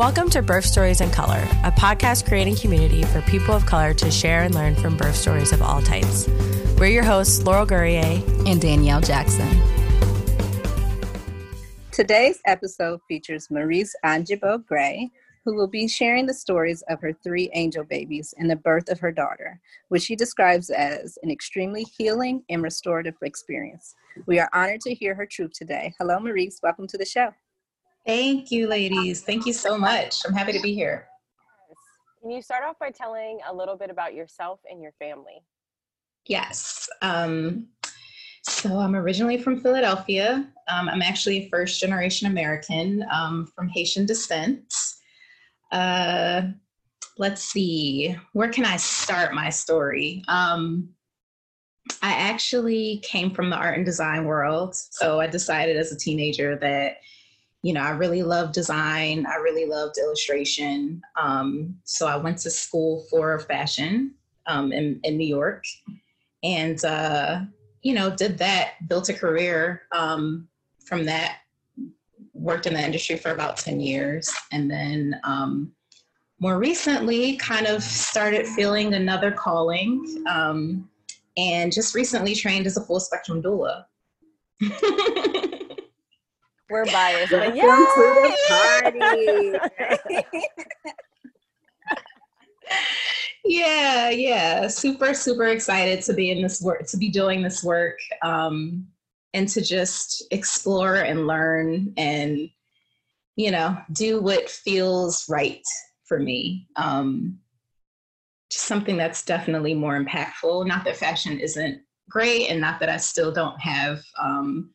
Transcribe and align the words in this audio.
Welcome 0.00 0.30
to 0.30 0.40
Birth 0.40 0.64
Stories 0.64 1.02
in 1.02 1.10
Color, 1.10 1.46
a 1.62 1.70
podcast 1.70 2.26
creating 2.26 2.56
community 2.56 3.02
for 3.02 3.20
people 3.20 3.54
of 3.54 3.66
color 3.66 3.92
to 3.92 4.10
share 4.10 4.44
and 4.44 4.54
learn 4.54 4.74
from 4.74 4.96
birth 4.96 5.14
stories 5.14 5.52
of 5.52 5.60
all 5.60 5.82
types. 5.82 6.26
We're 6.78 6.86
your 6.86 7.02
hosts, 7.02 7.44
Laurel 7.44 7.66
Gourrier 7.66 8.22
and 8.46 8.58
Danielle 8.62 9.02
Jackson. 9.02 9.46
Today's 11.92 12.40
episode 12.46 13.00
features 13.08 13.48
Marise 13.48 13.90
Angibeau 14.02 14.64
Gray, 14.64 15.10
who 15.44 15.54
will 15.54 15.68
be 15.68 15.86
sharing 15.86 16.24
the 16.24 16.32
stories 16.32 16.82
of 16.88 17.02
her 17.02 17.12
three 17.12 17.50
angel 17.52 17.84
babies 17.84 18.32
and 18.38 18.50
the 18.50 18.56
birth 18.56 18.88
of 18.88 19.00
her 19.00 19.12
daughter, 19.12 19.60
which 19.88 20.04
she 20.04 20.16
describes 20.16 20.70
as 20.70 21.18
an 21.22 21.30
extremely 21.30 21.82
healing 21.82 22.42
and 22.48 22.62
restorative 22.62 23.16
experience. 23.20 23.94
We 24.24 24.38
are 24.38 24.48
honored 24.54 24.80
to 24.80 24.94
hear 24.94 25.14
her 25.14 25.26
truth 25.26 25.52
today. 25.52 25.92
Hello, 25.98 26.16
Marise. 26.16 26.62
Welcome 26.62 26.86
to 26.86 26.96
the 26.96 27.04
show. 27.04 27.34
Thank 28.06 28.50
you, 28.50 28.66
ladies. 28.66 29.22
Thank 29.22 29.46
you 29.46 29.52
so 29.52 29.76
much. 29.76 30.22
I'm 30.26 30.32
happy 30.32 30.52
to 30.52 30.60
be 30.60 30.74
here. 30.74 31.06
Can 32.22 32.30
you 32.30 32.42
start 32.42 32.64
off 32.64 32.78
by 32.78 32.90
telling 32.90 33.38
a 33.48 33.54
little 33.54 33.76
bit 33.76 33.90
about 33.90 34.14
yourself 34.14 34.60
and 34.70 34.82
your 34.82 34.92
family? 34.98 35.42
Yes. 36.26 36.88
Um, 37.02 37.68
so 38.42 38.78
I'm 38.78 38.94
originally 38.94 39.38
from 39.38 39.60
Philadelphia. 39.60 40.46
Um, 40.68 40.88
I'm 40.88 41.02
actually 41.02 41.38
a 41.38 41.48
first 41.48 41.80
generation 41.80 42.26
American 42.26 43.04
um, 43.10 43.46
from 43.54 43.68
Haitian 43.68 44.06
descent. 44.06 44.74
Uh, 45.72 46.42
let's 47.18 47.42
see, 47.42 48.16
where 48.32 48.50
can 48.50 48.64
I 48.64 48.76
start 48.76 49.34
my 49.34 49.50
story? 49.50 50.22
Um, 50.28 50.90
I 52.02 52.12
actually 52.12 53.02
came 53.04 53.30
from 53.30 53.50
the 53.50 53.56
art 53.56 53.76
and 53.76 53.84
design 53.84 54.24
world. 54.24 54.74
So 54.74 55.20
I 55.20 55.26
decided 55.26 55.76
as 55.76 55.92
a 55.92 55.98
teenager 55.98 56.56
that 56.56 56.96
you 57.62 57.72
know, 57.74 57.80
I 57.80 57.90
really 57.90 58.22
loved 58.22 58.54
design. 58.54 59.26
I 59.26 59.36
really 59.36 59.66
loved 59.66 59.98
illustration. 59.98 61.02
Um, 61.20 61.76
so 61.84 62.06
I 62.06 62.16
went 62.16 62.38
to 62.38 62.50
school 62.50 63.04
for 63.10 63.38
fashion 63.40 64.14
um, 64.46 64.72
in, 64.72 65.00
in 65.04 65.18
New 65.18 65.26
York 65.26 65.64
and, 66.42 66.82
uh, 66.84 67.40
you 67.82 67.94
know, 67.94 68.14
did 68.14 68.38
that, 68.38 68.74
built 68.88 69.08
a 69.10 69.14
career 69.14 69.82
um, 69.92 70.48
from 70.84 71.04
that, 71.04 71.38
worked 72.32 72.66
in 72.66 72.74
the 72.74 72.80
industry 72.80 73.16
for 73.16 73.30
about 73.30 73.58
10 73.58 73.80
years. 73.80 74.30
And 74.52 74.70
then 74.70 75.20
um, 75.24 75.72
more 76.38 76.58
recently, 76.58 77.36
kind 77.36 77.66
of 77.66 77.82
started 77.82 78.46
feeling 78.46 78.94
another 78.94 79.30
calling 79.30 80.24
um, 80.26 80.88
and 81.36 81.70
just 81.70 81.94
recently 81.94 82.34
trained 82.34 82.66
as 82.66 82.78
a 82.78 82.84
full 82.84 83.00
spectrum 83.00 83.42
doula. 83.42 83.84
We're 86.70 86.84
biased. 86.86 87.32
Welcome 87.32 87.56
to 87.56 88.32
the 88.32 89.58
party. 89.68 90.38
yeah, 93.44 94.10
yeah. 94.10 94.68
Super, 94.68 95.12
super 95.12 95.46
excited 95.46 96.04
to 96.04 96.12
be 96.12 96.30
in 96.30 96.40
this 96.42 96.62
work, 96.62 96.86
to 96.86 96.96
be 96.96 97.08
doing 97.10 97.42
this 97.42 97.64
work, 97.64 97.98
um, 98.22 98.86
and 99.34 99.48
to 99.48 99.60
just 99.60 100.22
explore 100.30 100.94
and 100.94 101.26
learn 101.26 101.92
and, 101.96 102.48
you 103.34 103.50
know, 103.50 103.76
do 103.92 104.20
what 104.20 104.48
feels 104.48 105.28
right 105.28 105.66
for 106.04 106.20
me. 106.20 106.68
Um, 106.76 107.40
something 108.52 108.96
that's 108.96 109.24
definitely 109.24 109.74
more 109.74 110.00
impactful. 110.00 110.68
Not 110.68 110.84
that 110.84 110.96
fashion 110.96 111.40
isn't 111.40 111.82
great, 112.08 112.48
and 112.48 112.60
not 112.60 112.78
that 112.78 112.88
I 112.88 112.96
still 112.96 113.32
don't 113.32 113.60
have. 113.60 114.02
Um, 114.20 114.70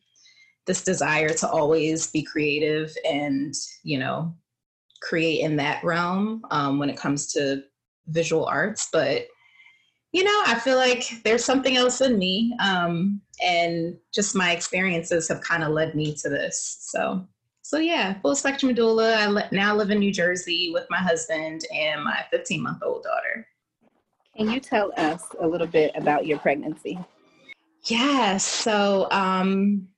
this 0.66 0.82
desire 0.82 1.28
to 1.28 1.48
always 1.48 2.10
be 2.10 2.22
creative 2.22 2.94
and 3.08 3.54
you 3.82 3.98
know 3.98 4.34
create 5.00 5.40
in 5.40 5.56
that 5.56 5.82
realm 5.84 6.44
um, 6.50 6.78
when 6.78 6.90
it 6.90 6.96
comes 6.96 7.32
to 7.32 7.62
visual 8.08 8.44
arts 8.46 8.88
but 8.92 9.26
you 10.12 10.24
know 10.24 10.42
i 10.46 10.54
feel 10.58 10.76
like 10.76 11.04
there's 11.24 11.44
something 11.44 11.76
else 11.76 12.00
in 12.00 12.18
me 12.18 12.54
um, 12.60 13.20
and 13.42 13.96
just 14.12 14.34
my 14.34 14.52
experiences 14.52 15.28
have 15.28 15.40
kind 15.40 15.62
of 15.62 15.70
led 15.70 15.94
me 15.94 16.14
to 16.14 16.28
this 16.28 16.78
so 16.80 17.24
so 17.62 17.78
yeah 17.78 18.18
full 18.20 18.36
spectrum 18.36 18.74
doula. 18.74 19.16
I 19.16 19.26
le- 19.26 19.48
now 19.52 19.74
live 19.74 19.90
in 19.90 19.98
new 19.98 20.12
jersey 20.12 20.70
with 20.72 20.86
my 20.88 20.98
husband 20.98 21.62
and 21.74 22.02
my 22.04 22.24
15 22.30 22.62
month 22.62 22.78
old 22.82 23.02
daughter. 23.02 23.46
Can 24.36 24.50
you 24.50 24.60
tell 24.60 24.92
us 24.96 25.24
a 25.40 25.46
little 25.46 25.66
bit 25.66 25.90
about 25.96 26.26
your 26.26 26.38
pregnancy? 26.38 26.98
Yeah 27.82 28.36
so 28.36 29.08
um 29.10 29.88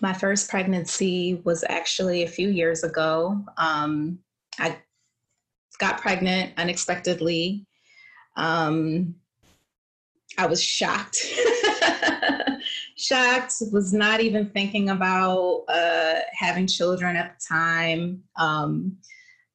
my 0.00 0.12
first 0.12 0.50
pregnancy 0.50 1.40
was 1.44 1.64
actually 1.68 2.22
a 2.22 2.28
few 2.28 2.48
years 2.48 2.84
ago. 2.84 3.44
Um, 3.56 4.18
I 4.58 4.78
got 5.78 6.00
pregnant 6.00 6.52
unexpectedly. 6.56 7.66
Um, 8.36 9.14
I 10.36 10.46
was 10.46 10.62
shocked. 10.62 11.18
shocked, 12.96 13.54
was 13.72 13.92
not 13.92 14.20
even 14.20 14.50
thinking 14.50 14.90
about 14.90 15.64
uh, 15.68 16.20
having 16.32 16.66
children 16.66 17.16
at 17.16 17.38
the 17.38 17.44
time. 17.48 18.22
Um, 18.36 18.98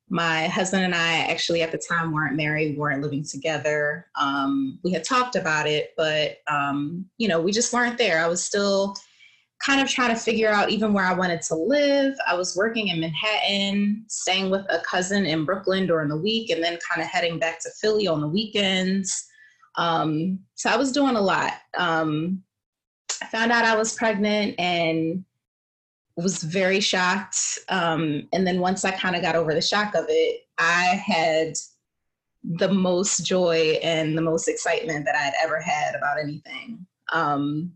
my 0.10 0.48
husband 0.48 0.84
and 0.84 0.94
I 0.94 1.20
actually 1.32 1.62
at 1.62 1.72
the 1.72 1.78
time 1.78 2.12
weren't 2.12 2.36
married, 2.36 2.74
we 2.74 2.80
weren't 2.80 3.02
living 3.02 3.24
together. 3.24 4.08
Um, 4.20 4.80
we 4.84 4.92
had 4.92 5.04
talked 5.04 5.36
about 5.36 5.68
it, 5.68 5.92
but 5.98 6.38
um, 6.48 7.06
you 7.18 7.28
know, 7.28 7.42
we 7.42 7.52
just 7.52 7.74
weren't 7.74 7.98
there. 7.98 8.24
I 8.24 8.28
was 8.28 8.44
still 8.44 8.96
kind 9.66 9.82
of 9.82 9.88
trying 9.88 10.14
to 10.14 10.20
figure 10.20 10.50
out 10.50 10.70
even 10.70 10.94
where 10.94 11.06
I 11.06 11.14
wanted 11.14 11.42
to 11.44 11.56
live. 11.56 12.16
I 12.28 12.36
was 12.36 12.56
working 12.56 12.90
in 12.90 13.00
Manhattan, 13.00 14.04
staying 14.08 14.50
with 14.50 14.66
a 14.70 14.80
cousin 14.80 15.26
in 15.26 15.46
Brooklyn 15.46 15.88
during 15.88 16.10
the 16.10 16.18
week, 16.18 16.50
and 16.50 16.62
then 16.64 16.78
kind 16.88 17.02
of 17.02 17.08
heading 17.08 17.40
back 17.40 17.62
to 17.62 17.70
Philly 17.82 18.08
on 18.08 18.22
the 18.22 18.28
weekends. 18.28 19.26
Um, 19.76 20.40
so 20.56 20.70
I 20.70 20.76
was 20.76 20.92
doing 20.92 21.16
a 21.16 21.22
lot. 21.22 21.54
Um, 21.78 22.44
I 23.22 23.26
found 23.28 23.52
out 23.52 23.64
I 23.64 23.78
was 23.78 23.96
pregnant 23.96 24.56
and 24.60 25.24
was 26.18 26.44
very 26.44 26.80
shocked. 26.80 27.38
Um, 27.70 28.28
and 28.34 28.46
then 28.46 28.60
once 28.60 28.84
I 28.86 28.92
kind 28.92 29.16
of 29.16 29.22
got 29.22 29.36
over 29.36 29.54
the 29.54 29.62
shock 29.62 29.96
of 29.96 30.06
it, 30.10 30.42
I 30.58 31.02
had 31.06 31.54
the 32.44 32.72
most 32.72 33.26
joy 33.26 33.80
and 33.82 34.18
the 34.18 34.22
most 34.22 34.48
excitement 34.48 35.06
that 35.06 35.16
I 35.16 35.20
had 35.20 35.34
ever 35.42 35.60
had 35.60 35.96
about 35.96 36.20
anything. 36.20 36.86
Um, 37.14 37.72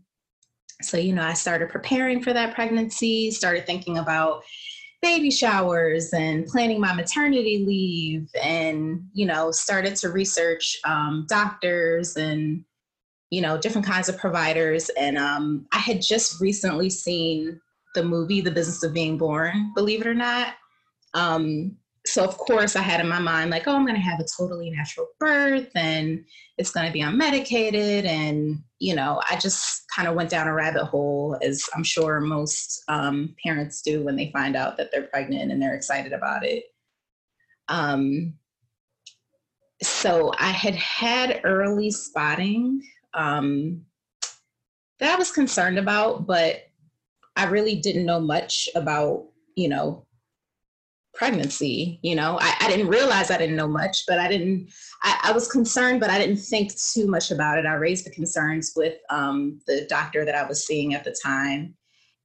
so, 0.82 0.96
you 0.96 1.12
know, 1.12 1.22
I 1.22 1.34
started 1.34 1.70
preparing 1.70 2.22
for 2.22 2.32
that 2.32 2.54
pregnancy, 2.54 3.30
started 3.30 3.66
thinking 3.66 3.98
about 3.98 4.44
baby 5.02 5.30
showers 5.30 6.12
and 6.12 6.46
planning 6.46 6.80
my 6.80 6.92
maternity 6.92 7.64
leave, 7.66 8.28
and, 8.42 9.02
you 9.12 9.26
know, 9.26 9.50
started 9.50 9.96
to 9.96 10.10
research 10.10 10.76
um, 10.84 11.26
doctors 11.28 12.16
and, 12.16 12.64
you 13.30 13.40
know, 13.40 13.58
different 13.58 13.86
kinds 13.86 14.08
of 14.08 14.18
providers. 14.18 14.88
And 14.98 15.18
um, 15.18 15.66
I 15.72 15.78
had 15.78 16.00
just 16.02 16.40
recently 16.40 16.90
seen 16.90 17.60
the 17.94 18.02
movie, 18.02 18.40
The 18.40 18.50
Business 18.50 18.82
of 18.82 18.92
Being 18.92 19.18
Born, 19.18 19.72
believe 19.74 20.00
it 20.00 20.06
or 20.06 20.14
not. 20.14 20.54
Um, 21.14 21.76
so 22.08 22.24
of 22.24 22.36
course 22.38 22.74
I 22.76 22.82
had 22.82 23.00
in 23.00 23.08
my 23.08 23.18
mind 23.18 23.50
like, 23.50 23.66
oh, 23.66 23.74
I'm 23.74 23.84
going 23.84 23.94
to 23.94 24.00
have 24.00 24.20
a 24.20 24.26
totally 24.36 24.70
natural 24.70 25.08
birth 25.18 25.70
and 25.74 26.24
it's 26.56 26.70
going 26.70 26.86
to 26.86 26.92
be 26.92 27.02
unmedicated. 27.02 28.04
And, 28.04 28.62
you 28.78 28.94
know, 28.94 29.20
I 29.28 29.36
just 29.36 29.84
kind 29.94 30.08
of 30.08 30.14
went 30.14 30.30
down 30.30 30.48
a 30.48 30.54
rabbit 30.54 30.84
hole 30.84 31.38
as 31.42 31.64
I'm 31.74 31.84
sure 31.84 32.20
most 32.20 32.82
um, 32.88 33.34
parents 33.44 33.82
do 33.82 34.02
when 34.02 34.16
they 34.16 34.30
find 34.32 34.56
out 34.56 34.76
that 34.76 34.90
they're 34.90 35.04
pregnant 35.04 35.52
and 35.52 35.60
they're 35.60 35.74
excited 35.74 36.12
about 36.12 36.44
it. 36.44 36.64
Um, 37.68 38.34
so 39.82 40.32
I 40.38 40.50
had 40.50 40.74
had 40.74 41.42
early 41.44 41.90
spotting 41.90 42.82
um, 43.14 43.82
that 44.98 45.14
I 45.14 45.16
was 45.16 45.30
concerned 45.30 45.78
about, 45.78 46.26
but 46.26 46.62
I 47.36 47.44
really 47.44 47.76
didn't 47.76 48.06
know 48.06 48.18
much 48.18 48.68
about, 48.74 49.26
you 49.54 49.68
know, 49.68 50.07
pregnancy 51.18 51.98
you 52.02 52.14
know? 52.14 52.38
I, 52.40 52.54
I, 52.60 52.68
didn't 52.70 52.86
realize 52.88 53.30
i 53.30 53.36
didn't 53.36 53.56
know 53.56 53.68
much 53.68 54.04
but 54.06 54.20
i 54.20 54.28
didn't 54.28 54.70
I, 55.02 55.20
I, 55.24 55.32
was 55.32 55.48
concerned 55.48 55.98
but 55.98 56.10
i 56.10 56.18
didn't 56.18 56.36
think 56.36 56.72
too 56.94 57.08
much 57.08 57.32
about 57.32 57.58
it. 57.58 57.66
I 57.66 57.74
raised 57.74 58.06
the 58.06 58.10
concerns 58.10 58.72
with 58.76 58.98
um, 59.10 59.60
the 59.66 59.86
doctor 59.88 60.24
that 60.24 60.36
i 60.36 60.46
was 60.46 60.64
seeing 60.64 60.94
at 60.94 61.04
the 61.04 61.16
time 61.22 61.74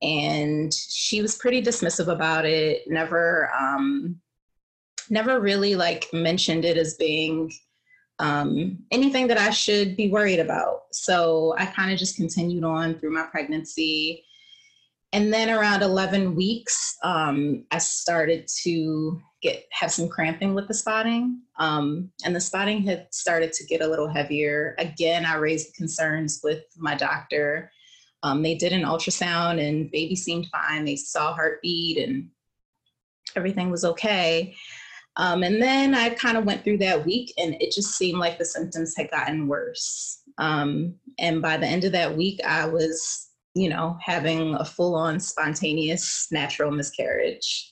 and 0.04 0.72
she 0.74 1.22
was 1.22 1.38
pretty 1.38 1.62
dismissive 1.62 2.08
about 2.08 2.46
it 2.46 2.84
never 2.88 3.50
um, 3.60 4.22
never 5.10 5.40
really 5.40 5.76
like 5.76 6.08
mentioned 6.14 6.64
it 6.64 6.78
as 6.78 6.94
being 6.96 7.52
um, 8.20 8.78
anything 8.92 9.28
that 9.28 9.40
i 9.40 9.50
should 9.50 9.98
be 9.98 10.10
worried 10.10 10.40
about. 10.40 10.82
So 10.92 11.56
i 11.58 11.66
kind 11.66 11.92
of 11.92 11.98
just 11.98 12.16
continued 12.16 12.64
on 12.64 13.00
through 13.00 13.14
my 13.14 13.24
pregnancy 13.24 14.24
and 15.14 15.34
then 15.34 15.50
around 15.50 15.82
11 15.82 16.36
weeks 16.36 16.98
um, 17.04 17.64
i 17.72 17.78
started 17.78 18.48
to 18.64 19.20
get 19.42 19.64
have 19.72 19.92
some 19.92 20.10
cramping 20.10 20.54
with 20.54 20.68
the 20.68 20.74
spotting 20.74 21.40
um, 21.60 22.10
and 22.26 22.36
the 22.36 22.42
spotting 22.42 22.84
had 22.84 23.08
started 23.12 23.54
to 23.54 23.66
get 23.66 23.82
a 23.82 23.88
little 23.88 24.08
heavier 24.08 24.76
again 24.80 25.26
i 25.26 25.36
raised 25.36 25.74
concerns 25.76 26.42
with 26.44 26.64
my 26.78 26.96
doctor 26.96 27.72
um, 28.24 28.42
they 28.42 28.56
did 28.56 28.74
an 28.74 28.84
ultrasound 28.84 29.66
and 29.66 29.92
baby 29.92 30.16
seemed 30.16 30.48
fine 30.48 30.86
they 30.86 30.96
saw 30.96 31.34
heartbeat 31.34 31.98
and 31.98 32.30
everything 33.36 33.70
was 33.70 33.86
okay. 33.86 34.56
Um, 35.16 35.44
and 35.44 35.62
then 35.62 35.94
I 35.94 36.10
kind 36.10 36.38
of 36.38 36.46
went 36.46 36.64
through 36.64 36.80
that 36.80 37.06
week 37.06 37.34
and 37.38 37.56
it 37.62 37.72
just 37.72 37.96
seemed 37.96 38.20
like 38.20 38.38
the 38.38 38.46
symptoms 38.46 38.96
had 38.98 39.12
gotten 39.12 39.48
worse. 39.48 40.22
Um, 40.40 40.96
and 41.20 41.42
by 41.42 41.58
the 41.58 41.68
end 41.68 41.84
of 41.84 41.92
that 41.92 42.18
week, 42.18 42.40
I 42.46 42.66
was, 42.66 43.30
you 43.56 43.70
know, 43.70 43.98
having 44.02 44.56
a 44.56 44.66
full 44.66 44.96
on 44.96 45.20
spontaneous 45.20 46.28
natural 46.32 46.72
miscarriage. 46.72 47.72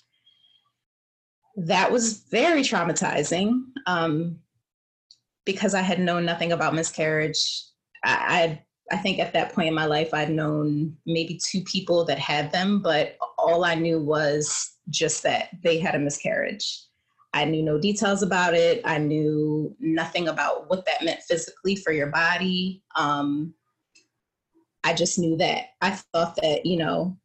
That 1.56 1.92
was 1.92 2.24
very 2.31 2.62
traumatizing 2.62 3.62
um, 3.88 4.39
because 5.45 5.74
I 5.74 5.81
had 5.81 6.00
known 6.00 6.25
nothing 6.25 6.51
about 6.51 6.75
miscarriage. 6.75 7.42
I, 8.04 8.62
I, 8.92 8.95
I 8.95 8.98
think 8.98 9.19
at 9.19 9.33
that 9.33 9.54
point 9.54 9.68
in 9.68 9.74
my 9.74 9.86
life, 9.86 10.13
I'd 10.13 10.30
known 10.30 10.95
maybe 11.06 11.39
two 11.44 11.62
people 11.63 12.06
that 12.06 12.19
had 12.19 12.51
them, 12.51 12.81
but 12.81 13.18
all 13.38 13.66
I 13.66 13.75
knew 13.75 14.00
was 14.00 14.77
just 14.89 15.24
that 15.24 15.50
they 15.63 15.80
had 15.80 15.95
a 15.95 16.00
miscarriage. 16.00 16.86
I 17.34 17.45
knew 17.45 17.63
no 17.63 17.80
details 17.80 18.24
about 18.24 18.54
it. 18.54 18.81
I 18.84 18.98
knew 18.98 19.75
nothing 19.80 20.27
about 20.27 20.69
what 20.69 20.86
that 20.86 21.04
meant 21.04 21.22
physically 21.22 21.75
for 21.77 21.94
your 21.94 22.07
body. 22.07 22.84
Um, 22.95 23.54
I 24.83 24.94
just 24.94 25.19
knew 25.19 25.38
that. 25.38 25.66
I 25.81 25.92
thought 25.92 26.38
that, 26.42 26.66
you 26.66 26.78
know, 26.78 27.18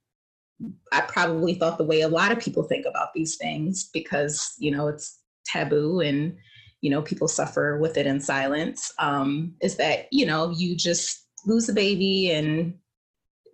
I 0.93 1.03
probably 1.03 1.55
thought 1.55 1.79
the 1.79 1.85
way 1.85 2.01
a 2.03 2.09
lot 2.09 2.33
of 2.33 2.41
people 2.41 2.63
think 2.63 2.87
about 2.87 3.13
these 3.15 3.37
things 3.37 3.91
because, 3.93 4.55
you 4.59 4.71
know, 4.71 4.89
it's 4.89 5.21
taboo 5.45 6.01
and, 6.01 6.37
you 6.81 6.91
know, 6.91 7.03
people 7.03 7.29
suffer 7.29 7.79
with 7.79 7.97
it 7.97 8.07
in 8.07 8.21
silence. 8.21 8.93
Um, 8.99 9.55
is 9.61 9.77
that, 9.77 10.07
you 10.11 10.27
know, 10.27 10.51
you 10.51 10.77
just 10.77 11.27
lose 11.47 11.69
a 11.69 11.73
baby 11.73 12.31
and 12.31 12.75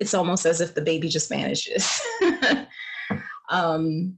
it's 0.00 0.14
almost 0.14 0.46
as 0.46 0.60
if 0.60 0.74
the 0.74 0.82
baby 0.82 1.08
just 1.08 1.28
vanishes. 1.28 2.00
um, 3.50 4.16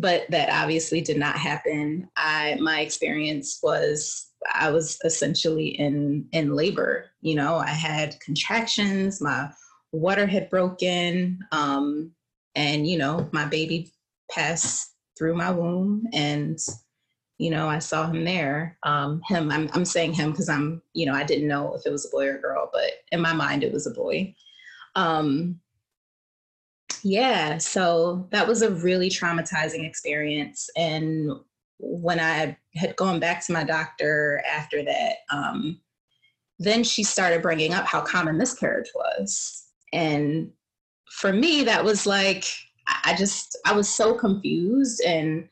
but 0.00 0.24
that 0.30 0.48
obviously 0.50 1.00
did 1.00 1.18
not 1.18 1.36
happen. 1.36 2.08
I 2.16 2.56
my 2.60 2.80
experience 2.80 3.60
was 3.62 4.30
I 4.54 4.70
was 4.70 4.98
essentially 5.04 5.68
in 5.68 6.26
in 6.32 6.54
labor. 6.54 7.06
You 7.20 7.34
know, 7.34 7.56
I 7.56 7.68
had 7.68 8.18
contractions, 8.20 9.20
my 9.20 9.50
water 9.92 10.26
had 10.26 10.48
broken, 10.50 11.40
um, 11.52 12.12
and 12.54 12.86
you 12.86 12.98
know, 12.98 13.28
my 13.32 13.44
baby 13.44 13.92
passed 14.30 14.94
through 15.18 15.36
my 15.36 15.50
womb, 15.50 16.06
and 16.12 16.58
you 17.38 17.50
know, 17.50 17.68
I 17.68 17.78
saw 17.78 18.06
him 18.06 18.24
there. 18.24 18.78
Um, 18.82 19.20
him, 19.28 19.50
I'm 19.50 19.68
I'm 19.74 19.84
saying 19.84 20.14
him 20.14 20.30
because 20.30 20.48
I'm 20.48 20.82
you 20.94 21.06
know 21.06 21.14
I 21.14 21.24
didn't 21.24 21.48
know 21.48 21.74
if 21.74 21.82
it 21.84 21.90
was 21.90 22.06
a 22.06 22.10
boy 22.10 22.26
or 22.26 22.36
a 22.36 22.40
girl, 22.40 22.70
but 22.72 22.90
in 23.12 23.20
my 23.20 23.34
mind 23.34 23.62
it 23.62 23.72
was 23.72 23.86
a 23.86 23.92
boy. 23.92 24.34
Um, 24.96 25.60
yeah, 27.02 27.58
so 27.58 28.28
that 28.30 28.46
was 28.46 28.62
a 28.62 28.70
really 28.70 29.08
traumatizing 29.08 29.86
experience. 29.86 30.68
And 30.76 31.30
when 31.78 32.20
I 32.20 32.56
had 32.74 32.96
gone 32.96 33.20
back 33.20 33.44
to 33.46 33.52
my 33.52 33.64
doctor 33.64 34.42
after 34.50 34.84
that, 34.84 35.16
um, 35.30 35.80
then 36.58 36.84
she 36.84 37.02
started 37.02 37.42
bringing 37.42 37.72
up 37.72 37.86
how 37.86 38.02
common 38.02 38.36
miscarriage 38.36 38.90
was. 38.94 39.64
And 39.92 40.50
for 41.10 41.32
me, 41.32 41.64
that 41.64 41.84
was 41.84 42.06
like, 42.06 42.44
I 43.04 43.14
just, 43.14 43.58
I 43.64 43.72
was 43.72 43.88
so 43.88 44.14
confused 44.14 45.00
and 45.02 45.48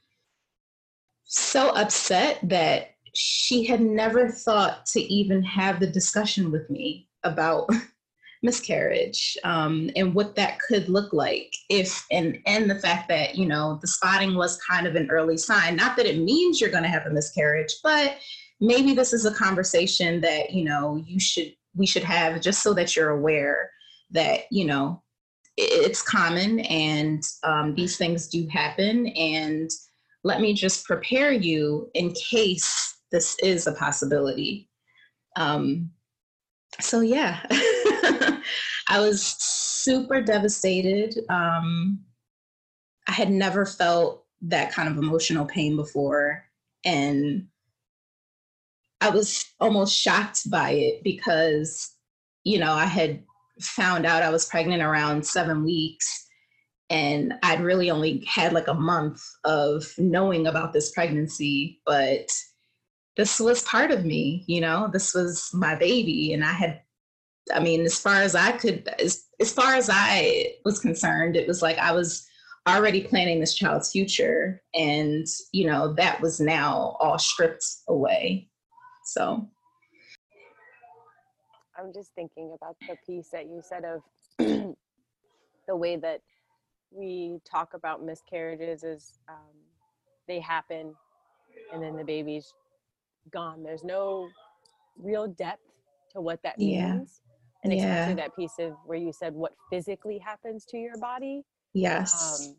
so 1.25 1.71
upset 1.71 2.39
that 2.43 2.91
she 3.15 3.65
had 3.65 3.81
never 3.81 4.29
thought 4.29 4.87
to 4.87 5.01
even 5.01 5.43
have 5.43 5.81
the 5.81 5.87
discussion 5.87 6.51
with 6.51 6.69
me 6.69 7.09
about 7.25 7.69
miscarriage 8.43 9.37
um, 9.45 9.91
and 9.97 10.15
what 10.15 10.35
that 10.37 10.59
could 10.61 10.89
look 10.89 11.13
like 11.13 11.53
if 11.69 12.07
and 12.11 12.39
and 12.47 12.71
the 12.71 12.79
fact 12.79 13.09
that 13.09 13.35
you 13.35 13.47
know 13.47 13.79
the 13.81 13.89
spotting 13.89 14.35
was 14.35 14.61
kind 14.63 14.87
of 14.87 14.95
an 14.95 15.11
early 15.11 15.37
sign 15.37 15.77
not 15.77 15.97
that 15.97 16.07
it 16.07 16.19
means 16.19 16.61
you're 16.61 16.71
going 16.71 16.83
to 16.83 16.89
have 16.89 17.07
a 17.07 17.11
miscarriage 17.11 17.75
but 17.83 18.17
maybe 18.61 18.95
this 18.95 19.13
is 19.13 19.25
a 19.25 19.35
conversation 19.35 20.21
that 20.21 20.53
you 20.53 20.65
know 20.65 21.03
you 21.07 21.19
should 21.19 21.53
we 21.75 21.87
should 21.87 22.05
have 22.05 22.41
just 22.41 22.63
so 22.63 22.73
that 22.75 22.95
you're 22.95 23.11
aware 23.11 23.71
that 24.11 24.43
you 24.51 24.65
know 24.65 25.03
it's 25.59 26.03
common 26.03 26.61
and 26.61 27.23
um, 27.43 27.75
these 27.75 27.97
things 27.97 28.29
do 28.29 28.47
happen. 28.47 29.09
And 29.09 29.69
let 30.23 30.41
me 30.41 30.55
just 30.55 30.87
prepare 30.87 31.33
you 31.33 31.91
in 31.95 32.13
case 32.13 32.97
this 33.11 33.37
is 33.43 33.67
a 33.67 33.73
possibility. 33.73 34.69
Um, 35.37 35.91
so 36.81 37.01
yeah 37.01 37.41
I 38.89 39.01
was 39.01 39.23
super 39.23 40.21
devastated. 40.23 41.15
Um, 41.29 42.01
I 43.07 43.13
had 43.13 43.31
never 43.31 43.67
felt 43.67 44.25
that 44.43 44.73
kind 44.73 44.89
of 44.89 44.97
emotional 44.97 45.45
pain 45.45 45.77
before. 45.77 46.45
And 46.85 47.49
I 49.01 49.11
was 49.11 49.45
almost 49.61 49.99
shocked 49.99 50.51
by 50.51 50.71
it 50.71 51.05
because, 51.05 51.95
you 52.45 52.59
know, 52.59 52.73
I 52.73 52.87
had 52.87 53.23
found 53.61 54.07
out 54.07 54.23
I 54.23 54.31
was 54.31 54.47
pregnant 54.47 54.83
around 54.83 55.27
seven 55.27 55.65
weeks 55.65 56.27
and 56.91 57.35
I'd 57.43 57.61
really 57.61 57.91
only 57.91 58.25
had 58.27 58.53
like 58.53 58.69
a 58.69 58.75
month 58.75 59.21
of 59.45 59.85
knowing 59.99 60.47
about 60.47 60.73
this 60.73 60.91
pregnancy, 60.93 61.81
but 61.85 62.31
this 63.17 63.39
was 63.39 63.63
part 63.65 63.91
of 63.91 64.05
me, 64.05 64.45
you 64.47 64.61
know, 64.61 64.89
this 64.93 65.13
was 65.13 65.51
my 65.53 65.75
baby 65.75 66.33
and 66.33 66.45
I 66.45 66.53
had 66.53 66.81
I 67.53 67.61
mean, 67.61 67.83
as 67.83 68.01
far 68.01 68.23
as 68.23 68.35
I 68.35 68.53
could, 68.53 68.89
as, 68.99 69.27
as 69.41 69.53
far 69.53 69.75
as 69.75 69.89
I 69.93 70.55
was 70.65 70.81
concerned, 70.81 71.37
it 71.37 71.47
was 71.47 71.63
like 71.63 71.79
I 71.79 71.93
was 71.93 72.27
already 72.69 73.03
planning 73.03 73.41
this 73.41 73.55
child's 73.55 73.91
future. 73.91 74.63
And, 74.75 75.27
you 75.53 75.67
know, 75.67 75.93
that 75.95 76.21
was 76.21 76.41
now 76.41 76.97
all 77.01 77.19
stripped 77.19 77.65
away. 77.89 78.49
So. 79.05 79.49
I'm 81.79 81.93
just 81.93 82.13
thinking 82.15 82.55
about 82.61 82.77
the 82.89 82.97
piece 83.07 83.29
that 83.31 83.47
you 83.47 83.63
said 83.63 83.85
of 83.85 84.03
the 84.39 85.77
way 85.77 85.97
that 85.97 86.21
we 86.91 87.39
talk 87.49 87.75
about 87.75 88.05
miscarriages 88.05 88.83
is 88.83 89.13
um, 89.29 89.37
they 90.27 90.41
happen 90.41 90.95
and 91.73 91.83
then 91.83 91.97
the 91.97 92.05
baby's 92.05 92.53
gone. 93.33 93.63
There's 93.63 93.85
no 93.85 94.29
real 94.99 95.29
depth 95.29 95.63
to 96.13 96.21
what 96.21 96.43
that 96.43 96.59
means 96.59 97.21
and 97.71 97.81
yeah. 97.81 98.01
especially 98.01 98.15
that 98.15 98.37
piece 98.37 98.55
of 98.59 98.73
where 98.87 98.99
you 98.99 99.13
said 99.13 99.35
what 99.35 99.53
physically 99.71 100.19
happens 100.19 100.65
to 100.67 100.77
your 100.77 100.97
body. 100.99 101.43
Yes. 101.75 102.49
Um, 102.49 102.57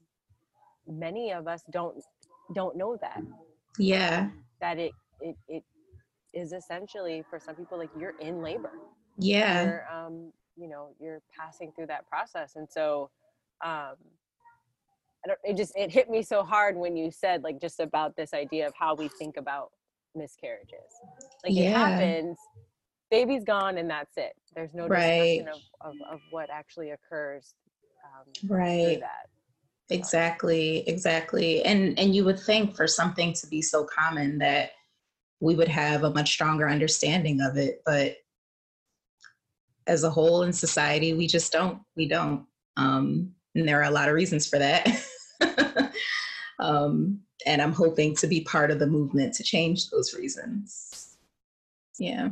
many 0.99 1.31
of 1.31 1.47
us 1.47 1.63
don't 1.71 1.97
don't 2.53 2.75
know 2.75 2.97
that. 3.01 3.21
Yeah. 3.77 4.29
That 4.61 4.79
it 4.79 4.91
it, 5.21 5.35
it 5.47 5.63
is 6.33 6.53
essentially 6.53 7.23
for 7.29 7.39
some 7.39 7.55
people 7.55 7.77
like 7.77 7.89
you're 7.99 8.17
in 8.19 8.41
labor. 8.41 8.71
Yeah. 9.17 9.63
You're, 9.63 9.85
um 9.91 10.31
you 10.55 10.67
know 10.67 10.89
you're 10.99 11.21
passing 11.37 11.71
through 11.75 11.87
that 11.87 12.07
process. 12.07 12.55
And 12.55 12.67
so 12.69 13.09
um 13.63 13.95
I 15.25 15.27
don't, 15.27 15.39
it 15.43 15.57
just 15.57 15.73
it 15.75 15.91
hit 15.91 16.09
me 16.09 16.21
so 16.23 16.43
hard 16.43 16.77
when 16.77 16.95
you 16.95 17.11
said 17.11 17.43
like 17.43 17.59
just 17.59 17.79
about 17.79 18.15
this 18.15 18.33
idea 18.33 18.67
of 18.67 18.73
how 18.77 18.95
we 18.95 19.09
think 19.09 19.37
about 19.37 19.71
miscarriages. 20.15 20.91
Like 21.43 21.53
yeah. 21.53 21.63
it 21.63 21.73
happens 21.73 22.37
baby's 23.09 23.43
gone 23.43 23.77
and 23.77 23.89
that's 23.89 24.17
it. 24.17 24.33
There's 24.55 24.73
no 24.73 24.87
discussion 24.87 25.45
right. 25.45 25.55
of, 25.81 25.91
of, 25.91 25.95
of, 26.11 26.19
what 26.31 26.49
actually 26.51 26.91
occurs. 26.91 27.53
Um, 28.03 28.49
right. 28.49 28.99
That. 28.99 29.29
Exactly, 29.89 30.87
exactly. 30.87 31.63
And 31.63 31.97
and 31.97 32.15
you 32.15 32.23
would 32.25 32.39
think 32.39 32.75
for 32.75 32.87
something 32.87 33.33
to 33.33 33.47
be 33.47 33.61
so 33.61 33.85
common 33.85 34.37
that 34.39 34.71
we 35.39 35.55
would 35.55 35.67
have 35.67 36.03
a 36.03 36.11
much 36.11 36.29
stronger 36.29 36.69
understanding 36.69 37.41
of 37.41 37.57
it, 37.57 37.81
but 37.85 38.17
as 39.87 40.03
a 40.03 40.09
whole 40.09 40.43
in 40.43 40.53
society, 40.53 41.13
we 41.13 41.27
just 41.27 41.51
don't. 41.51 41.79
We 41.95 42.07
don't. 42.07 42.45
Um, 42.77 43.31
and 43.55 43.67
there 43.67 43.79
are 43.79 43.89
a 43.89 43.91
lot 43.91 44.09
of 44.09 44.15
reasons 44.15 44.47
for 44.47 44.59
that. 44.59 44.87
um, 46.59 47.19
and 47.45 47.61
I'm 47.61 47.73
hoping 47.73 48.15
to 48.17 48.27
be 48.27 48.41
part 48.41 48.69
of 48.69 48.79
the 48.79 48.87
movement 48.87 49.33
to 49.35 49.43
change 49.43 49.89
those 49.89 50.13
reasons. 50.13 51.17
Yeah. 51.97 52.29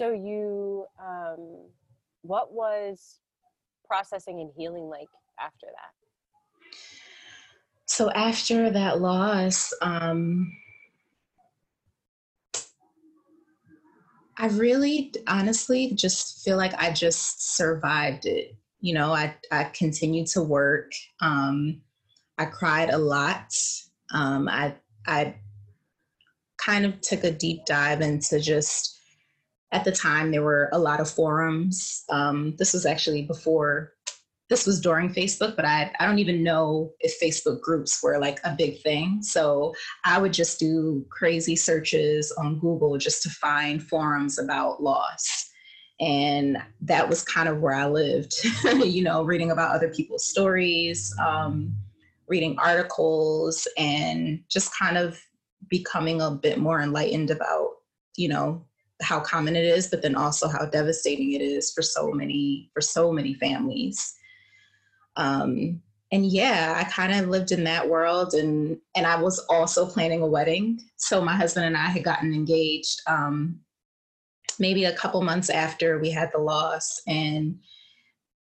So 0.00 0.12
you, 0.12 0.86
um, 0.98 1.66
what 2.22 2.54
was 2.54 3.20
processing 3.86 4.40
and 4.40 4.50
healing 4.56 4.88
like 4.88 5.10
after 5.38 5.66
that? 5.66 6.72
So 7.84 8.10
after 8.12 8.70
that 8.70 9.02
loss, 9.02 9.74
um, 9.82 10.50
I 14.38 14.46
really 14.46 15.12
honestly 15.26 15.92
just 15.92 16.42
feel 16.42 16.56
like 16.56 16.72
I 16.78 16.92
just 16.92 17.54
survived 17.54 18.24
it. 18.24 18.56
You 18.80 18.94
know, 18.94 19.12
I, 19.12 19.36
I 19.52 19.64
continued 19.64 20.28
to 20.28 20.42
work. 20.42 20.92
Um, 21.20 21.82
I 22.38 22.46
cried 22.46 22.88
a 22.88 22.96
lot. 22.96 23.52
Um, 24.14 24.48
I, 24.48 24.76
I 25.06 25.34
kind 26.56 26.86
of 26.86 27.02
took 27.02 27.22
a 27.22 27.30
deep 27.30 27.66
dive 27.66 28.00
into 28.00 28.40
just 28.40 28.96
at 29.72 29.84
the 29.84 29.92
time 29.92 30.30
there 30.30 30.42
were 30.42 30.68
a 30.72 30.78
lot 30.78 31.00
of 31.00 31.10
forums 31.10 32.04
um, 32.10 32.54
this 32.58 32.72
was 32.72 32.86
actually 32.86 33.22
before 33.22 33.92
this 34.50 34.66
was 34.66 34.80
during 34.80 35.14
Facebook, 35.14 35.54
but 35.54 35.64
I, 35.64 35.92
I 36.00 36.06
don't 36.06 36.18
even 36.18 36.42
know 36.42 36.92
if 36.98 37.18
Facebook 37.20 37.60
groups 37.60 38.02
were 38.02 38.18
like 38.18 38.40
a 38.42 38.54
big 38.58 38.82
thing. 38.82 39.22
So 39.22 39.72
I 40.04 40.18
would 40.18 40.32
just 40.32 40.58
do 40.58 41.06
crazy 41.08 41.54
searches 41.54 42.32
on 42.36 42.58
Google 42.58 42.98
just 42.98 43.22
to 43.22 43.30
find 43.30 43.80
forums 43.80 44.40
about 44.40 44.82
loss. 44.82 45.48
And 46.00 46.58
that 46.80 47.08
was 47.08 47.22
kind 47.22 47.48
of 47.48 47.60
where 47.60 47.74
I 47.74 47.86
lived, 47.86 48.34
you 48.64 49.04
know, 49.04 49.22
reading 49.22 49.52
about 49.52 49.74
other 49.74 49.88
people's 49.88 50.26
stories, 50.26 51.14
um, 51.24 51.72
reading 52.26 52.56
articles, 52.58 53.68
and 53.78 54.40
just 54.48 54.76
kind 54.76 54.98
of 54.98 55.20
becoming 55.68 56.20
a 56.20 56.30
bit 56.30 56.58
more 56.58 56.80
enlightened 56.80 57.30
about, 57.30 57.68
you 58.16 58.28
know, 58.28 58.66
how 59.02 59.20
common 59.20 59.56
it 59.56 59.64
is, 59.64 59.88
but 59.88 60.02
then 60.02 60.14
also 60.14 60.48
how 60.48 60.66
devastating 60.66 61.32
it 61.32 61.42
is 61.42 61.72
for 61.72 61.82
so 61.82 62.10
many 62.10 62.70
for 62.74 62.80
so 62.80 63.12
many 63.12 63.34
families. 63.34 64.14
Um, 65.16 65.82
and 66.12 66.26
yeah, 66.26 66.74
I 66.76 66.90
kind 66.90 67.12
of 67.12 67.28
lived 67.28 67.52
in 67.52 67.64
that 67.64 67.88
world, 67.88 68.34
and 68.34 68.78
and 68.96 69.06
I 69.06 69.20
was 69.20 69.38
also 69.48 69.86
planning 69.86 70.22
a 70.22 70.26
wedding. 70.26 70.80
So 70.96 71.20
my 71.20 71.36
husband 71.36 71.66
and 71.66 71.76
I 71.76 71.86
had 71.86 72.04
gotten 72.04 72.34
engaged 72.34 73.00
um, 73.06 73.60
maybe 74.58 74.84
a 74.84 74.96
couple 74.96 75.22
months 75.22 75.50
after 75.50 75.98
we 75.98 76.10
had 76.10 76.30
the 76.32 76.40
loss, 76.40 77.00
and 77.06 77.58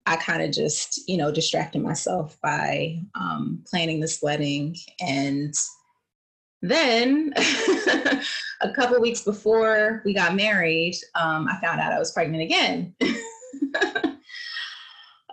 I 0.07 0.17
kind 0.17 0.43
of 0.43 0.51
just 0.51 1.09
you 1.09 1.17
know 1.17 1.31
distracted 1.31 1.83
myself 1.83 2.37
by 2.43 2.99
um, 3.15 3.63
planning 3.71 4.01
this 4.01 4.21
wedding, 4.23 4.77
and 5.01 5.55
then 6.63 7.35
a 8.61 8.73
couple 8.75 9.01
weeks 9.01 9.23
before 9.23 10.03
we 10.05 10.15
got 10.15 10.35
married, 10.35 10.95
um, 11.15 11.49
I 11.49 11.61
found 11.61 11.81
out 11.81 11.93
I 11.93 11.99
was 11.99 12.13
pregnant 12.13 12.43
again. 12.43 12.95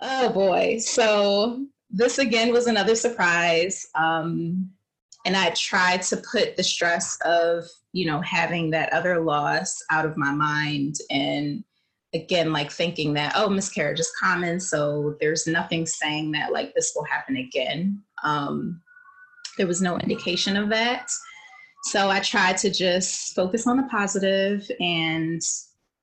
Oh 0.01 0.29
boy. 0.29 0.77
So 0.79 1.65
this 1.89 2.19
again 2.19 2.53
was 2.53 2.67
another 2.67 2.95
surprise. 2.95 3.86
Um, 3.95 4.69
and 5.25 5.36
I 5.36 5.50
tried 5.51 6.01
to 6.03 6.17
put 6.31 6.55
the 6.55 6.63
stress 6.63 7.17
of, 7.25 7.65
you 7.91 8.05
know, 8.05 8.21
having 8.21 8.69
that 8.71 8.93
other 8.93 9.19
loss 9.19 9.77
out 9.91 10.05
of 10.05 10.17
my 10.17 10.31
mind. 10.31 10.95
And 11.09 11.63
again, 12.13 12.53
like 12.53 12.71
thinking 12.71 13.13
that, 13.15 13.33
oh, 13.36 13.50
miscarriage 13.50 14.00
is 14.00 14.12
common. 14.19 14.59
So 14.59 15.15
there's 15.19 15.45
nothing 15.45 15.86
saying 15.86 16.31
that 16.31 16.53
like 16.53 16.74
this 16.74 16.93
will 16.95 17.05
happen 17.05 17.36
again. 17.36 18.01
Um, 18.24 18.81
there 19.60 19.68
was 19.68 19.82
no 19.82 19.98
indication 20.00 20.56
of 20.56 20.70
that. 20.70 21.12
So 21.84 22.10
I 22.10 22.22
tried 22.22 22.58
to 22.60 22.72
just 22.72 23.36
focus 23.36 23.68
on 23.68 23.75
the 23.75 23.84
positive 23.84 24.66
and, 24.80 25.42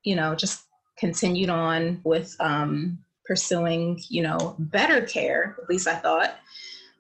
you 0.05 0.15
know, 0.15 0.35
just 0.35 0.65
continued 0.99 1.49
on 1.49 2.03
with 2.05 2.37
um, 2.39 2.99
pursuing, 3.25 3.99
you 4.11 4.23
know, 4.23 4.57
better 4.59 5.01
care, 5.01 5.57
at 5.61 5.71
least 5.71 5.89
I 5.89 5.95
thought 5.95 6.37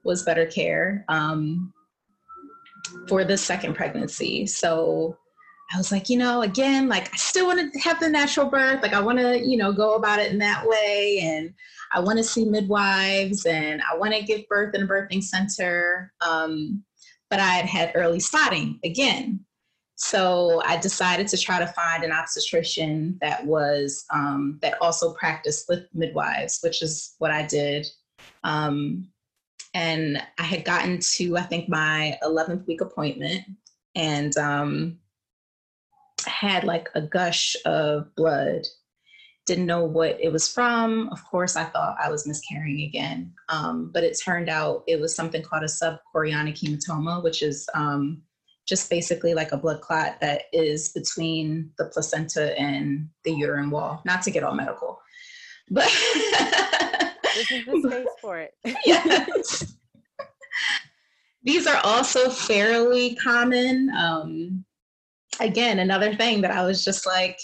was 0.02 0.22
better 0.22 0.46
care 0.46 1.04
um, 1.08 1.74
for 3.06 3.22
the 3.22 3.36
second 3.36 3.74
pregnancy. 3.74 4.46
So 4.46 5.18
I 5.72 5.76
was 5.76 5.90
like, 5.90 6.08
you 6.08 6.16
know, 6.16 6.42
again, 6.42 6.88
like 6.88 7.12
I 7.12 7.16
still 7.16 7.46
want 7.46 7.72
to 7.72 7.78
have 7.80 7.98
the 7.98 8.08
natural 8.08 8.46
birth. 8.46 8.82
Like 8.82 8.92
I 8.92 9.00
want 9.00 9.18
to, 9.18 9.38
you 9.44 9.56
know, 9.56 9.72
go 9.72 9.94
about 9.94 10.20
it 10.20 10.30
in 10.30 10.38
that 10.38 10.66
way. 10.66 11.20
And 11.22 11.52
I 11.92 12.00
want 12.00 12.18
to 12.18 12.24
see 12.24 12.44
midwives 12.44 13.46
and 13.46 13.82
I 13.90 13.96
want 13.96 14.14
to 14.14 14.22
give 14.22 14.48
birth 14.48 14.74
in 14.74 14.82
a 14.82 14.86
birthing 14.86 15.22
center. 15.22 16.12
Um, 16.20 16.84
but 17.30 17.40
I 17.40 17.54
had 17.54 17.66
had 17.66 17.92
early 17.94 18.20
spotting 18.20 18.78
again. 18.84 19.40
So 19.96 20.62
I 20.64 20.76
decided 20.76 21.26
to 21.28 21.38
try 21.38 21.58
to 21.58 21.66
find 21.66 22.04
an 22.04 22.12
obstetrician 22.12 23.18
that 23.20 23.44
was 23.44 24.04
um, 24.12 24.58
that 24.62 24.80
also 24.80 25.14
practiced 25.14 25.66
with 25.68 25.86
midwives, 25.94 26.60
which 26.62 26.82
is 26.82 27.14
what 27.18 27.30
I 27.30 27.46
did. 27.46 27.86
Um, 28.44 29.08
and 29.72 30.22
I 30.38 30.42
had 30.42 30.64
gotten 30.64 30.98
to 31.00 31.36
I 31.36 31.42
think 31.42 31.68
my 31.68 32.18
11th 32.22 32.66
week 32.66 32.82
appointment, 32.82 33.42
and 33.94 34.36
um, 34.36 34.98
had 36.26 36.64
like 36.64 36.88
a 36.94 37.02
gush 37.02 37.56
of 37.64 38.14
blood. 38.16 38.62
Didn't 39.46 39.66
know 39.66 39.84
what 39.84 40.18
it 40.20 40.32
was 40.32 40.48
from. 40.48 41.08
Of 41.10 41.24
course, 41.24 41.54
I 41.54 41.64
thought 41.64 41.96
I 42.02 42.10
was 42.10 42.26
miscarrying 42.26 42.82
again, 42.88 43.32
um, 43.48 43.90
but 43.94 44.02
it 44.02 44.18
turned 44.22 44.48
out 44.48 44.82
it 44.88 45.00
was 45.00 45.14
something 45.14 45.42
called 45.42 45.62
a 45.62 45.66
subchorionic 45.66 46.58
hematoma, 46.58 47.22
which 47.22 47.42
is 47.42 47.68
um, 47.74 48.22
just 48.66 48.90
basically 48.90 49.34
like 49.34 49.52
a 49.52 49.56
blood 49.56 49.80
clot 49.80 50.20
that 50.20 50.42
is 50.52 50.88
between 50.88 51.70
the 51.78 51.86
placenta 51.86 52.58
and 52.58 53.08
the 53.24 53.30
uterine 53.32 53.70
wall. 53.70 54.02
Not 54.04 54.22
to 54.22 54.32
get 54.32 54.42
all 54.42 54.54
medical, 54.54 55.00
but 55.70 55.86
this 57.36 57.50
is 57.52 57.64
the 57.66 57.80
space 57.88 58.06
for 58.20 58.38
it. 58.38 58.54
yes. 58.84 59.76
These 61.46 61.68
are 61.68 61.80
also 61.84 62.28
fairly 62.28 63.14
common. 63.14 63.88
Um, 63.96 64.64
again, 65.40 65.78
another 65.78 66.14
thing 66.14 66.40
that 66.42 66.50
I 66.50 66.64
was 66.64 66.84
just 66.84 67.06
like 67.06 67.38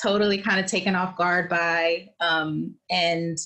totally 0.00 0.38
kind 0.38 0.60
of 0.60 0.66
taken 0.66 0.94
off 0.94 1.16
guard 1.16 1.48
by. 1.48 2.08
Um, 2.20 2.74
and 2.90 3.38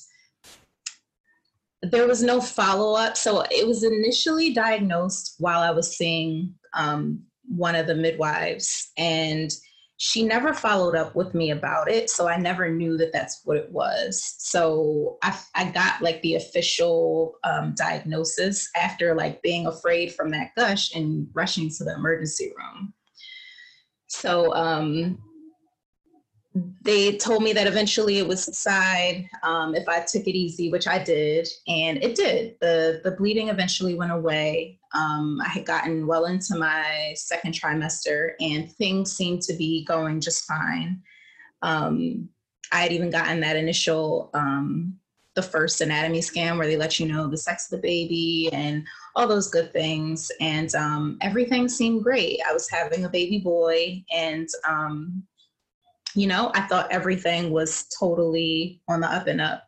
there 1.83 2.07
was 2.07 2.23
no 2.23 2.41
follow 2.41 2.95
up. 2.95 3.17
So 3.17 3.45
it 3.51 3.67
was 3.67 3.85
initially 3.85 4.53
diagnosed 4.53 5.37
while 5.39 5.61
I 5.61 5.71
was 5.71 5.97
seeing 5.97 6.55
um, 6.75 7.23
one 7.49 7.75
of 7.75 7.87
the 7.87 7.95
midwives, 7.95 8.93
and 8.97 9.51
she 9.97 10.23
never 10.23 10.55
followed 10.55 10.95
up 10.95 11.15
with 11.15 11.35
me 11.35 11.51
about 11.51 11.91
it. 11.91 12.09
So 12.09 12.27
I 12.27 12.39
never 12.39 12.71
knew 12.71 12.97
that 12.97 13.13
that's 13.13 13.43
what 13.45 13.59
it 13.59 13.71
was. 13.71 14.35
So 14.39 15.19
I, 15.23 15.39
I 15.55 15.71
got 15.71 16.01
like 16.01 16.23
the 16.23 16.37
official 16.37 17.35
um, 17.45 17.75
diagnosis 17.77 18.71
after 18.75 19.15
like 19.15 19.43
being 19.43 19.67
afraid 19.67 20.15
from 20.15 20.31
that 20.31 20.53
gush 20.57 20.95
and 20.95 21.29
rushing 21.35 21.69
to 21.69 21.85
the 21.85 21.95
emergency 21.95 22.51
room. 22.57 22.95
So 24.11 24.53
um, 24.55 25.19
they 26.83 27.17
told 27.17 27.45
me 27.45 27.53
that 27.53 27.69
eventually 27.69 28.19
it 28.19 28.27
would 28.27 28.41
subside 28.41 29.29
um, 29.45 29.75
if 29.77 29.89
I 29.89 30.01
took 30.01 30.27
it 30.27 30.37
easy, 30.37 30.71
which 30.71 30.89
I 30.89 31.03
did, 31.03 31.49
and 31.69 32.03
it 32.03 32.17
did. 32.17 32.57
the 32.61 33.01
The 33.05 33.13
bleeding 33.13 33.49
eventually 33.49 33.95
went 33.95 34.11
away. 34.11 34.79
Um, 34.95 35.41
I 35.41 35.49
had 35.49 35.65
gotten 35.65 36.09
well 36.09 36.25
into 36.25 36.57
my 36.57 37.15
second 37.15 37.55
trimester, 37.55 38.33
and 38.41 38.71
things 38.73 39.13
seemed 39.17 39.43
to 39.43 39.55
be 39.55 39.85
going 39.85 40.21
just 40.21 40.45
fine. 40.45 41.01
Um, 41.63 42.29
I 42.73 42.83
had 42.83 42.93
even 42.93 43.11
gotten 43.11 43.41
that 43.41 43.57
initial, 43.57 44.31
um, 44.35 44.97
the 45.37 45.43
first 45.43 45.81
anatomy 45.81 46.21
scan 46.21 46.59
where 46.59 46.67
they 46.67 46.77
let 46.77 46.99
you 46.99 47.07
know 47.07 47.29
the 47.29 47.37
sex 47.37 47.71
of 47.71 47.81
the 47.81 47.87
baby 47.87 48.51
and 48.53 48.85
all 49.17 49.27
those 49.27 49.49
good 49.49 49.73
things, 49.73 50.31
and 50.41 50.75
um, 50.75 51.19
everything 51.21 51.69
seemed 51.69 52.05
great. 52.05 52.41
I 52.49 52.53
was 52.53 52.69
having 52.71 53.05
a 53.05 53.09
baby 53.09 53.39
boy, 53.39 54.03
and 54.13 54.49
um, 54.69 55.23
you 56.15 56.27
know, 56.27 56.51
I 56.55 56.63
thought 56.63 56.91
everything 56.91 57.51
was 57.51 57.87
totally 57.99 58.81
on 58.89 59.01
the 59.01 59.07
up 59.07 59.27
and 59.27 59.41
up. 59.41 59.65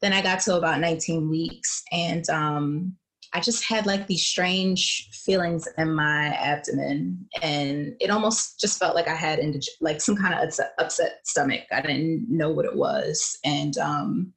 Then 0.00 0.12
I 0.12 0.22
got 0.22 0.40
to 0.40 0.56
about 0.56 0.80
19 0.80 1.28
weeks 1.30 1.82
and 1.92 2.28
um, 2.30 2.96
I 3.34 3.40
just 3.40 3.64
had 3.64 3.86
like 3.86 4.06
these 4.06 4.24
strange 4.24 5.08
feelings 5.12 5.66
in 5.78 5.94
my 5.94 6.28
abdomen, 6.34 7.26
and 7.40 7.94
it 7.98 8.10
almost 8.10 8.60
just 8.60 8.78
felt 8.78 8.94
like 8.94 9.08
I 9.08 9.14
had 9.14 9.38
indig- 9.38 9.68
like 9.80 10.00
some 10.00 10.16
kind 10.16 10.34
of 10.34 10.40
upset, 10.40 10.72
upset, 10.78 11.20
stomach. 11.24 11.62
I 11.72 11.80
didn't 11.80 12.26
know 12.28 12.50
what 12.50 12.66
it 12.66 12.76
was, 12.76 13.38
and 13.44 13.76
um, 13.78 14.32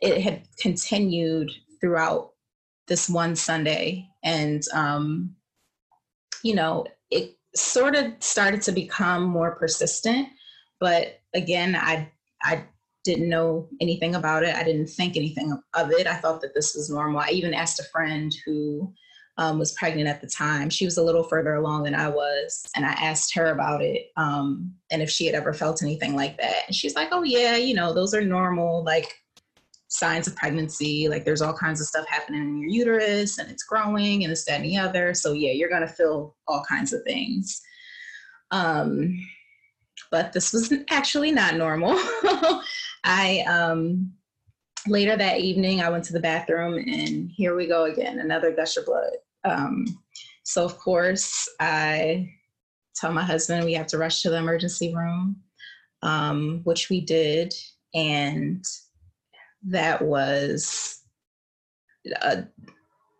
it 0.00 0.22
had 0.22 0.42
continued 0.58 1.50
throughout 1.80 2.30
this 2.88 3.08
one 3.08 3.36
Sunday, 3.36 4.08
and 4.22 4.62
um, 4.72 5.34
you 6.42 6.54
know, 6.54 6.86
it 7.10 7.36
sort 7.54 7.94
of 7.94 8.12
started 8.20 8.62
to 8.62 8.72
become 8.72 9.24
more 9.24 9.54
persistent. 9.56 10.28
But 10.80 11.20
again, 11.34 11.76
I 11.76 12.10
I 12.42 12.64
didn't 13.04 13.28
know 13.28 13.68
anything 13.80 14.14
about 14.14 14.44
it. 14.44 14.54
I 14.54 14.64
didn't 14.64 14.88
think 14.88 15.16
anything 15.16 15.56
of 15.74 15.90
it. 15.92 16.06
I 16.06 16.16
thought 16.16 16.40
that 16.40 16.54
this 16.54 16.74
was 16.74 16.90
normal. 16.90 17.20
I 17.20 17.30
even 17.30 17.54
asked 17.54 17.80
a 17.80 17.84
friend 17.84 18.34
who 18.46 18.92
um, 19.36 19.58
was 19.58 19.72
pregnant 19.72 20.08
at 20.08 20.20
the 20.20 20.28
time. 20.28 20.70
She 20.70 20.84
was 20.84 20.96
a 20.96 21.02
little 21.02 21.24
further 21.24 21.54
along 21.54 21.84
than 21.84 21.94
I 21.94 22.08
was, 22.08 22.64
and 22.76 22.84
I 22.84 22.92
asked 22.92 23.34
her 23.34 23.46
about 23.46 23.82
it 23.82 24.06
um, 24.16 24.72
and 24.90 25.02
if 25.02 25.10
she 25.10 25.26
had 25.26 25.34
ever 25.34 25.52
felt 25.52 25.82
anything 25.82 26.14
like 26.14 26.38
that. 26.38 26.62
And 26.66 26.74
she's 26.74 26.94
like, 26.94 27.08
"Oh 27.12 27.22
yeah, 27.22 27.56
you 27.56 27.74
know, 27.74 27.92
those 27.92 28.14
are 28.14 28.22
normal 28.22 28.84
like 28.84 29.12
signs 29.94 30.26
of 30.26 30.34
pregnancy. 30.36 31.08
Like 31.08 31.24
there's 31.24 31.42
all 31.42 31.54
kinds 31.54 31.80
of 31.80 31.86
stuff 31.86 32.06
happening 32.08 32.42
in 32.42 32.60
your 32.60 32.70
uterus, 32.70 33.38
and 33.38 33.50
it's 33.50 33.64
growing, 33.64 34.24
and 34.24 34.32
this, 34.32 34.44
that, 34.44 34.60
and 34.60 34.64
the 34.64 34.76
other. 34.76 35.14
So 35.14 35.32
yeah, 35.32 35.52
you're 35.52 35.70
gonna 35.70 35.88
feel 35.88 36.36
all 36.46 36.64
kinds 36.68 36.92
of 36.92 37.02
things." 37.04 37.62
Um, 38.50 39.18
but 40.10 40.32
this 40.32 40.52
was 40.52 40.72
actually 40.90 41.32
not 41.32 41.56
normal. 41.56 41.92
I 43.04 43.44
um, 43.48 44.12
later 44.86 45.16
that 45.16 45.40
evening 45.40 45.80
I 45.80 45.90
went 45.90 46.04
to 46.04 46.12
the 46.12 46.20
bathroom 46.20 46.74
and 46.74 47.30
here 47.30 47.56
we 47.56 47.66
go 47.66 47.84
again, 47.84 48.18
another 48.18 48.52
gush 48.52 48.76
of 48.76 48.86
blood. 48.86 49.12
Um, 49.44 49.86
so 50.42 50.64
of 50.64 50.78
course 50.78 51.48
I 51.60 52.30
tell 52.96 53.12
my 53.12 53.22
husband 53.22 53.64
we 53.64 53.74
have 53.74 53.86
to 53.88 53.98
rush 53.98 54.22
to 54.22 54.30
the 54.30 54.36
emergency 54.36 54.94
room, 54.94 55.36
um, 56.02 56.60
which 56.64 56.90
we 56.90 57.00
did, 57.00 57.54
and 57.94 58.64
that 59.66 60.02
was 60.02 61.02
uh, 62.20 62.42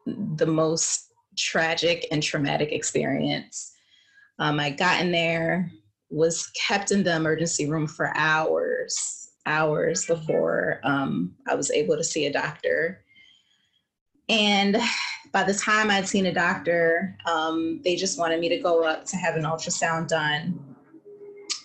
the 0.06 0.46
most 0.46 1.12
tragic 1.36 2.06
and 2.10 2.22
traumatic 2.22 2.72
experience. 2.72 3.72
Um, 4.38 4.60
I 4.60 4.70
got 4.70 5.00
in 5.00 5.12
there, 5.12 5.70
was 6.10 6.48
kept 6.48 6.90
in 6.92 7.02
the 7.02 7.16
emergency 7.16 7.68
room 7.68 7.86
for 7.86 8.12
hours, 8.16 9.32
hours 9.46 10.06
before 10.06 10.80
um, 10.84 11.34
I 11.48 11.54
was 11.54 11.70
able 11.70 11.96
to 11.96 12.04
see 12.04 12.26
a 12.26 12.32
doctor. 12.32 13.02
And 14.28 14.76
by 15.32 15.42
the 15.42 15.54
time 15.54 15.90
I'd 15.90 16.08
seen 16.08 16.26
a 16.26 16.32
doctor, 16.32 17.16
um, 17.26 17.80
they 17.84 17.96
just 17.96 18.18
wanted 18.18 18.40
me 18.40 18.48
to 18.50 18.58
go 18.58 18.84
up 18.84 19.04
to 19.06 19.16
have 19.16 19.36
an 19.36 19.42
ultrasound 19.42 20.08
done 20.08 20.76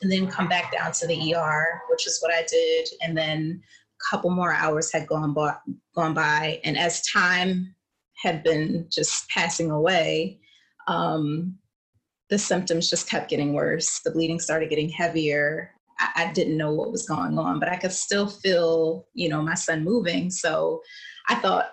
and 0.01 0.12
then 0.12 0.27
come 0.27 0.48
back 0.48 0.71
down 0.71 0.91
to 0.93 1.07
the 1.07 1.36
ER, 1.36 1.81
which 1.89 2.07
is 2.07 2.19
what 2.21 2.33
I 2.33 2.43
did. 2.50 2.88
And 3.01 3.17
then 3.17 3.62
couple 4.10 4.29
more 4.29 4.53
hours 4.53 4.91
had 4.91 5.08
gone 5.08 5.34
by, 5.34 5.56
gone 5.96 6.13
by. 6.13 6.60
And 6.63 6.77
as 6.77 7.06
time 7.08 7.75
had 8.22 8.44
been 8.44 8.88
just 8.89 9.29
passing 9.29 9.72
away, 9.72 10.39
um, 10.88 11.58
the 12.29 12.38
symptoms 12.38 12.89
just 12.89 13.10
kept 13.10 13.29
getting 13.29 13.53
worse. 13.53 14.01
The 14.03 14.12
bleeding 14.12 14.39
started 14.39 14.70
getting 14.70 14.89
heavier. 14.89 15.72
I, 16.00 16.10
I 16.15 16.34
didn't 16.34 16.58
know 16.58 16.74
what 16.74 16.91
was 16.91 17.08
going 17.08 17.38
on, 17.38 17.60
but 17.60 17.70
I 17.70 17.77
could 17.77 17.91
still 17.91 18.27
feel, 18.27 19.08
you 19.13 19.29
know, 19.29 19.41
my 19.41 19.56
son 19.56 19.84
moving. 19.84 20.29
So 20.29 20.82
I 21.27 21.36
thought, 21.36 21.72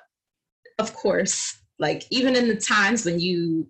of 0.79 0.95
course, 0.95 1.57
like 1.79 2.05
even 2.11 2.37
in 2.37 2.49
the 2.49 2.57
times 2.57 3.05
when 3.05 3.21
you 3.21 3.69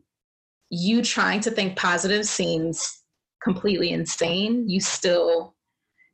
you 0.71 1.03
trying 1.03 1.41
to 1.41 1.51
think 1.51 1.77
positive 1.77 2.25
seems 2.25 3.03
completely 3.43 3.91
insane, 3.91 4.69
you 4.69 4.81
still 4.81 5.56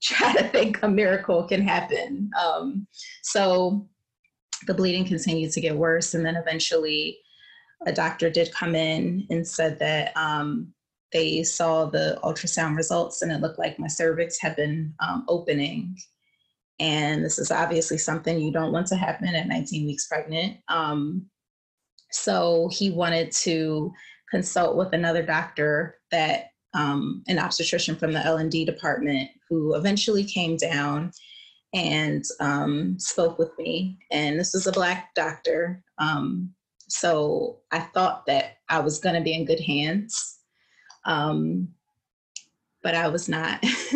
try 0.02 0.32
to 0.34 0.48
think 0.48 0.82
a 0.82 0.88
miracle 0.88 1.44
can 1.44 1.62
happen. 1.62 2.30
Um, 2.40 2.86
so 3.22 3.88
the 4.66 4.74
bleeding 4.74 5.04
continued 5.04 5.52
to 5.52 5.60
get 5.60 5.76
worse, 5.76 6.14
and 6.14 6.24
then 6.24 6.36
eventually 6.36 7.18
a 7.86 7.92
doctor 7.92 8.30
did 8.30 8.52
come 8.52 8.74
in 8.74 9.26
and 9.30 9.46
said 9.46 9.78
that 9.80 10.16
um, 10.16 10.72
they 11.12 11.42
saw 11.42 11.86
the 11.86 12.18
ultrasound 12.22 12.76
results 12.76 13.22
and 13.22 13.30
it 13.30 13.40
looked 13.40 13.58
like 13.58 13.78
my 13.78 13.86
cervix 13.86 14.40
had 14.40 14.56
been 14.56 14.94
um, 15.00 15.24
opening. 15.28 15.96
And 16.78 17.24
this 17.24 17.38
is 17.38 17.50
obviously 17.50 17.98
something 17.98 18.40
you 18.40 18.52
don't 18.52 18.72
want 18.72 18.86
to 18.88 18.96
happen 18.96 19.34
at 19.34 19.46
19 19.46 19.86
weeks 19.86 20.06
pregnant. 20.06 20.58
Um, 20.68 21.26
so 22.10 22.68
he 22.72 22.90
wanted 22.90 23.30
to 23.42 23.92
consult 24.30 24.76
with 24.76 24.92
another 24.92 25.22
doctor 25.22 25.96
that 26.10 26.46
um, 26.74 27.22
an 27.28 27.38
obstetrician 27.38 27.96
from 27.96 28.12
the 28.12 28.24
L&D 28.24 28.64
department 28.64 29.30
who 29.48 29.74
eventually 29.74 30.24
came 30.24 30.56
down 30.56 31.12
and 31.74 32.24
um, 32.40 32.98
spoke 32.98 33.38
with 33.38 33.50
me. 33.58 33.98
And 34.10 34.38
this 34.38 34.52
was 34.54 34.66
a 34.66 34.72
black 34.72 35.14
doctor. 35.14 35.82
Um, 35.98 36.50
so 36.88 37.58
I 37.70 37.80
thought 37.80 38.26
that 38.26 38.58
I 38.68 38.80
was 38.80 38.98
going 38.98 39.14
to 39.14 39.22
be 39.22 39.34
in 39.34 39.46
good 39.46 39.60
hands. 39.60 40.38
Um, 41.04 41.68
but 42.82 42.94
I 42.94 43.08
was 43.08 43.28
not. 43.28 43.62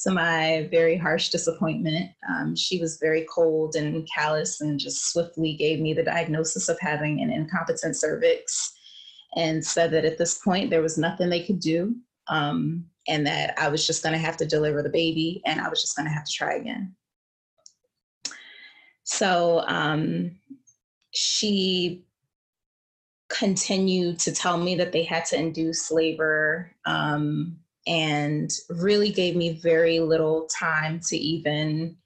to 0.00 0.10
my 0.10 0.68
very 0.70 0.96
harsh 0.96 1.30
disappointment, 1.30 2.10
um, 2.28 2.54
she 2.54 2.80
was 2.80 2.98
very 3.00 3.26
cold 3.32 3.74
and 3.74 4.08
callous 4.12 4.60
and 4.60 4.78
just 4.78 5.10
swiftly 5.10 5.54
gave 5.54 5.80
me 5.80 5.92
the 5.92 6.04
diagnosis 6.04 6.68
of 6.68 6.78
having 6.80 7.20
an 7.20 7.30
incompetent 7.30 7.96
cervix 7.96 8.77
and 9.38 9.64
said 9.64 9.92
that 9.92 10.04
at 10.04 10.18
this 10.18 10.38
point 10.38 10.68
there 10.68 10.82
was 10.82 10.98
nothing 10.98 11.30
they 11.30 11.44
could 11.44 11.60
do 11.60 11.94
um, 12.26 12.84
and 13.06 13.24
that 13.26 13.54
I 13.56 13.68
was 13.68 13.86
just 13.86 14.02
going 14.02 14.12
to 14.12 14.18
have 14.18 14.36
to 14.38 14.46
deliver 14.46 14.82
the 14.82 14.90
baby 14.90 15.40
and 15.46 15.60
I 15.60 15.68
was 15.68 15.80
just 15.80 15.96
going 15.96 16.06
to 16.06 16.12
have 16.12 16.24
to 16.24 16.32
try 16.32 16.54
again. 16.54 16.94
So 19.04 19.64
um, 19.66 20.32
she 21.12 22.04
continued 23.30 24.18
to 24.18 24.32
tell 24.32 24.58
me 24.58 24.74
that 24.74 24.92
they 24.92 25.04
had 25.04 25.24
to 25.26 25.38
induce 25.38 25.90
labor 25.90 26.72
um, 26.84 27.56
and 27.86 28.50
really 28.68 29.10
gave 29.10 29.36
me 29.36 29.60
very 29.62 30.00
little 30.00 30.46
time 30.46 31.00
to 31.08 31.16
even 31.16 31.96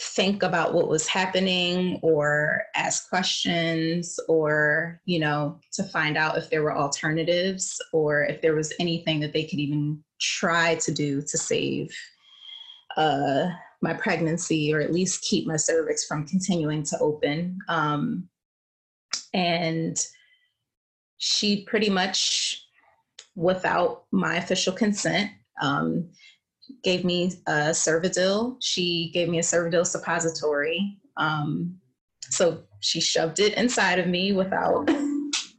think 0.00 0.44
about 0.44 0.74
what 0.74 0.88
was 0.88 1.08
happening 1.08 1.98
or 2.02 2.62
ask 2.76 3.08
questions 3.08 4.18
or 4.28 5.00
you 5.06 5.18
know 5.18 5.58
to 5.72 5.82
find 5.82 6.16
out 6.16 6.38
if 6.38 6.48
there 6.50 6.62
were 6.62 6.76
alternatives 6.76 7.80
or 7.92 8.22
if 8.22 8.40
there 8.40 8.54
was 8.54 8.72
anything 8.78 9.18
that 9.18 9.32
they 9.32 9.44
could 9.44 9.58
even 9.58 10.02
try 10.20 10.76
to 10.76 10.92
do 10.92 11.20
to 11.20 11.36
save 11.36 11.92
uh, 12.96 13.46
my 13.82 13.92
pregnancy 13.94 14.72
or 14.72 14.80
at 14.80 14.92
least 14.92 15.22
keep 15.22 15.46
my 15.46 15.56
cervix 15.56 16.06
from 16.06 16.26
continuing 16.26 16.82
to 16.82 16.98
open. 16.98 17.58
Um, 17.68 18.28
and 19.34 19.96
she 21.18 21.64
pretty 21.64 21.90
much 21.90 22.64
without 23.34 24.04
my 24.10 24.36
official 24.36 24.72
consent 24.72 25.30
um, 25.60 26.08
gave 26.82 27.04
me 27.04 27.32
a 27.46 27.70
Cervidil. 27.70 28.56
She 28.60 29.10
gave 29.12 29.28
me 29.28 29.38
a 29.38 29.42
Cervidil 29.42 29.86
suppository. 29.86 30.98
Um, 31.16 31.78
so 32.30 32.62
she 32.80 33.00
shoved 33.00 33.40
it 33.40 33.54
inside 33.54 33.98
of 33.98 34.06
me 34.06 34.32
without 34.32 34.88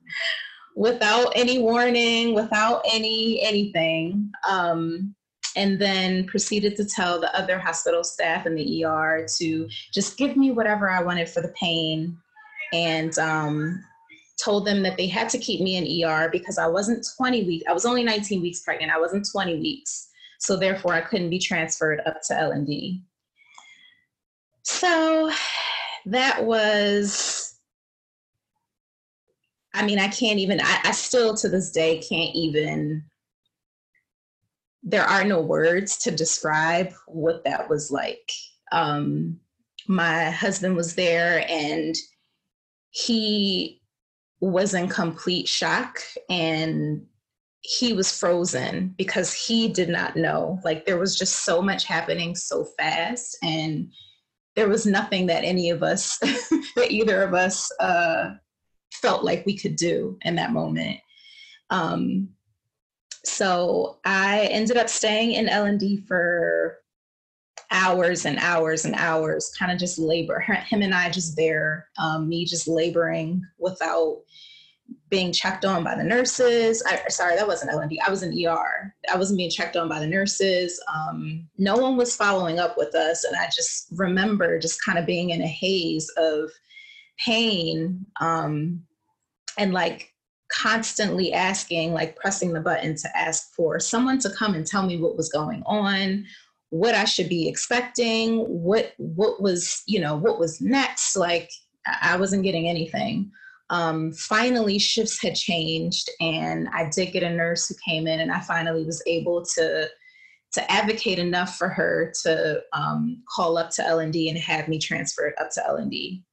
without 0.76 1.32
any 1.36 1.60
warning, 1.60 2.34
without 2.34 2.82
any 2.92 3.42
anything. 3.42 4.32
Um, 4.48 5.16
and 5.56 5.80
then 5.80 6.26
proceeded 6.26 6.76
to 6.78 6.86
tell 6.86 7.20
the 7.20 7.36
other 7.36 7.58
hospital 7.60 8.04
staff 8.04 8.46
in 8.46 8.56
the 8.56 8.86
ER 8.86 9.26
to 9.38 9.68
just 9.92 10.18
give 10.18 10.38
me 10.38 10.52
whatever 10.52 10.90
I 10.90 11.02
wanted 11.02 11.28
for 11.28 11.42
the 11.42 11.54
pain. 11.60 12.18
And 12.72 13.18
um, 13.18 13.84
told 14.42 14.66
them 14.66 14.84
that 14.84 14.96
they 14.96 15.08
had 15.08 15.30
to 15.30 15.38
keep 15.38 15.62
me 15.62 15.76
in 15.76 16.08
ER 16.08 16.30
because 16.32 16.58
I 16.58 16.68
wasn't 16.68 17.06
20 17.18 17.44
weeks. 17.44 17.66
I 17.68 17.74
was 17.74 17.86
only 17.86 18.04
19 18.04 18.42
weeks 18.42 18.62
pregnant. 18.62 18.92
I 18.92 19.00
wasn't 19.00 19.28
20 19.30 19.60
weeks. 19.60 20.09
So 20.40 20.56
therefore, 20.56 20.94
I 20.94 21.02
couldn't 21.02 21.30
be 21.30 21.38
transferred 21.40 22.02
up 22.06 22.22
to 22.24 22.40
L&D. 22.40 23.04
So 24.64 25.32
that 26.06 26.44
was, 26.46 27.56
I 29.74 29.86
mean, 29.86 30.00
I 30.00 30.08
can't 30.08 30.40
even, 30.40 30.62
I, 30.62 30.80
I 30.86 30.92
still 30.92 31.36
to 31.36 31.50
this 31.50 31.72
day 31.72 32.00
can't 32.00 32.34
even, 32.36 33.04
there 34.82 35.04
are 35.04 35.26
no 35.26 35.42
words 35.42 35.98
to 36.00 36.12
describe 36.12 36.94
what 37.06 37.44
that 37.44 37.70
was 37.70 37.92
like. 37.92 38.32
Um, 38.72 39.40
my 39.88 40.32
husband 40.32 40.76
was 40.76 40.96
there 40.96 41.46
and 41.50 41.96
he 42.92 43.82
was 44.40 44.74
in 44.74 44.88
complete 44.88 45.50
shock 45.50 46.00
and 46.30 47.06
he 47.62 47.94
was 47.94 48.18
frozen 48.18 48.94
because 48.98 49.34
he 49.34 49.68
did 49.68 49.90
not 49.90 50.16
know. 50.16 50.60
Like 50.64 50.86
there 50.86 50.98
was 50.98 51.18
just 51.18 51.44
so 51.44 51.62
much 51.62 51.86
happening 51.86 52.36
so 52.36 52.66
fast, 52.78 53.38
and 53.44 53.92
there 54.56 54.70
was 54.70 54.86
nothing 54.86 55.28
that 55.28 55.44
any 55.44 55.70
of 55.70 55.84
us, 55.84 56.18
that 56.76 56.88
either 56.92 57.24
of 57.24 57.34
us, 57.34 57.70
uh, 57.80 58.32
felt 58.94 59.24
like 59.24 59.46
we 59.46 59.58
could 59.58 59.76
do 59.76 60.18
in 60.24 60.36
that 60.36 60.52
moment. 60.52 61.00
Um, 61.70 62.30
so 63.26 64.00
I 64.06 64.48
ended 64.52 64.78
up 64.78 64.90
staying 64.90 65.34
in 65.34 65.50
L 65.50 65.66
and 65.66 65.80
D 65.80 65.98
for 66.08 66.78
hours 67.72 68.26
and 68.26 68.38
hours 68.40 68.86
and 68.86 68.96
hours, 68.96 69.52
kind 69.58 69.72
of 69.72 69.78
just 69.78 70.00
labor. 70.00 70.40
Him 70.40 70.82
and 70.82 70.94
I 70.94 71.10
just 71.10 71.36
there, 71.36 71.88
um, 71.98 72.28
me 72.28 72.46
just 72.46 72.68
laboring 72.68 73.44
without 73.58 74.22
being 75.10 75.34
checked 75.34 75.66
on 75.66 75.84
by 75.84 75.96
the 75.96 76.04
nurses. 76.04 76.84
I, 76.86 77.02
sorry, 77.10 77.36
that 77.36 77.48
wasn't 77.48 77.72
L&D. 77.72 78.00
I 78.06 78.10
was 78.10 78.24
in 78.24 78.34
ER. 78.46 78.94
I 79.12 79.18
wasn't 79.18 79.38
being 79.38 79.50
checked 79.50 79.76
on 79.76 79.90
by 79.90 80.00
the 80.00 80.08
nurses. 80.08 80.80
Um, 80.94 81.48
no 81.58 81.78
one 81.78 81.98
was 81.98 82.16
following 82.16 82.60
up 82.60 82.78
with 82.78 82.94
us. 82.96 83.24
And 83.24 83.36
I 83.36 83.46
just 83.46 83.88
remember 83.92 84.60
just 84.60 84.84
kind 84.84 85.00
of 85.00 85.06
being 85.06 85.32
in 85.32 85.42
a 85.42 85.48
haze 85.48 86.10
of 86.18 86.52
pain 87.26 88.06
um, 88.22 88.82
and 89.58 89.74
like 89.74 90.14
constantly 90.52 91.34
asking, 91.34 91.94
like 91.94 92.16
pressing 92.16 92.54
the 92.54 92.62
button 92.62 92.96
to 92.96 93.18
ask 93.18 93.54
for 93.56 93.80
someone 93.80 94.20
to 94.20 94.30
come 94.30 94.54
and 94.54 94.66
tell 94.66 94.86
me 94.86 94.98
what 94.98 95.18
was 95.18 95.30
going 95.30 95.64
on, 95.66 96.26
what 96.70 96.94
I 96.94 97.06
should 97.06 97.30
be 97.30 97.48
expecting, 97.48 98.40
what 98.46 98.94
what 98.98 99.42
was, 99.42 99.82
you 99.88 100.00
know, 100.00 100.16
what 100.16 100.40
was 100.40 100.62
next. 100.62 101.16
Like 101.16 101.50
I 102.02 102.16
wasn't 102.16 102.44
getting 102.44 102.68
anything 102.68 103.32
um, 103.70 104.12
finally 104.14 104.80
shifts 104.80 105.22
had 105.22 105.36
changed 105.36 106.10
and 106.20 106.68
i 106.74 106.90
did 106.90 107.12
get 107.12 107.24
a 107.24 107.30
nurse 107.30 107.68
who 107.68 107.76
came 107.88 108.08
in 108.08 108.20
and 108.20 108.32
i 108.32 108.40
finally 108.40 108.84
was 108.84 109.02
able 109.06 109.44
to 109.44 109.88
to 110.52 110.72
advocate 110.72 111.20
enough 111.20 111.58
for 111.58 111.70
her 111.70 112.12
to 112.24 112.60
um, 112.74 113.22
call 113.36 113.58
up 113.58 113.70
to 113.70 113.86
l&d 113.86 114.30
and 114.30 114.38
have 114.38 114.68
me 114.68 114.80
transferred 114.80 115.34
up 115.40 115.50
to 115.52 115.66
l&d 115.68 116.24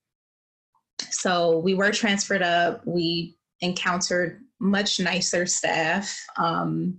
so 1.11 1.59
we 1.59 1.75
were 1.75 1.91
transferred 1.91 2.43
up 2.43 2.81
we 2.87 3.37
encountered 3.61 4.41
much 4.59 4.99
nicer 4.99 5.45
staff 5.47 6.19
um, 6.39 6.99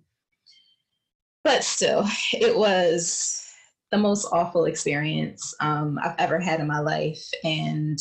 but 1.44 1.64
still 1.64 2.08
it 2.34 2.56
was 2.56 3.48
the 3.92 3.98
most 3.98 4.28
awful 4.32 4.66
experience 4.66 5.54
um, 5.60 6.00
I've 6.04 6.16
ever 6.18 6.40
had 6.40 6.60
in 6.60 6.68
my 6.68 6.80
life. 6.80 7.24
And 7.44 7.98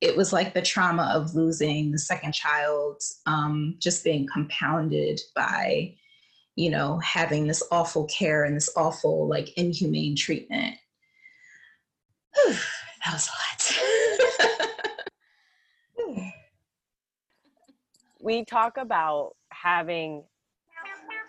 it 0.00 0.16
was 0.16 0.32
like 0.32 0.54
the 0.54 0.62
trauma 0.62 1.12
of 1.14 1.34
losing 1.34 1.92
the 1.92 1.98
second 1.98 2.32
child, 2.32 3.02
um, 3.26 3.76
just 3.78 4.02
being 4.02 4.26
compounded 4.32 5.20
by, 5.34 5.94
you 6.56 6.70
know, 6.70 6.98
having 7.00 7.46
this 7.46 7.62
awful 7.70 8.06
care 8.06 8.44
and 8.44 8.56
this 8.56 8.70
awful, 8.76 9.28
like, 9.28 9.56
inhumane 9.58 10.16
treatment. 10.16 10.76
Whew, 12.34 12.54
that 13.04 13.12
was 13.12 13.28
a 13.28 13.32
lot. 16.06 16.22
we 18.22 18.44
talk 18.44 18.78
about 18.78 19.36
having 19.52 20.24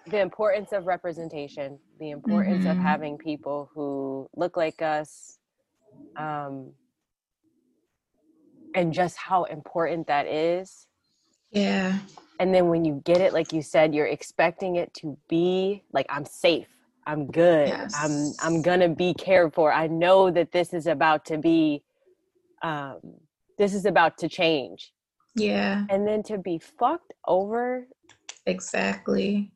the 0.07 0.19
importance 0.19 0.71
of 0.71 0.87
representation, 0.87 1.77
the 1.99 2.11
importance 2.11 2.63
mm-hmm. 2.63 2.71
of 2.71 2.77
having 2.77 3.17
people 3.17 3.69
who 3.73 4.29
look 4.35 4.55
like 4.55 4.81
us, 4.81 5.37
um, 6.15 6.71
and 8.75 8.93
just 8.93 9.17
how 9.17 9.43
important 9.45 10.07
that 10.07 10.27
is. 10.27 10.87
Yeah. 11.51 11.99
And 12.39 12.53
then 12.53 12.69
when 12.69 12.85
you 12.85 13.01
get 13.05 13.21
it, 13.21 13.33
like 13.33 13.53
you 13.53 13.61
said, 13.61 13.93
you're 13.93 14.07
expecting 14.07 14.77
it 14.77 14.93
to 14.95 15.17
be 15.29 15.83
like, 15.91 16.05
I'm 16.09 16.25
safe. 16.25 16.67
I'm 17.05 17.27
good. 17.27 17.69
Yes. 17.69 17.93
I'm 17.97 18.33
I'm 18.41 18.61
gonna 18.61 18.89
be 18.89 19.13
cared 19.15 19.53
for. 19.53 19.73
I 19.73 19.87
know 19.87 20.29
that 20.31 20.51
this 20.51 20.73
is 20.73 20.85
about 20.85 21.25
to 21.25 21.37
be 21.37 21.83
um 22.61 22.99
this 23.57 23.73
is 23.73 23.85
about 23.85 24.17
to 24.19 24.29
change. 24.29 24.93
Yeah. 25.35 25.85
And 25.89 26.07
then 26.07 26.23
to 26.23 26.37
be 26.37 26.59
fucked 26.59 27.13
over. 27.27 27.87
Exactly 28.45 29.51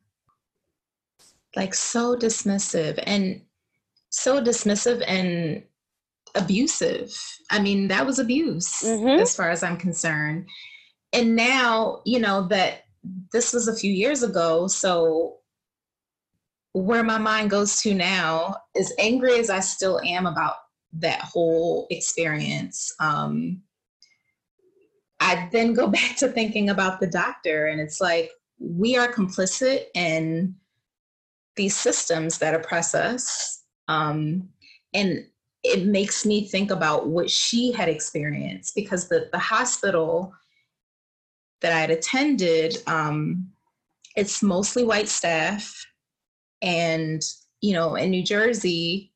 like 1.56 1.74
so 1.74 2.14
dismissive 2.14 3.02
and 3.06 3.40
so 4.10 4.40
dismissive 4.40 5.02
and 5.06 5.62
abusive. 6.36 7.12
I 7.50 7.60
mean, 7.60 7.88
that 7.88 8.06
was 8.06 8.18
abuse 8.18 8.82
mm-hmm. 8.82 9.20
as 9.20 9.34
far 9.34 9.50
as 9.50 9.62
I'm 9.62 9.76
concerned. 9.76 10.48
And 11.12 11.36
now, 11.36 12.02
you 12.04 12.18
know, 12.18 12.46
that 12.48 12.84
this 13.32 13.52
was 13.52 13.68
a 13.68 13.76
few 13.76 13.92
years 13.92 14.22
ago. 14.22 14.66
So, 14.66 15.36
where 16.72 17.02
my 17.02 17.18
mind 17.18 17.50
goes 17.50 17.80
to 17.82 17.94
now, 17.94 18.56
as 18.78 18.92
angry 18.98 19.38
as 19.38 19.48
I 19.48 19.60
still 19.60 19.98
am 20.00 20.26
about 20.26 20.56
that 20.92 21.20
whole 21.20 21.86
experience, 21.90 22.94
um, 23.00 23.62
I 25.20 25.48
then 25.52 25.72
go 25.72 25.86
back 25.88 26.16
to 26.16 26.28
thinking 26.28 26.68
about 26.68 27.00
the 27.00 27.06
doctor, 27.06 27.66
and 27.66 27.80
it's 27.80 28.00
like 28.00 28.30
we 28.58 28.96
are 28.96 29.12
complicit 29.12 29.84
in 29.94 30.54
these 31.56 31.76
systems 31.76 32.38
that 32.38 32.54
oppress 32.54 32.94
us. 32.94 33.62
Um, 33.88 34.50
and 34.92 35.24
it 35.66 35.86
makes 35.86 36.24
me 36.24 36.46
think 36.46 36.70
about 36.70 37.08
what 37.08 37.30
she 37.30 37.72
had 37.72 37.88
experienced 37.88 38.74
because 38.74 39.08
the, 39.08 39.28
the 39.32 39.38
hospital 39.38 40.32
that 41.60 41.72
I 41.72 41.80
had 41.80 41.90
attended, 41.90 42.76
um, 42.86 43.48
it's 44.16 44.42
mostly 44.42 44.84
white 44.84 45.08
staff. 45.08 45.72
And, 46.62 47.22
you 47.60 47.72
know, 47.72 47.96
in 47.96 48.10
New 48.10 48.22
Jersey, 48.22 49.12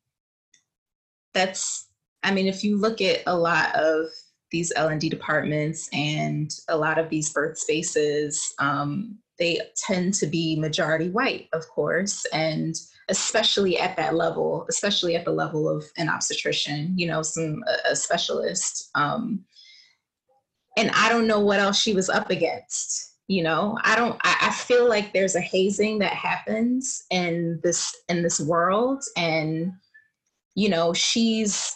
that's, 1.33 1.87
I 2.23 2.31
mean, 2.31 2.47
if 2.47 2.63
you 2.63 2.77
look 2.77 3.01
at 3.01 3.21
a 3.25 3.35
lot 3.35 3.75
of 3.75 4.07
these 4.51 4.71
L&D 4.75 5.09
departments 5.09 5.89
and 5.93 6.51
a 6.67 6.77
lot 6.77 6.97
of 6.99 7.09
these 7.09 7.31
birth 7.31 7.57
spaces, 7.57 8.53
um, 8.59 9.17
they 9.39 9.59
tend 9.75 10.13
to 10.15 10.27
be 10.27 10.59
majority 10.59 11.09
white, 11.09 11.47
of 11.53 11.67
course, 11.69 12.25
and 12.33 12.75
especially 13.11 13.77
at 13.77 13.95
that 13.97 14.15
level, 14.15 14.65
especially 14.69 15.15
at 15.15 15.25
the 15.25 15.31
level 15.31 15.69
of 15.69 15.83
an 15.97 16.09
obstetrician, 16.09 16.97
you 16.97 17.05
know, 17.05 17.21
some 17.21 17.61
a, 17.89 17.95
specialist. 17.95 18.89
Um, 18.95 19.43
and 20.77 20.89
I 20.91 21.09
don't 21.09 21.27
know 21.27 21.41
what 21.41 21.59
else 21.59 21.79
she 21.79 21.93
was 21.93 22.09
up 22.09 22.29
against. 22.29 23.09
You 23.27 23.43
know, 23.43 23.77
I 23.83 23.95
don't. 23.95 24.19
I, 24.23 24.37
I 24.41 24.51
feel 24.51 24.89
like 24.89 25.13
there's 25.13 25.35
a 25.35 25.41
hazing 25.41 25.99
that 25.99 26.13
happens 26.13 27.03
in 27.11 27.59
this 27.63 27.93
in 28.09 28.23
this 28.23 28.39
world, 28.39 29.03
and 29.15 29.71
you 30.55 30.67
know, 30.69 30.93
she's 30.93 31.73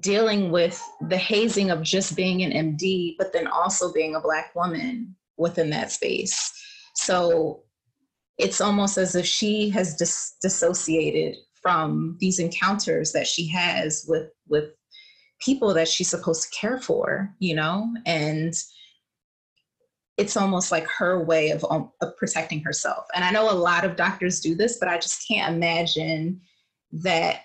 dealing 0.00 0.50
with 0.50 0.82
the 1.08 1.16
hazing 1.16 1.70
of 1.70 1.82
just 1.82 2.16
being 2.16 2.42
an 2.42 2.76
MD, 2.76 3.14
but 3.18 3.32
then 3.32 3.46
also 3.46 3.92
being 3.92 4.16
a 4.16 4.20
Black 4.20 4.54
woman 4.56 5.14
within 5.36 5.70
that 5.70 5.92
space. 5.92 6.52
So 6.94 7.62
it's 8.38 8.60
almost 8.60 8.98
as 8.98 9.14
if 9.14 9.26
she 9.26 9.70
has 9.70 9.96
dis- 9.96 10.36
dissociated 10.42 11.36
from 11.54 12.16
these 12.20 12.38
encounters 12.38 13.12
that 13.12 13.26
she 13.26 13.48
has 13.48 14.04
with 14.08 14.30
with 14.48 14.70
people 15.40 15.74
that 15.74 15.88
she's 15.88 16.08
supposed 16.08 16.42
to 16.44 16.58
care 16.58 16.78
for, 16.78 17.34
you 17.38 17.54
know, 17.54 17.92
and 18.06 18.54
it's 20.16 20.36
almost 20.36 20.72
like 20.72 20.86
her 20.88 21.22
way 21.22 21.50
of, 21.50 21.62
um, 21.68 21.90
of 22.00 22.16
protecting 22.16 22.62
herself. 22.62 23.04
And 23.14 23.22
I 23.22 23.30
know 23.30 23.50
a 23.50 23.52
lot 23.52 23.84
of 23.84 23.96
doctors 23.96 24.40
do 24.40 24.54
this, 24.54 24.78
but 24.78 24.88
I 24.88 24.96
just 24.96 25.28
can't 25.28 25.54
imagine 25.54 26.40
that 26.92 27.42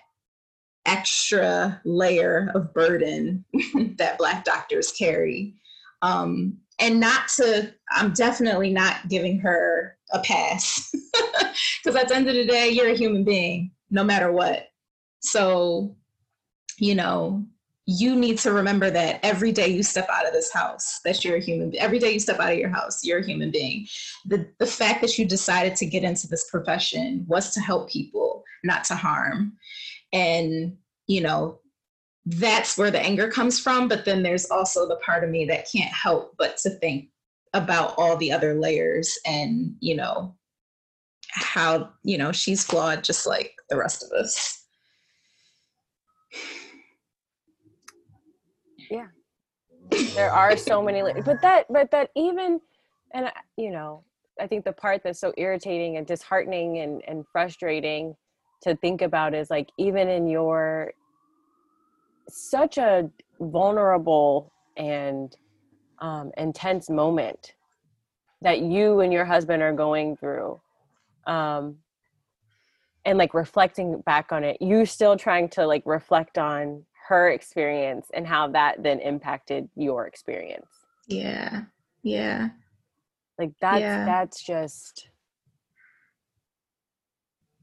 extra 0.86 1.82
layer 1.84 2.50
of 2.54 2.72
burden 2.72 3.44
that 3.98 4.16
Black 4.16 4.44
doctors 4.44 4.90
carry. 4.92 5.54
Um, 6.00 6.62
and 6.82 6.98
not 7.00 7.28
to 7.28 7.72
i'm 7.92 8.12
definitely 8.12 8.70
not 8.70 9.08
giving 9.08 9.38
her 9.38 9.96
a 10.12 10.20
pass. 10.20 10.92
Because 11.84 12.00
at 12.00 12.08
the 12.08 12.16
end 12.16 12.28
of 12.28 12.34
the 12.34 12.46
day 12.46 12.70
you're 12.70 12.90
a 12.90 12.96
human 12.96 13.24
being 13.24 13.72
no 13.90 14.02
matter 14.02 14.32
what. 14.32 14.68
So 15.20 15.96
you 16.78 16.94
know 16.94 17.44
you 17.84 18.16
need 18.16 18.38
to 18.38 18.52
remember 18.52 18.90
that 18.90 19.20
every 19.22 19.52
day 19.52 19.68
you 19.68 19.82
step 19.82 20.08
out 20.10 20.26
of 20.26 20.32
this 20.32 20.52
house 20.52 21.00
that 21.04 21.24
you're 21.24 21.36
a 21.36 21.40
human 21.40 21.74
every 21.78 21.98
day 21.98 22.12
you 22.12 22.20
step 22.20 22.38
out 22.38 22.52
of 22.52 22.58
your 22.58 22.68
house 22.68 23.04
you're 23.04 23.18
a 23.18 23.26
human 23.26 23.50
being. 23.50 23.86
The, 24.26 24.48
the 24.58 24.66
fact 24.66 25.02
that 25.02 25.18
you 25.18 25.26
decided 25.26 25.76
to 25.76 25.86
get 25.86 26.04
into 26.04 26.26
this 26.26 26.48
profession 26.50 27.26
was 27.28 27.52
to 27.54 27.60
help 27.60 27.90
people 27.90 28.44
not 28.64 28.84
to 28.84 28.94
harm. 28.94 29.52
And 30.12 30.76
you 31.06 31.20
know 31.20 31.58
that's 32.24 32.78
where 32.78 32.90
the 32.90 33.00
anger 33.00 33.28
comes 33.28 33.58
from. 33.58 33.88
But 33.88 34.04
then 34.04 34.22
there's 34.22 34.50
also 34.50 34.86
the 34.86 34.96
part 34.96 35.24
of 35.24 35.30
me 35.30 35.44
that 35.46 35.70
can't 35.70 35.92
help 35.92 36.34
but 36.38 36.56
to 36.58 36.70
think 36.70 37.08
about 37.54 37.94
all 37.98 38.16
the 38.16 38.32
other 38.32 38.54
layers 38.54 39.18
and, 39.26 39.74
you 39.80 39.94
know, 39.94 40.34
how, 41.30 41.90
you 42.02 42.18
know, 42.18 42.32
she's 42.32 42.64
flawed 42.64 43.04
just 43.04 43.26
like 43.26 43.52
the 43.68 43.76
rest 43.76 44.02
of 44.02 44.10
us. 44.12 44.66
Yeah. 48.90 49.06
There 50.14 50.32
are 50.32 50.56
so 50.56 50.82
many, 50.82 51.02
but 51.22 51.42
that, 51.42 51.66
but 51.68 51.90
that 51.90 52.10
even, 52.16 52.60
and, 53.14 53.30
you 53.56 53.70
know, 53.70 54.04
I 54.40 54.46
think 54.46 54.64
the 54.64 54.72
part 54.72 55.02
that's 55.04 55.20
so 55.20 55.32
irritating 55.36 55.98
and 55.98 56.06
disheartening 56.06 56.78
and, 56.78 57.02
and 57.06 57.24
frustrating 57.30 58.16
to 58.62 58.76
think 58.76 59.02
about 59.02 59.34
is 59.34 59.50
like 59.50 59.68
even 59.78 60.08
in 60.08 60.26
your 60.26 60.92
such 62.28 62.78
a 62.78 63.10
vulnerable 63.40 64.52
and 64.76 65.36
um, 66.02 66.30
intense 66.36 66.90
moment 66.90 67.54
that 68.42 68.60
you 68.60 69.00
and 69.00 69.12
your 69.12 69.24
husband 69.24 69.62
are 69.62 69.72
going 69.72 70.16
through 70.16 70.60
um, 71.26 71.76
and 73.06 73.16
like 73.16 73.32
reflecting 73.32 74.00
back 74.00 74.32
on 74.32 74.44
it 74.44 74.60
you 74.60 74.84
still 74.84 75.16
trying 75.16 75.48
to 75.48 75.66
like 75.66 75.82
reflect 75.86 76.36
on 76.36 76.84
her 77.08 77.30
experience 77.30 78.10
and 78.14 78.26
how 78.26 78.48
that 78.48 78.82
then 78.82 79.00
impacted 79.00 79.68
your 79.76 80.06
experience. 80.06 80.68
Yeah. 81.08 81.64
Yeah. 82.02 82.50
Like 83.38 83.52
that's 83.60 83.80
yeah. 83.80 84.04
that's 84.04 84.42
just 84.42 85.08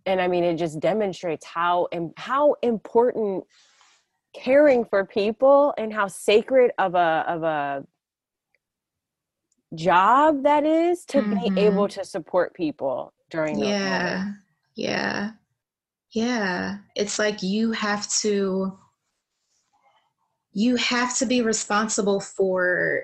and 0.06 0.22
i 0.22 0.28
mean 0.28 0.44
it 0.44 0.56
just 0.56 0.80
demonstrates 0.80 1.46
how 1.46 1.88
and 1.92 2.12
how 2.18 2.56
important 2.64 3.44
caring 4.34 4.84
for 4.86 5.06
people 5.06 5.74
and 5.78 5.94
how 5.94 6.08
sacred 6.08 6.72
of 6.80 6.96
a 6.96 7.24
of 7.28 7.44
a 7.44 7.86
job 9.76 10.44
that 10.44 10.66
is 10.66 11.06
to 11.06 11.22
mm-hmm. 11.22 11.54
be 11.54 11.62
able 11.62 11.88
to 11.88 12.04
support 12.04 12.54
people 12.54 13.14
during 13.30 13.60
the, 13.60 13.68
yeah 13.68 14.18
moments. 14.18 14.40
yeah 14.76 15.32
yeah 16.12 16.78
it's 16.96 17.20
like 17.20 17.44
you 17.44 17.72
have 17.72 18.10
to 18.10 18.78
you 20.52 20.76
have 20.78 21.16
to 21.18 21.26
be 21.26 21.42
responsible 21.42 22.20
for 22.20 23.04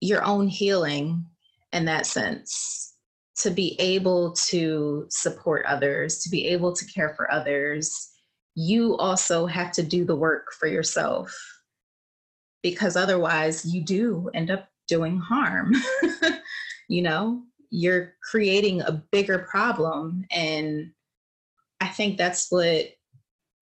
your 0.00 0.24
own 0.24 0.48
healing 0.48 1.24
in 1.72 1.84
that 1.84 2.06
sense 2.06 2.94
to 3.36 3.50
be 3.50 3.76
able 3.78 4.32
to 4.32 5.06
support 5.10 5.66
others 5.66 6.20
to 6.20 6.30
be 6.30 6.46
able 6.46 6.72
to 6.72 6.86
care 6.86 7.12
for 7.14 7.30
others 7.30 8.12
you 8.54 8.96
also 8.96 9.44
have 9.44 9.70
to 9.70 9.82
do 9.82 10.06
the 10.06 10.16
work 10.16 10.46
for 10.58 10.66
yourself 10.66 11.36
because 12.62 12.96
otherwise 12.96 13.66
you 13.66 13.82
do 13.82 14.30
end 14.32 14.50
up 14.50 14.66
doing 14.88 15.18
harm. 15.18 15.74
you 16.88 17.02
know, 17.02 17.42
you're 17.70 18.14
creating 18.30 18.80
a 18.82 19.02
bigger 19.12 19.40
problem. 19.50 20.24
And 20.30 20.92
I 21.80 21.88
think 21.88 22.16
that's 22.16 22.50
what 22.50 22.86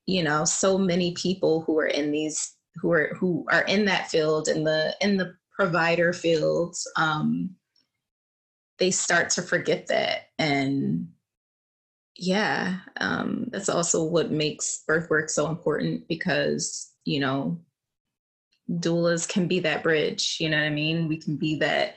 you 0.07 0.23
know 0.23 0.45
so 0.45 0.77
many 0.77 1.13
people 1.13 1.63
who 1.63 1.79
are 1.79 1.87
in 1.87 2.11
these 2.11 2.57
who 2.77 2.93
are 2.93 3.15
who 3.19 3.45
are 3.51 3.63
in 3.63 3.85
that 3.87 4.11
field 4.11 4.49
in 4.49 4.65
the 4.65 4.95
in 5.01 5.17
the 5.17 5.35
provider 5.55 6.13
fields 6.13 6.87
um 6.97 7.51
they 8.79 8.91
start 8.91 9.31
to 9.31 9.43
forget 9.43 9.87
that 9.87 10.29
and 10.39 11.09
yeah 12.17 12.79
um 13.01 13.47
that's 13.51 13.69
also 13.69 14.05
what 14.05 14.31
makes 14.31 14.83
birth 14.87 15.09
work 15.11 15.29
so 15.31 15.49
important 15.49 16.07
because 16.09 16.93
you 17.05 17.21
know 17.21 17.59
doulas 18.71 19.29
can 19.29 19.47
be 19.47 19.61
that 19.61 19.83
bridge 19.83 20.39
you 20.41 20.49
know 20.49 20.57
what 20.57 20.67
i 20.67 20.71
mean? 20.71 21.09
We 21.09 21.19
can 21.19 21.37
be 21.37 21.57
that 21.57 21.97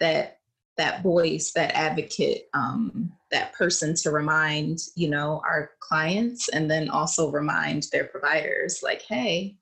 that 0.00 0.38
that 0.76 1.02
voice 1.02 1.52
that 1.52 1.74
advocate 1.74 2.44
um 2.54 3.12
that 3.30 3.52
person 3.52 3.94
to 3.94 4.10
remind 4.10 4.78
you 4.94 5.10
know 5.10 5.42
our 5.44 5.70
clients 5.80 6.48
and 6.48 6.70
then 6.70 6.88
also 6.88 7.30
remind 7.30 7.84
their 7.92 8.04
providers 8.04 8.80
like 8.82 9.02
hey 9.02 9.56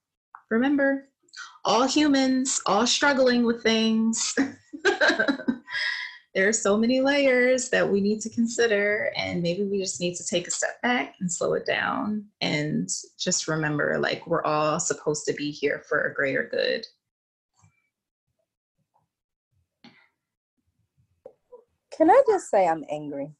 remember 0.50 1.08
all 1.64 1.86
humans 1.86 2.60
all 2.66 2.86
struggling 2.86 3.44
with 3.44 3.62
things 3.62 4.36
there 6.36 6.46
are 6.46 6.52
so 6.52 6.76
many 6.76 7.00
layers 7.00 7.70
that 7.70 7.90
we 7.90 7.98
need 7.98 8.20
to 8.20 8.28
consider 8.28 9.10
and 9.16 9.42
maybe 9.42 9.64
we 9.64 9.78
just 9.80 10.02
need 10.02 10.14
to 10.14 10.26
take 10.26 10.46
a 10.46 10.50
step 10.50 10.80
back 10.82 11.14
and 11.18 11.32
slow 11.32 11.54
it 11.54 11.64
down 11.64 12.26
and 12.42 12.90
just 13.18 13.48
remember 13.48 13.98
like 13.98 14.26
we're 14.26 14.44
all 14.44 14.78
supposed 14.78 15.24
to 15.24 15.32
be 15.32 15.50
here 15.50 15.82
for 15.88 16.02
a 16.02 16.14
greater 16.14 16.46
good 16.52 16.86
Can 21.96 22.10
I 22.10 22.22
just 22.28 22.50
say 22.50 22.68
I'm 22.68 22.84
angry? 22.90 23.30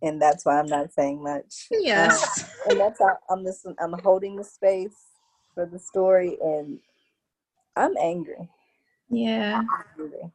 And 0.00 0.22
that's 0.22 0.46
why 0.46 0.58
I'm 0.58 0.66
not 0.66 0.90
saying 0.90 1.22
much. 1.22 1.68
yes 1.70 2.42
Um, 2.42 2.70
and 2.70 2.80
that's 2.80 2.98
how 2.98 3.18
I'm 3.28 3.44
listening. 3.44 3.76
I'm 3.78 3.92
holding 4.02 4.36
the 4.36 4.44
space 4.44 4.96
for 5.54 5.66
the 5.66 5.78
story, 5.78 6.38
and 6.42 6.78
I'm 7.76 7.94
angry. 8.00 8.48
yeah 9.10 9.62
angry. 9.98 10.32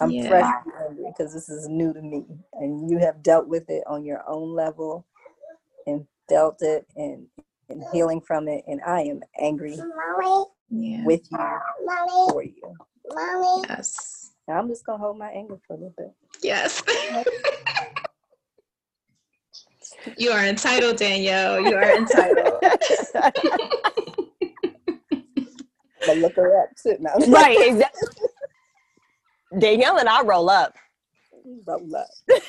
I'm 0.00 0.10
Yeah. 0.10 0.28
freshly 0.28 0.72
angry 0.88 1.04
because 1.06 1.32
this 1.32 1.48
is 1.48 1.68
new 1.68 1.92
to 1.92 2.02
me, 2.02 2.24
and 2.54 2.90
you 2.90 2.98
have 2.98 3.22
dealt 3.22 3.46
with 3.48 3.70
it 3.70 3.84
on 3.86 4.04
your 4.04 4.22
own 4.28 4.54
level, 4.54 5.06
and 5.86 6.06
dealt 6.28 6.62
it 6.62 6.86
and 6.96 7.26
and 7.70 7.82
healing 7.92 8.20
from 8.20 8.48
it. 8.48 8.64
And 8.66 8.80
I 8.86 9.02
am 9.02 9.22
angry 9.40 9.78
yeah 10.70 11.04
with 11.04 11.22
you 11.30 11.38
for 12.30 12.42
you. 12.42 12.76
yes 13.68 14.32
Now 14.48 14.58
I'm 14.58 14.68
just 14.68 14.84
gonna 14.84 14.98
hold 14.98 15.18
my 15.18 15.30
anger 15.30 15.58
for 15.66 15.74
a 15.74 15.76
little 15.76 15.94
bit. 15.96 16.12
yes 16.42 16.82
you 20.16 20.30
are 20.30 20.44
entitled 20.44 20.96
danielle 20.96 21.60
you 21.60 21.74
are 21.76 21.90
entitled 21.96 22.62
But 26.06 26.18
look 26.18 26.36
her 26.36 26.62
up 26.62 26.68
too. 26.82 26.96
Now, 27.00 27.14
right, 27.28 27.56
exactly. 27.62 28.23
Danielle 29.58 29.98
and 29.98 30.08
I 30.08 30.22
roll 30.22 30.48
up. 30.50 30.74
Roll 31.66 31.96
up. 31.96 32.08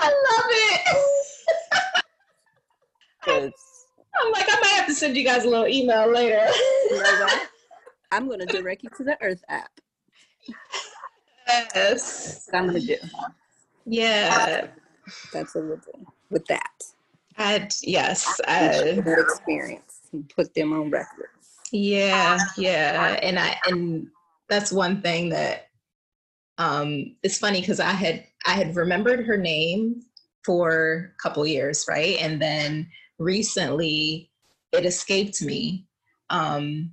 i 0.00 0.06
love 0.06 0.46
it 0.48 0.80
'cause 3.24 3.52
I'm 4.20 4.30
like, 4.32 4.46
I 4.48 4.60
might 4.60 4.68
have 4.76 4.86
to 4.86 4.94
send 4.94 5.16
you 5.16 5.24
guys 5.24 5.44
a 5.44 5.48
little 5.48 5.66
email 5.66 6.10
later. 6.10 6.46
You 6.90 6.96
know 7.02 7.18
what? 7.20 7.48
I'm 8.12 8.28
gonna 8.28 8.46
direct 8.46 8.82
you 8.84 8.90
to 8.96 9.04
the 9.04 9.18
Irth 9.22 9.42
app. 9.48 9.70
yes. 11.48 11.74
That's 11.74 12.46
what 12.50 12.58
I'm 12.58 12.66
gonna 12.68 12.80
do. 12.80 12.96
Yeah. 13.86 14.68
That's 15.32 15.54
what 15.54 15.64
we'll 15.64 15.76
do 15.76 16.06
with 16.30 16.46
that. 16.46 16.70
I 17.36 17.68
yes. 17.82 18.40
I, 18.46 18.68
that 19.04 19.18
experience 19.18 20.00
and 20.12 20.28
put 20.34 20.54
them 20.54 20.72
on 20.72 20.90
record. 20.90 21.28
yeah. 21.72 22.38
Yeah. 22.56 23.18
And 23.22 23.38
I 23.38 23.58
and 23.66 24.08
that's 24.48 24.72
one 24.72 25.02
thing 25.02 25.28
that 25.30 25.68
um 26.58 27.16
it's 27.22 27.38
funny 27.38 27.60
because 27.60 27.80
I 27.80 27.92
had 27.92 28.24
I 28.46 28.52
had 28.52 28.76
remembered 28.76 29.24
her 29.26 29.36
name 29.36 30.02
for 30.44 31.12
a 31.14 31.22
couple 31.22 31.46
years, 31.46 31.84
right? 31.88 32.16
And 32.20 32.40
then 32.40 32.88
recently 33.18 34.30
it 34.72 34.84
escaped 34.84 35.42
me. 35.42 35.86
Um 36.30 36.92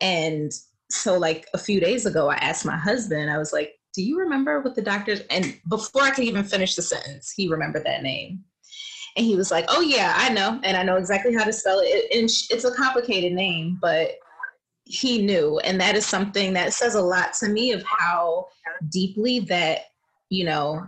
and 0.00 0.52
so 0.90 1.18
like 1.18 1.46
a 1.54 1.58
few 1.58 1.80
days 1.80 2.06
ago 2.06 2.28
I 2.28 2.36
asked 2.36 2.64
my 2.64 2.76
husband, 2.76 3.30
I 3.30 3.38
was 3.38 3.52
like, 3.52 3.74
do 3.94 4.02
you 4.02 4.18
remember 4.18 4.60
what 4.60 4.74
the 4.74 4.82
doctors 4.82 5.20
and 5.30 5.58
before 5.68 6.02
I 6.02 6.10
could 6.10 6.24
even 6.24 6.44
finish 6.44 6.74
the 6.74 6.82
sentence, 6.82 7.30
he 7.30 7.48
remembered 7.48 7.84
that 7.84 8.02
name. 8.02 8.44
And 9.16 9.26
he 9.26 9.34
was 9.34 9.50
like, 9.50 9.64
"Oh 9.68 9.80
yeah, 9.80 10.12
I 10.16 10.28
know, 10.28 10.60
and 10.62 10.76
I 10.76 10.84
know 10.84 10.94
exactly 10.96 11.34
how 11.34 11.42
to 11.42 11.52
spell 11.52 11.80
it. 11.82 12.16
And 12.16 12.30
sh- 12.30 12.46
it's 12.50 12.64
a 12.64 12.70
complicated 12.72 13.32
name, 13.32 13.76
but 13.80 14.12
he 14.88 15.22
knew, 15.22 15.58
and 15.60 15.80
that 15.80 15.94
is 15.94 16.06
something 16.06 16.54
that 16.54 16.72
says 16.72 16.94
a 16.94 17.02
lot 17.02 17.34
to 17.34 17.48
me 17.48 17.72
of 17.72 17.84
how 17.84 18.46
deeply 18.88 19.40
that 19.40 19.80
you 20.30 20.44
know 20.44 20.86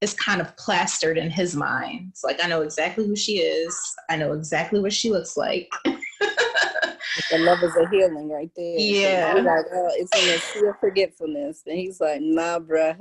is 0.00 0.12
kind 0.14 0.40
of 0.40 0.54
plastered 0.56 1.16
in 1.16 1.30
his 1.30 1.56
mind. 1.56 2.08
It's 2.10 2.22
like 2.22 2.38
I 2.44 2.48
know 2.48 2.60
exactly 2.60 3.06
who 3.06 3.16
she 3.16 3.38
is. 3.38 3.76
I 4.10 4.16
know 4.16 4.32
exactly 4.32 4.80
what 4.80 4.92
she 4.92 5.10
looks 5.10 5.36
like. 5.36 5.72
The 7.30 7.38
love 7.38 7.62
is 7.62 7.76
a 7.76 7.88
healing 7.90 8.28
right 8.28 8.50
there. 8.56 8.78
Yeah. 8.78 9.34
you're 9.34 9.44
like, 9.44 9.66
oh, 9.72 9.88
it's 9.92 10.20
in 10.20 10.32
the 10.32 10.38
sea 10.38 10.66
of 10.66 10.78
forgetfulness. 10.80 11.62
And 11.66 11.78
he's 11.78 12.00
like, 12.00 12.20
nah, 12.20 12.58
bruh. 12.58 13.00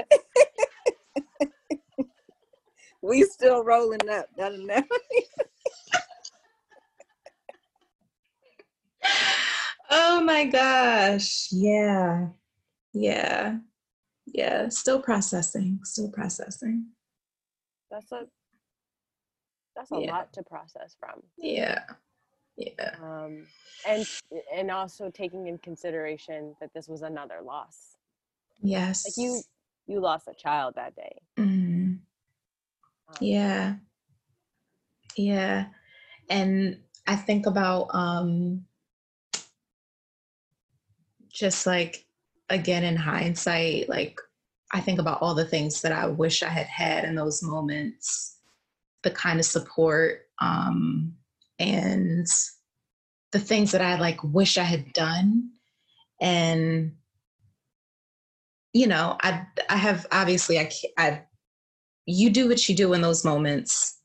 we 3.02 3.24
still 3.24 3.64
rolling 3.64 4.08
up. 4.10 4.28
Not 4.38 4.54
oh 9.96 10.22
my 10.24 10.46
gosh, 10.46 11.48
yeah, 11.52 12.28
yeah, 12.94 13.58
yeah. 14.26 14.70
Still 14.70 15.02
processing. 15.02 15.80
Still 15.84 16.10
processing. 16.10 16.88
That's 17.92 18.12
a 18.12 18.28
that's 19.76 19.92
a 19.92 20.00
Yeah. 20.00 20.12
lot 20.12 20.34
to 20.34 20.44
process 20.44 20.96
from. 21.00 21.22
Yeah, 21.38 21.84
yeah. 22.58 22.96
Um, 23.02 23.46
and 23.88 24.06
and 24.54 24.72
also 24.72 25.10
taking 25.10 25.48
in 25.48 25.58
consideration 25.60 26.56
that 26.60 26.74
this 26.74 26.88
was 26.88 27.02
another 27.02 27.42
loss. 27.44 27.96
Yes. 28.62 29.06
Like 29.06 29.18
you 29.18 29.42
you 29.86 30.00
lost 30.00 30.28
a 30.28 30.34
child 30.34 30.76
that 30.76 30.96
day. 30.96 31.18
Mhm. 31.38 32.00
Um, 33.10 33.16
Yeah. 33.20 33.76
Yeah. 35.16 35.68
And 36.30 36.82
I 37.06 37.16
think 37.16 37.46
about 37.46 37.90
um 37.94 38.66
just 41.34 41.66
like 41.66 42.06
again 42.50 42.84
in 42.84 42.96
hindsight, 42.96 43.90
like 43.90 44.20
I 44.72 44.80
think 44.80 45.00
about 45.00 45.22
all 45.22 45.36
the 45.36 45.46
things 45.46 45.82
that 45.82 45.92
I 45.92 46.08
wish 46.08 46.44
I 46.44 46.50
had 46.50 46.68
had 46.68 47.04
in 47.04 47.16
those 47.16 47.44
moments, 47.44 48.38
the 49.04 49.12
kind 49.12 49.40
of 49.40 49.46
support 49.46 50.22
um 50.42 51.14
and 51.60 52.28
the 53.32 53.40
things 53.40 53.72
that 53.72 53.82
I 53.82 54.00
like 54.00 54.24
wish 54.24 54.58
I 54.58 54.64
had 54.64 54.94
done. 54.94 55.50
And 56.22 56.94
you 58.74 58.88
know, 58.88 59.18
I 59.22 59.46
I 59.70 59.78
have 59.78 60.06
obviously 60.12 60.60
I 60.60 60.72
I 60.98 61.22
you 62.06 62.30
do 62.30 62.48
what 62.48 62.68
you 62.68 62.76
do 62.76 62.94
in 62.94 63.02
those 63.02 63.24
moments 63.24 64.00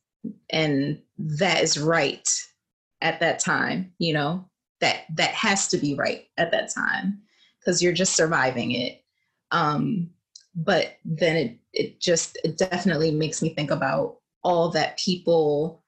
and 0.50 1.00
that 1.18 1.62
is 1.62 1.78
right 1.78 2.28
at 3.00 3.20
that 3.20 3.38
time 3.38 3.92
you 3.98 4.12
know 4.12 4.47
that 4.80 5.04
that 5.14 5.30
has 5.30 5.68
to 5.68 5.78
be 5.78 5.94
right 5.94 6.26
at 6.36 6.50
that 6.50 6.72
time 6.74 7.20
because 7.58 7.82
you're 7.82 7.92
just 7.92 8.16
surviving 8.16 8.72
it. 8.72 9.02
Um 9.50 10.10
but 10.54 10.96
then 11.04 11.36
it 11.36 11.58
it 11.72 12.00
just 12.00 12.38
it 12.44 12.58
definitely 12.58 13.10
makes 13.10 13.42
me 13.42 13.54
think 13.54 13.70
about 13.70 14.16
all 14.42 14.70
that 14.70 14.98
people 14.98 15.82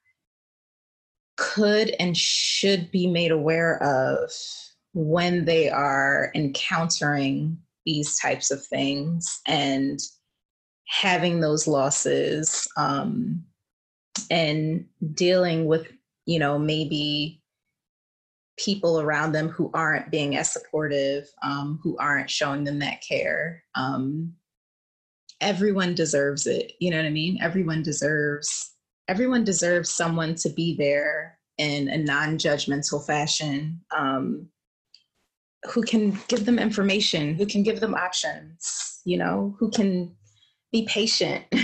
could 1.36 1.94
and 1.98 2.16
should 2.16 2.90
be 2.90 3.06
made 3.06 3.30
aware 3.30 3.82
of 3.82 4.30
when 4.92 5.44
they 5.44 5.70
are 5.70 6.30
encountering 6.34 7.58
these 7.86 8.18
types 8.18 8.50
of 8.50 8.64
things 8.66 9.40
and 9.46 10.00
having 10.86 11.40
those 11.40 11.66
losses 11.66 12.68
um, 12.76 13.42
and 14.30 14.84
dealing 15.14 15.66
with 15.66 15.90
you 16.26 16.38
know 16.38 16.58
maybe 16.58 17.39
people 18.62 19.00
around 19.00 19.32
them 19.32 19.48
who 19.48 19.70
aren't 19.74 20.10
being 20.10 20.36
as 20.36 20.52
supportive 20.52 21.26
um, 21.42 21.78
who 21.82 21.96
aren't 21.98 22.30
showing 22.30 22.64
them 22.64 22.78
that 22.78 23.02
care. 23.06 23.62
Um, 23.74 24.34
everyone 25.40 25.94
deserves 25.94 26.46
it 26.46 26.72
you 26.80 26.90
know 26.90 26.98
what 26.98 27.06
i 27.06 27.10
mean? 27.10 27.38
Everyone 27.40 27.82
deserves 27.82 28.74
everyone 29.08 29.42
deserves 29.42 29.90
someone 29.90 30.34
to 30.34 30.50
be 30.50 30.76
there 30.76 31.38
in 31.56 31.88
a 31.88 31.96
non-judgmental 31.96 33.04
fashion 33.06 33.80
um, 33.96 34.48
who 35.72 35.82
can 35.82 36.18
give 36.28 36.44
them 36.44 36.58
information 36.58 37.34
who 37.34 37.46
can 37.46 37.62
give 37.62 37.80
them 37.80 37.94
options 37.94 39.00
you 39.06 39.16
know? 39.16 39.56
Who 39.58 39.70
can 39.70 40.14
be 40.72 40.86
patient 40.86 41.44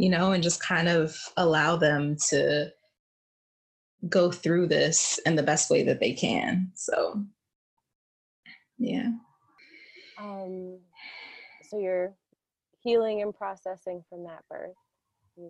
you 0.00 0.08
know, 0.08 0.32
and 0.32 0.42
just 0.42 0.62
kind 0.62 0.88
of 0.88 1.14
allow 1.36 1.76
them 1.76 2.16
to 2.30 2.72
go 4.08 4.30
through 4.30 4.68
this 4.68 5.18
in 5.26 5.36
the 5.36 5.42
best 5.42 5.70
way 5.70 5.82
that 5.84 6.00
they 6.00 6.12
can. 6.12 6.70
So, 6.74 7.22
yeah. 8.78 9.10
Um, 10.18 10.78
so 11.68 11.78
you're 11.78 12.14
healing 12.80 13.22
and 13.22 13.34
processing 13.34 14.02
from 14.08 14.24
that 14.24 14.42
birth. 14.50 14.74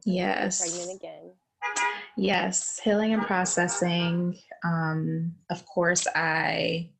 Yes. 0.05 0.61
Pregnant 0.61 1.01
again. 1.01 1.33
Yes, 2.17 2.81
healing 2.83 3.13
and 3.13 3.23
processing. 3.23 4.37
Um, 4.65 5.35
of 5.51 5.65
course, 5.67 6.07
I 6.15 6.91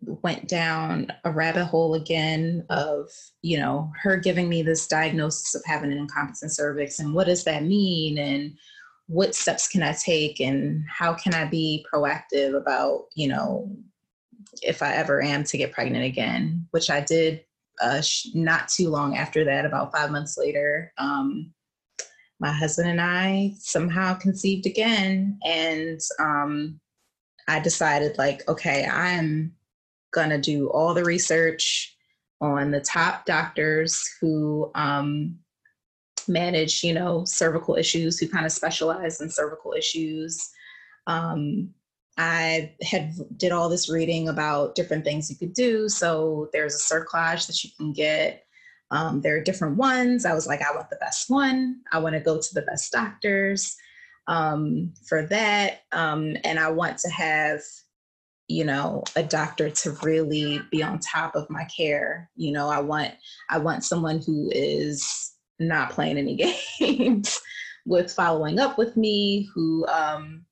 went 0.00 0.48
down 0.48 1.12
a 1.24 1.30
rabbit 1.30 1.66
hole 1.66 1.94
again 1.94 2.64
of 2.70 3.08
you 3.42 3.58
know 3.58 3.92
her 4.02 4.16
giving 4.16 4.48
me 4.48 4.62
this 4.62 4.86
diagnosis 4.86 5.54
of 5.54 5.62
having 5.66 5.92
an 5.92 5.98
incompetent 5.98 6.52
cervix 6.52 7.00
and 7.00 7.12
what 7.12 7.26
does 7.26 7.44
that 7.44 7.64
mean 7.64 8.16
and 8.16 8.56
what 9.10 9.34
steps 9.34 9.66
can 9.66 9.82
i 9.82 9.92
take 9.92 10.38
and 10.38 10.84
how 10.88 11.12
can 11.12 11.34
i 11.34 11.44
be 11.44 11.84
proactive 11.92 12.56
about 12.56 13.06
you 13.16 13.26
know 13.26 13.68
if 14.62 14.82
i 14.82 14.92
ever 14.92 15.20
am 15.20 15.42
to 15.42 15.58
get 15.58 15.72
pregnant 15.72 16.04
again 16.04 16.64
which 16.70 16.90
i 16.90 17.00
did 17.00 17.44
uh, 17.82 18.00
not 18.34 18.68
too 18.68 18.88
long 18.88 19.16
after 19.16 19.44
that 19.44 19.64
about 19.64 19.90
five 19.90 20.10
months 20.12 20.38
later 20.38 20.92
um, 20.98 21.50
my 22.38 22.52
husband 22.52 22.88
and 22.88 23.00
i 23.00 23.52
somehow 23.58 24.14
conceived 24.14 24.64
again 24.64 25.36
and 25.44 26.00
um, 26.20 26.78
i 27.48 27.58
decided 27.58 28.16
like 28.16 28.48
okay 28.48 28.86
i'm 28.86 29.52
going 30.12 30.30
to 30.30 30.40
do 30.40 30.70
all 30.70 30.94
the 30.94 31.04
research 31.04 31.96
on 32.40 32.70
the 32.70 32.80
top 32.80 33.26
doctors 33.26 34.08
who 34.20 34.70
um, 34.76 35.36
manage, 36.30 36.82
you 36.82 36.94
know, 36.94 37.24
cervical 37.24 37.76
issues, 37.76 38.18
who 38.18 38.28
kind 38.28 38.46
of 38.46 38.52
specialize 38.52 39.20
in 39.20 39.30
cervical 39.30 39.72
issues. 39.72 40.50
Um, 41.06 41.70
I 42.16 42.74
had 42.82 43.12
did 43.36 43.52
all 43.52 43.68
this 43.68 43.90
reading 43.90 44.28
about 44.28 44.74
different 44.74 45.04
things 45.04 45.30
you 45.30 45.36
could 45.36 45.54
do. 45.54 45.88
So 45.88 46.48
there's 46.52 46.74
a 46.74 46.94
cerclage 46.94 47.46
that 47.46 47.62
you 47.64 47.70
can 47.76 47.92
get. 47.92 48.44
Um, 48.90 49.20
there 49.20 49.36
are 49.36 49.42
different 49.42 49.76
ones. 49.76 50.24
I 50.24 50.34
was 50.34 50.46
like, 50.46 50.62
I 50.62 50.74
want 50.74 50.90
the 50.90 50.96
best 50.96 51.30
one. 51.30 51.80
I 51.92 51.98
want 51.98 52.14
to 52.14 52.20
go 52.20 52.40
to 52.40 52.54
the 52.54 52.62
best 52.62 52.92
doctors 52.92 53.76
um, 54.26 54.92
for 55.06 55.26
that. 55.26 55.82
Um, 55.92 56.36
and 56.44 56.58
I 56.58 56.70
want 56.70 56.98
to 56.98 57.10
have 57.10 57.60
you 58.50 58.64
know 58.64 59.04
a 59.14 59.22
doctor 59.22 59.70
to 59.70 59.96
really 60.02 60.60
be 60.72 60.82
on 60.82 60.98
top 60.98 61.36
of 61.36 61.48
my 61.48 61.64
care 61.64 62.28
you 62.34 62.50
know 62.50 62.68
i 62.68 62.80
want 62.80 63.14
i 63.48 63.56
want 63.56 63.84
someone 63.84 64.20
who 64.20 64.50
is 64.52 65.34
not 65.60 65.90
playing 65.90 66.18
any 66.18 66.36
games 66.80 67.40
with 67.86 68.12
following 68.12 68.58
up 68.58 68.78
with 68.78 68.96
me 68.96 69.48
who 69.54 69.86
um 69.86 70.44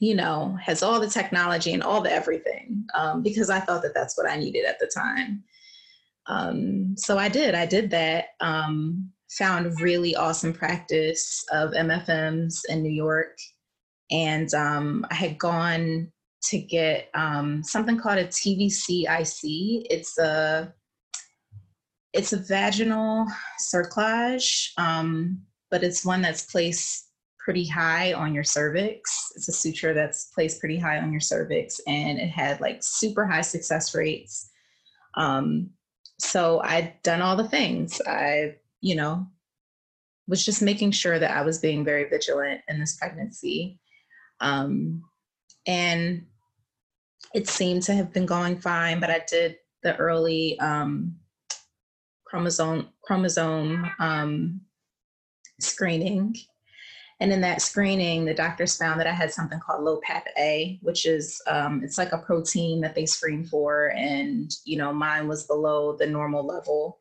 you 0.00 0.14
know 0.14 0.56
has 0.62 0.82
all 0.82 1.00
the 1.00 1.08
technology 1.08 1.72
and 1.72 1.82
all 1.82 2.00
the 2.00 2.12
everything 2.12 2.84
um, 2.94 3.22
because 3.22 3.50
i 3.50 3.60
thought 3.60 3.82
that 3.82 3.94
that's 3.94 4.16
what 4.16 4.28
i 4.30 4.36
needed 4.36 4.64
at 4.64 4.78
the 4.78 4.90
time 4.94 5.42
um, 6.26 6.94
so 6.96 7.18
i 7.18 7.28
did 7.28 7.54
i 7.54 7.66
did 7.66 7.90
that 7.90 8.26
um, 8.40 9.10
found 9.38 9.80
really 9.80 10.16
awesome 10.16 10.52
practice 10.52 11.44
of 11.52 11.70
mfms 11.72 12.60
in 12.68 12.82
new 12.82 12.92
york 12.92 13.36
and 14.10 14.54
um, 14.54 15.04
i 15.10 15.14
had 15.14 15.38
gone 15.38 16.10
to 16.42 16.58
get 16.58 17.10
um, 17.14 17.62
something 17.62 17.98
called 17.98 18.18
a 18.18 18.26
TVC-IC. 18.26 19.86
It's 19.90 20.18
a 20.18 20.72
it's 22.12 22.32
a 22.32 22.38
vaginal 22.38 23.26
cerclage, 23.72 24.70
um, 24.78 25.40
but 25.70 25.84
it's 25.84 26.04
one 26.04 26.22
that's 26.22 26.50
placed 26.50 27.08
pretty 27.38 27.66
high 27.66 28.12
on 28.12 28.34
your 28.34 28.44
cervix. 28.44 29.32
It's 29.36 29.48
a 29.48 29.52
suture 29.52 29.94
that's 29.94 30.26
placed 30.34 30.60
pretty 30.60 30.78
high 30.78 30.98
on 30.98 31.12
your 31.12 31.20
cervix, 31.20 31.80
and 31.86 32.18
it 32.18 32.28
had 32.28 32.60
like 32.60 32.78
super 32.82 33.26
high 33.26 33.40
success 33.40 33.94
rates. 33.94 34.50
Um, 35.16 35.70
so 36.18 36.60
I'd 36.62 36.94
done 37.02 37.22
all 37.22 37.36
the 37.36 37.48
things. 37.48 38.00
I, 38.06 38.56
you 38.80 38.94
know, 38.94 39.26
was 40.28 40.44
just 40.44 40.62
making 40.62 40.92
sure 40.92 41.18
that 41.18 41.36
I 41.36 41.42
was 41.42 41.58
being 41.58 41.84
very 41.84 42.08
vigilant 42.08 42.60
in 42.68 42.78
this 42.78 42.96
pregnancy. 42.96 43.80
Um, 44.40 45.02
and 45.66 46.26
it 47.34 47.48
seemed 47.48 47.82
to 47.84 47.94
have 47.94 48.12
been 48.12 48.26
going 48.26 48.58
fine, 48.60 49.00
but 49.00 49.10
I 49.10 49.22
did 49.28 49.56
the 49.82 49.96
early 49.96 50.58
um, 50.60 51.16
chromosome 52.30 52.88
chromosome 53.02 53.90
um, 53.98 54.60
screening. 55.58 56.36
And 57.22 57.32
in 57.32 57.42
that 57.42 57.60
screening, 57.60 58.24
the 58.24 58.32
doctors 58.32 58.78
found 58.78 58.98
that 58.98 59.06
I 59.06 59.12
had 59.12 59.30
something 59.30 59.60
called 59.60 59.84
low 59.84 60.00
PAP 60.02 60.26
A, 60.38 60.78
which 60.80 61.04
is 61.04 61.42
um, 61.46 61.82
it's 61.84 61.98
like 61.98 62.12
a 62.12 62.18
protein 62.18 62.80
that 62.80 62.94
they 62.94 63.04
screen 63.04 63.44
for, 63.44 63.92
and 63.94 64.50
you 64.64 64.78
know 64.78 64.90
mine 64.92 65.28
was 65.28 65.46
below 65.46 65.96
the 65.96 66.06
normal 66.06 66.46
level, 66.46 66.98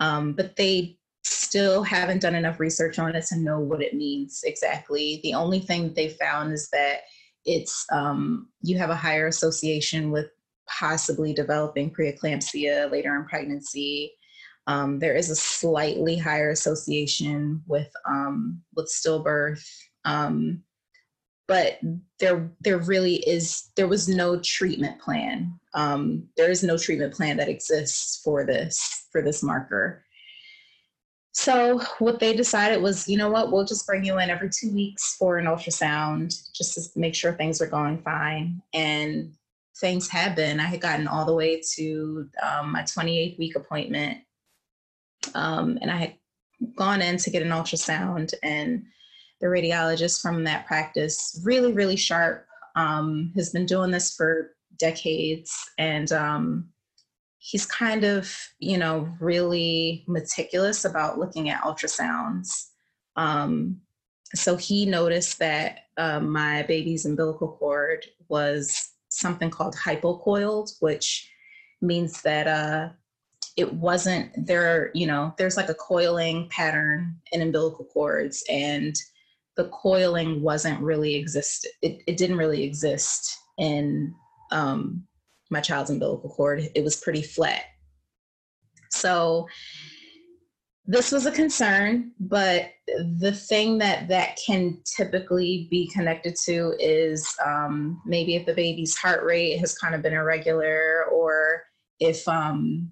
um, 0.00 0.34
but 0.34 0.56
they 0.56 0.98
still 1.24 1.82
haven't 1.82 2.20
done 2.20 2.34
enough 2.34 2.60
research 2.60 2.98
on 2.98 3.14
it 3.14 3.24
to 3.26 3.38
know 3.38 3.58
what 3.58 3.80
it 3.80 3.94
means 3.94 4.42
exactly. 4.44 5.20
The 5.22 5.32
only 5.32 5.60
thing 5.60 5.94
they 5.94 6.10
found 6.10 6.52
is 6.52 6.68
that 6.70 7.00
it's 7.46 7.86
um, 7.90 8.48
you 8.60 8.76
have 8.76 8.90
a 8.90 8.96
higher 8.96 9.28
association 9.28 10.10
with 10.10 10.26
possibly 10.68 11.32
developing 11.32 11.90
preeclampsia 11.90 12.90
later 12.90 13.16
in 13.16 13.24
pregnancy. 13.24 14.12
Um, 14.66 14.98
there 14.98 15.14
is 15.14 15.30
a 15.30 15.36
slightly 15.36 16.16
higher 16.16 16.50
association 16.50 17.62
with 17.66 17.90
um, 18.06 18.62
with 18.74 18.86
stillbirth, 18.86 19.66
um, 20.04 20.62
but 21.46 21.78
there 22.18 22.50
there 22.60 22.78
really 22.78 23.16
is 23.28 23.70
there 23.76 23.88
was 23.88 24.08
no 24.08 24.40
treatment 24.40 25.00
plan. 25.00 25.58
Um, 25.74 26.28
there 26.36 26.50
is 26.50 26.62
no 26.62 26.78
treatment 26.78 27.14
plan 27.14 27.36
that 27.36 27.48
exists 27.48 28.20
for 28.24 28.46
this 28.46 29.06
for 29.12 29.20
this 29.20 29.42
marker. 29.42 30.04
So 31.32 31.80
what 31.98 32.20
they 32.20 32.32
decided 32.32 32.80
was, 32.80 33.08
you 33.08 33.18
know 33.18 33.28
what, 33.28 33.50
we'll 33.50 33.64
just 33.64 33.86
bring 33.86 34.04
you 34.04 34.20
in 34.20 34.30
every 34.30 34.48
two 34.48 34.72
weeks 34.72 35.16
for 35.16 35.36
an 35.36 35.46
ultrasound 35.46 36.32
just 36.54 36.74
to 36.74 36.98
make 36.98 37.14
sure 37.14 37.32
things 37.32 37.60
are 37.60 37.66
going 37.66 38.00
fine. 38.02 38.62
And 38.72 39.34
things 39.76 40.08
have 40.08 40.36
been. 40.36 40.60
I 40.60 40.66
had 40.66 40.80
gotten 40.80 41.08
all 41.08 41.24
the 41.24 41.34
way 41.34 41.60
to 41.74 42.28
um, 42.42 42.72
my 42.72 42.82
28th 42.82 43.38
week 43.38 43.56
appointment, 43.56 44.18
um, 45.34 45.78
and 45.80 45.90
I 45.90 45.96
had 45.96 46.14
gone 46.76 47.02
in 47.02 47.16
to 47.18 47.30
get 47.30 47.42
an 47.42 47.50
ultrasound, 47.50 48.32
and 48.42 48.84
the 49.40 49.46
radiologist 49.46 50.22
from 50.22 50.44
that 50.44 50.66
practice, 50.66 51.40
really, 51.44 51.72
really 51.72 51.96
sharp, 51.96 52.46
um, 52.76 53.32
has 53.36 53.50
been 53.50 53.66
doing 53.66 53.90
this 53.90 54.14
for 54.14 54.54
decades, 54.78 55.54
and 55.78 56.10
um, 56.12 56.68
he's 57.38 57.66
kind 57.66 58.04
of, 58.04 58.34
you 58.58 58.78
know, 58.78 59.08
really 59.20 60.04
meticulous 60.08 60.84
about 60.84 61.18
looking 61.18 61.50
at 61.50 61.62
ultrasounds. 61.62 62.68
Um, 63.16 63.80
so 64.34 64.56
he 64.56 64.86
noticed 64.86 65.38
that 65.38 65.80
uh, 65.96 66.20
my 66.20 66.62
baby's 66.62 67.04
umbilical 67.04 67.48
cord 67.48 68.06
was 68.28 68.92
something 69.08 69.50
called 69.50 69.76
hypocoiled, 69.76 70.72
which 70.80 71.30
means 71.80 72.22
that 72.22 72.48
uh, 72.48 72.88
it 73.56 73.72
wasn't 73.72 74.30
there, 74.46 74.90
you 74.94 75.06
know, 75.06 75.32
there's 75.38 75.56
like 75.56 75.68
a 75.68 75.74
coiling 75.74 76.48
pattern 76.50 77.16
in 77.32 77.40
umbilical 77.40 77.84
cords, 77.84 78.42
and 78.50 78.94
the 79.56 79.68
coiling 79.68 80.42
wasn't 80.42 80.80
really 80.80 81.14
exist. 81.14 81.68
It, 81.80 82.02
it 82.06 82.16
didn't 82.16 82.38
really 82.38 82.64
exist 82.64 83.36
in 83.58 84.12
um, 84.50 85.06
my 85.50 85.60
child's 85.60 85.90
umbilical 85.90 86.30
cord. 86.30 86.68
It 86.74 86.82
was 86.82 86.96
pretty 86.96 87.22
flat. 87.22 87.62
So 88.90 89.46
this 90.86 91.12
was 91.12 91.24
a 91.24 91.32
concern, 91.32 92.12
but 92.20 92.70
the 93.20 93.32
thing 93.32 93.78
that 93.78 94.08
that 94.08 94.38
can 94.44 94.78
typically 94.84 95.68
be 95.70 95.88
connected 95.94 96.34
to 96.44 96.74
is 96.78 97.26
um, 97.44 98.02
maybe 98.04 98.36
if 98.36 98.46
the 98.46 98.54
baby's 98.54 98.96
heart 98.96 99.24
rate 99.24 99.58
has 99.58 99.78
kind 99.78 99.94
of 99.94 100.02
been 100.02 100.12
irregular, 100.12 101.04
or 101.12 101.62
if 102.00 102.26
um, 102.28 102.90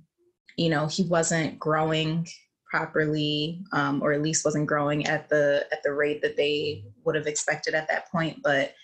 you 0.56 0.68
know 0.68 0.86
he 0.86 1.04
wasn't 1.04 1.58
growing 1.58 2.26
properly, 2.70 3.62
um, 3.72 4.02
or 4.02 4.12
at 4.12 4.22
least 4.22 4.44
wasn't 4.44 4.66
growing 4.66 5.06
at 5.06 5.28
the 5.28 5.66
at 5.72 5.82
the 5.82 5.92
rate 5.92 6.22
that 6.22 6.36
they 6.36 6.84
would 7.04 7.14
have 7.14 7.26
expected 7.26 7.74
at 7.74 7.88
that 7.88 8.10
point. 8.10 8.38
But 8.42 8.74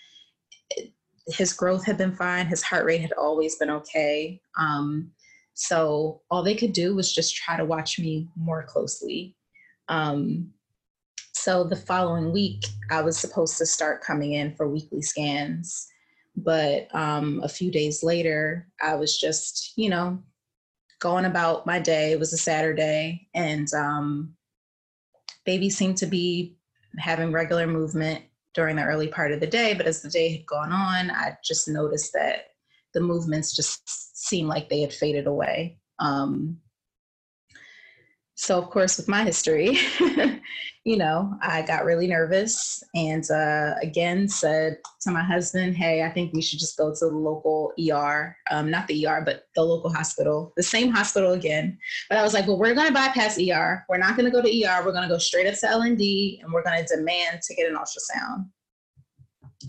his 1.27 1.53
growth 1.53 1.85
had 1.85 1.97
been 1.97 2.15
fine. 2.15 2.45
His 2.45 2.63
heart 2.63 2.85
rate 2.85 3.01
had 3.01 3.13
always 3.13 3.55
been 3.55 3.69
okay. 3.69 4.41
Um, 4.57 5.11
so 5.53 6.21
all 6.31 6.43
they 6.43 6.55
could 6.55 6.73
do 6.73 6.95
was 6.95 7.13
just 7.13 7.35
try 7.35 7.57
to 7.57 7.65
watch 7.65 7.99
me 7.99 8.27
more 8.35 8.63
closely. 8.63 9.35
Um, 9.87 10.51
so 11.33 11.63
the 11.63 11.75
following 11.75 12.31
week, 12.31 12.65
I 12.91 13.01
was 13.01 13.17
supposed 13.17 13.57
to 13.57 13.65
start 13.65 14.01
coming 14.01 14.33
in 14.33 14.55
for 14.55 14.67
weekly 14.67 15.01
scans. 15.01 15.87
But 16.35 16.93
um, 16.93 17.41
a 17.43 17.49
few 17.49 17.71
days 17.71 18.03
later, 18.03 18.67
I 18.81 18.95
was 18.95 19.19
just, 19.19 19.73
you 19.75 19.89
know, 19.89 20.21
going 20.99 21.25
about 21.25 21.65
my 21.65 21.79
day. 21.79 22.11
It 22.11 22.19
was 22.19 22.33
a 22.33 22.37
Saturday. 22.37 23.27
And 23.33 23.67
um, 23.73 24.35
baby 25.45 25.69
seemed 25.69 25.97
to 25.97 26.05
be 26.05 26.57
having 26.97 27.31
regular 27.31 27.67
movement 27.67 28.23
during 28.53 28.75
the 28.75 28.83
early 28.83 29.07
part 29.07 29.31
of 29.31 29.39
the 29.39 29.47
day, 29.47 29.73
but 29.73 29.85
as 29.85 30.01
the 30.01 30.09
day 30.09 30.29
had 30.29 30.45
gone 30.45 30.71
on, 30.71 31.11
I 31.11 31.37
just 31.43 31.67
noticed 31.67 32.13
that 32.13 32.47
the 32.93 32.99
movements 32.99 33.55
just 33.55 34.17
seemed 34.27 34.49
like 34.49 34.69
they 34.69 34.81
had 34.81 34.93
faded 34.93 35.27
away. 35.27 35.77
Um, 35.99 36.57
so, 38.35 38.57
of 38.57 38.69
course, 38.69 38.97
with 38.97 39.07
my 39.07 39.23
history, 39.23 39.77
you 40.85 40.97
know, 40.97 41.37
I 41.41 41.61
got 41.61 41.83
really 41.83 42.07
nervous 42.07 42.81
and 42.95 43.29
uh, 43.29 43.75
again 43.81 44.27
said 44.27 44.77
to 45.01 45.11
my 45.11 45.21
husband, 45.21 45.75
Hey, 45.75 46.03
I 46.03 46.09
think 46.09 46.33
we 46.33 46.41
should 46.41 46.59
just 46.59 46.77
go 46.77 46.93
to 46.93 47.05
the 47.05 47.15
local 47.15 47.73
ER, 47.79 48.35
um, 48.49 48.71
not 48.71 48.87
the 48.87 49.05
ER, 49.05 49.21
but 49.23 49.43
the 49.55 49.61
local 49.61 49.91
hospital, 49.91 50.53
the 50.55 50.63
same 50.63 50.89
hospital 50.89 51.33
again. 51.33 51.77
But 52.09 52.17
I 52.17 52.23
was 52.23 52.33
like, 52.33 52.47
Well, 52.47 52.57
we're 52.57 52.75
going 52.75 52.87
to 52.87 52.93
bypass 52.93 53.37
ER. 53.37 53.85
We're 53.89 53.97
not 53.97 54.15
going 54.15 54.25
to 54.25 54.31
go 54.31 54.41
to 54.41 54.65
ER. 54.65 54.83
We're 54.85 54.93
going 54.93 55.07
to 55.07 55.13
go 55.13 55.17
straight 55.17 55.47
up 55.47 55.59
to 55.59 55.69
L&D 55.69 56.39
and 56.43 56.53
we're 56.53 56.63
going 56.63 56.83
to 56.83 56.95
demand 56.95 57.41
to 57.41 57.55
get 57.55 57.69
an 57.69 57.77
ultrasound. 57.77 58.47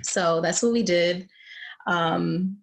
So 0.02 0.40
that's 0.40 0.62
what 0.62 0.72
we 0.72 0.84
did. 0.84 1.28
Um, 1.86 2.58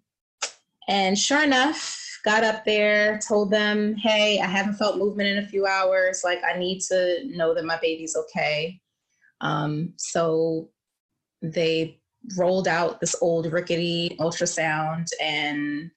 and 0.88 1.18
sure 1.18 1.44
enough, 1.44 2.07
got 2.24 2.44
up 2.44 2.64
there, 2.64 3.18
told 3.26 3.50
them, 3.50 3.94
hey, 3.96 4.40
I 4.40 4.46
haven't 4.46 4.74
felt 4.74 4.98
movement 4.98 5.28
in 5.28 5.44
a 5.44 5.46
few 5.46 5.66
hours. 5.66 6.22
Like, 6.24 6.40
I 6.44 6.58
need 6.58 6.80
to 6.82 7.22
know 7.24 7.54
that 7.54 7.64
my 7.64 7.78
baby's 7.80 8.16
okay. 8.16 8.80
Um, 9.40 9.94
so 9.96 10.70
they 11.42 12.00
rolled 12.36 12.68
out 12.68 13.00
this 13.00 13.16
old 13.20 13.52
rickety 13.52 14.16
ultrasound 14.18 15.06
and 15.20 15.90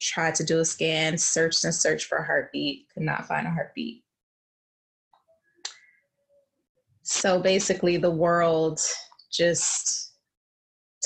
tried 0.00 0.34
to 0.36 0.44
do 0.44 0.60
a 0.60 0.64
scan, 0.64 1.16
searched 1.16 1.64
and 1.64 1.74
searched 1.74 2.06
for 2.06 2.18
a 2.18 2.26
heartbeat, 2.26 2.86
could 2.92 3.02
not 3.02 3.26
find 3.26 3.46
a 3.46 3.50
heartbeat. 3.50 4.02
So 7.02 7.40
basically, 7.40 7.96
the 7.96 8.10
world 8.10 8.80
just 9.32 10.12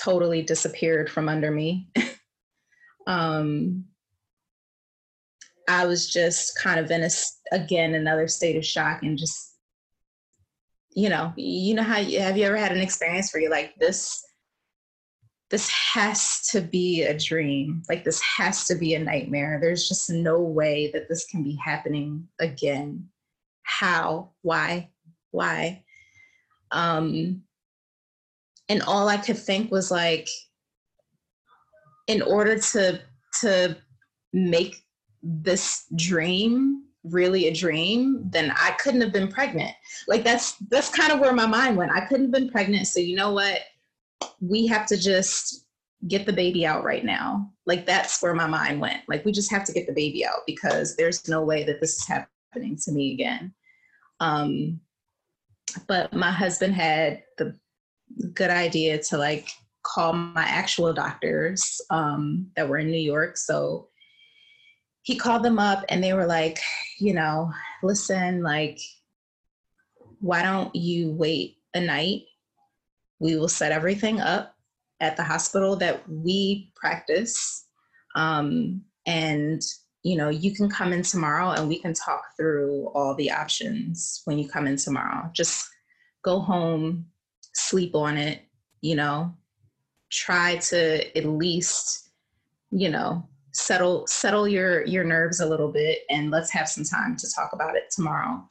totally 0.02 0.42
disappeared 0.42 1.10
from 1.10 1.28
under 1.28 1.50
me. 1.50 1.88
um, 3.06 3.84
I 5.68 5.86
was 5.86 6.10
just 6.10 6.58
kind 6.58 6.78
of 6.78 6.90
in 6.90 7.02
a 7.02 7.10
again 7.52 7.94
another 7.94 8.28
state 8.28 8.56
of 8.56 8.64
shock 8.64 9.02
and 9.02 9.18
just 9.18 9.56
you 10.94 11.08
know 11.08 11.32
you 11.36 11.74
know 11.74 11.82
how 11.82 11.98
you, 11.98 12.20
have 12.20 12.36
you 12.36 12.44
ever 12.44 12.56
had 12.56 12.72
an 12.72 12.80
experience 12.80 13.32
where 13.32 13.42
you're 13.42 13.50
like 13.50 13.74
this 13.78 14.22
this 15.50 15.70
has 15.92 16.40
to 16.50 16.60
be 16.60 17.02
a 17.02 17.16
dream. 17.16 17.82
Like 17.88 18.02
this 18.02 18.20
has 18.38 18.66
to 18.66 18.74
be 18.74 18.94
a 18.94 18.98
nightmare. 18.98 19.58
There's 19.60 19.86
just 19.86 20.10
no 20.10 20.40
way 20.40 20.90
that 20.92 21.08
this 21.08 21.26
can 21.26 21.44
be 21.44 21.56
happening 21.62 22.26
again. 22.40 23.08
How? 23.62 24.30
Why? 24.42 24.90
Why? 25.30 25.84
Um 26.72 27.44
and 28.68 28.82
all 28.82 29.08
i 29.08 29.16
could 29.16 29.38
think 29.38 29.70
was 29.70 29.90
like 29.90 30.28
in 32.06 32.22
order 32.22 32.58
to 32.58 33.00
to 33.40 33.76
make 34.32 34.83
this 35.24 35.86
dream 35.96 36.84
really 37.04 37.48
a 37.48 37.54
dream, 37.54 38.22
then 38.30 38.52
I 38.56 38.72
couldn't 38.72 39.02
have 39.02 39.12
been 39.12 39.28
pregnant. 39.28 39.72
Like 40.08 40.24
that's 40.24 40.56
that's 40.70 40.94
kind 40.94 41.12
of 41.12 41.20
where 41.20 41.34
my 41.34 41.46
mind 41.46 41.76
went. 41.76 41.92
I 41.92 42.06
couldn't 42.06 42.26
have 42.26 42.32
been 42.32 42.50
pregnant. 42.50 42.86
So 42.86 43.00
you 43.00 43.16
know 43.16 43.32
what? 43.32 43.60
We 44.40 44.66
have 44.66 44.86
to 44.86 44.96
just 44.96 45.66
get 46.08 46.26
the 46.26 46.32
baby 46.32 46.66
out 46.66 46.84
right 46.84 47.04
now. 47.04 47.50
Like 47.66 47.86
that's 47.86 48.22
where 48.22 48.34
my 48.34 48.46
mind 48.46 48.80
went. 48.80 49.02
Like 49.08 49.24
we 49.24 49.32
just 49.32 49.50
have 49.50 49.64
to 49.64 49.72
get 49.72 49.86
the 49.86 49.92
baby 49.92 50.24
out 50.24 50.40
because 50.46 50.96
there's 50.96 51.28
no 51.28 51.42
way 51.42 51.64
that 51.64 51.80
this 51.80 51.96
is 51.96 52.06
happening 52.06 52.76
to 52.84 52.92
me 52.92 53.12
again. 53.12 53.52
Um 54.20 54.80
but 55.88 56.12
my 56.12 56.30
husband 56.30 56.74
had 56.74 57.22
the 57.36 57.58
good 58.32 58.50
idea 58.50 59.02
to 59.02 59.18
like 59.18 59.48
call 59.82 60.12
my 60.12 60.44
actual 60.44 60.92
doctors 60.92 61.80
um 61.90 62.46
that 62.56 62.68
were 62.68 62.78
in 62.78 62.90
New 62.90 62.96
York. 62.96 63.36
So 63.36 63.88
he 65.04 65.16
called 65.16 65.42
them 65.42 65.58
up 65.58 65.84
and 65.90 66.02
they 66.02 66.14
were 66.14 66.26
like, 66.26 66.58
you 66.98 67.12
know, 67.12 67.52
listen, 67.82 68.42
like, 68.42 68.80
why 70.20 70.42
don't 70.42 70.74
you 70.74 71.12
wait 71.12 71.58
a 71.74 71.80
night? 71.80 72.22
We 73.18 73.36
will 73.36 73.48
set 73.48 73.70
everything 73.70 74.20
up 74.20 74.56
at 75.00 75.18
the 75.18 75.22
hospital 75.22 75.76
that 75.76 76.08
we 76.08 76.72
practice. 76.74 77.66
Um, 78.16 78.80
and, 79.04 79.60
you 80.04 80.16
know, 80.16 80.30
you 80.30 80.54
can 80.54 80.70
come 80.70 80.94
in 80.94 81.02
tomorrow 81.02 81.50
and 81.50 81.68
we 81.68 81.78
can 81.78 81.92
talk 81.92 82.22
through 82.38 82.88
all 82.94 83.14
the 83.14 83.30
options 83.30 84.22
when 84.24 84.38
you 84.38 84.48
come 84.48 84.66
in 84.66 84.78
tomorrow. 84.78 85.28
Just 85.34 85.68
go 86.24 86.40
home, 86.40 87.04
sleep 87.52 87.94
on 87.94 88.16
it, 88.16 88.40
you 88.80 88.96
know, 88.96 89.34
try 90.10 90.56
to 90.56 91.18
at 91.18 91.26
least, 91.26 92.08
you 92.70 92.88
know, 92.88 93.28
settle 93.54 94.06
settle 94.06 94.48
your 94.48 94.84
your 94.84 95.04
nerves 95.04 95.40
a 95.40 95.46
little 95.46 95.70
bit 95.70 96.00
and 96.10 96.30
let's 96.30 96.50
have 96.52 96.68
some 96.68 96.84
time 96.84 97.16
to 97.16 97.26
talk 97.34 97.50
about 97.52 97.76
it 97.76 97.84
tomorrow. 97.90 98.42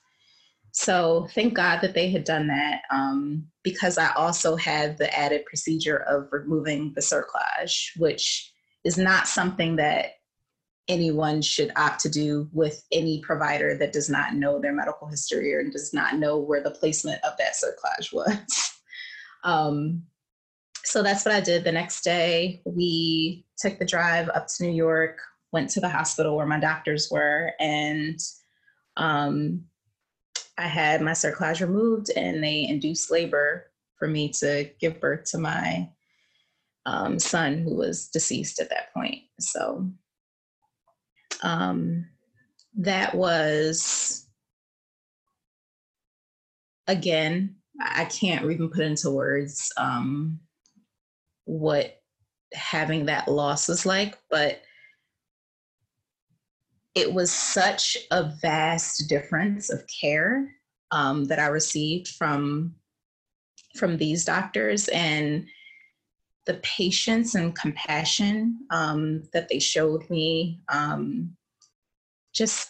So 0.71 1.27
thank 1.35 1.53
god 1.53 1.81
that 1.81 1.93
they 1.93 2.09
had 2.09 2.23
done 2.23 2.47
that 2.47 2.81
um, 2.89 3.45
because 3.63 3.97
i 3.99 4.11
also 4.15 4.55
had 4.55 4.97
the 4.97 5.17
added 5.17 5.45
procedure 5.45 5.97
of 5.97 6.29
removing 6.31 6.93
the 6.95 7.01
cerclage 7.01 7.91
which 7.97 8.51
is 8.83 8.97
not 8.97 9.27
something 9.27 9.75
that 9.75 10.13
anyone 10.87 11.41
should 11.41 11.71
opt 11.75 12.01
to 12.01 12.09
do 12.09 12.49
with 12.51 12.83
any 12.91 13.21
provider 13.21 13.77
that 13.77 13.93
does 13.93 14.09
not 14.09 14.33
know 14.33 14.59
their 14.59 14.73
medical 14.73 15.07
history 15.07 15.53
or 15.53 15.63
does 15.69 15.93
not 15.93 16.17
know 16.17 16.37
where 16.37 16.61
the 16.61 16.71
placement 16.71 17.23
of 17.23 17.33
that 17.37 17.53
cerclage 17.53 18.13
was. 18.13 18.71
Um, 19.45 20.03
so 20.85 21.01
that's 21.01 21.25
what 21.25 21.33
I 21.33 21.39
did. 21.39 21.63
The 21.63 21.71
next 21.71 22.03
day, 22.03 22.61
we 22.65 23.45
took 23.57 23.79
the 23.79 23.85
drive 23.85 24.29
up 24.29 24.47
to 24.47 24.63
New 24.63 24.73
York, 24.73 25.19
went 25.51 25.69
to 25.71 25.79
the 25.79 25.89
hospital 25.89 26.35
where 26.35 26.45
my 26.45 26.59
doctors 26.59 27.09
were, 27.09 27.53
and 27.59 28.19
um, 28.97 29.63
I 30.57 30.67
had 30.67 31.01
my 31.01 31.11
cerclage 31.11 31.61
removed, 31.61 32.09
and 32.15 32.43
they 32.43 32.67
induced 32.67 33.11
labor 33.11 33.71
for 33.97 34.07
me 34.07 34.29
to 34.39 34.69
give 34.79 34.99
birth 34.99 35.23
to 35.31 35.37
my 35.37 35.89
um, 36.85 37.17
son, 37.17 37.59
who 37.59 37.75
was 37.75 38.09
deceased 38.09 38.59
at 38.59 38.69
that 38.69 38.93
point. 38.93 39.21
So 39.39 39.89
um, 41.43 42.07
that 42.77 43.15
was 43.15 44.27
again 46.87 47.55
I 47.79 48.05
can't 48.05 48.43
even 48.49 48.69
put 48.69 48.81
into 48.81 49.09
words 49.09 49.71
um, 49.77 50.39
what 51.45 52.01
having 52.53 53.05
that 53.05 53.27
loss 53.27 53.67
was 53.67 53.85
like, 53.85 54.17
but 54.29 54.61
it 56.95 57.11
was 57.11 57.31
such 57.31 57.97
a 58.11 58.31
vast 58.41 59.09
difference 59.09 59.71
of 59.71 59.83
care 59.87 60.53
um, 60.91 61.25
that 61.25 61.39
I 61.39 61.47
received 61.47 62.07
from 62.09 62.75
from 63.75 63.97
these 63.97 64.23
doctors 64.23 64.87
and 64.89 65.47
the 66.45 66.55
patience 66.55 67.33
and 67.33 67.55
compassion 67.55 68.59
um, 68.69 69.23
that 69.33 69.49
they 69.49 69.57
showed 69.59 70.07
me, 70.09 70.61
um, 70.69 71.35
just 72.33 72.69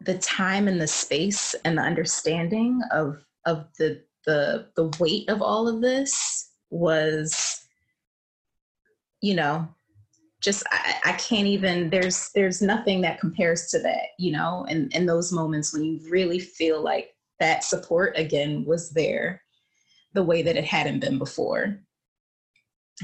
the 0.00 0.18
time 0.18 0.68
and 0.68 0.80
the 0.80 0.86
space 0.86 1.54
and 1.64 1.78
the 1.78 1.82
understanding 1.82 2.80
of 2.90 3.24
of 3.46 3.66
the 3.78 4.02
the 4.26 4.66
the 4.76 4.92
weight 5.00 5.28
of 5.28 5.40
all 5.40 5.68
of 5.68 5.80
this 5.80 6.50
was 6.70 7.63
you 9.24 9.34
know 9.34 9.66
just 10.42 10.62
I, 10.70 10.96
I, 11.06 11.12
can't 11.12 11.46
even 11.46 11.88
there's 11.88 12.30
there's 12.34 12.60
nothing 12.60 13.00
that 13.00 13.18
compares 13.18 13.70
to 13.70 13.78
that 13.78 14.08
you 14.18 14.32
know 14.32 14.66
and 14.68 14.94
in 14.94 15.06
those 15.06 15.32
moments 15.32 15.72
when 15.72 15.82
you 15.82 15.98
really 16.10 16.38
feel 16.38 16.82
like 16.82 17.14
that 17.40 17.64
support 17.64 18.12
again 18.18 18.66
was 18.66 18.90
there 18.90 19.40
the 20.12 20.22
way 20.22 20.42
that 20.42 20.56
it 20.56 20.64
hadn't 20.64 21.00
been 21.00 21.18
before. 21.18 21.78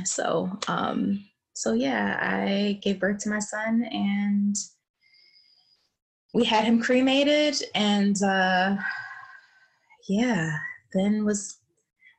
So 0.04 0.50
um 0.68 1.24
so 1.54 1.72
yeah 1.72 2.18
i 2.22 2.78
gave 2.82 3.00
birth 3.00 3.18
to 3.18 3.28
my 3.28 3.40
son 3.40 3.82
and 3.90 4.54
we 6.32 6.44
had 6.44 6.64
him 6.64 6.80
cremated 6.80 7.56
and 7.74 8.22
uh 8.22 8.76
yeah 10.08 10.56
then 10.92 11.24
was 11.24 11.58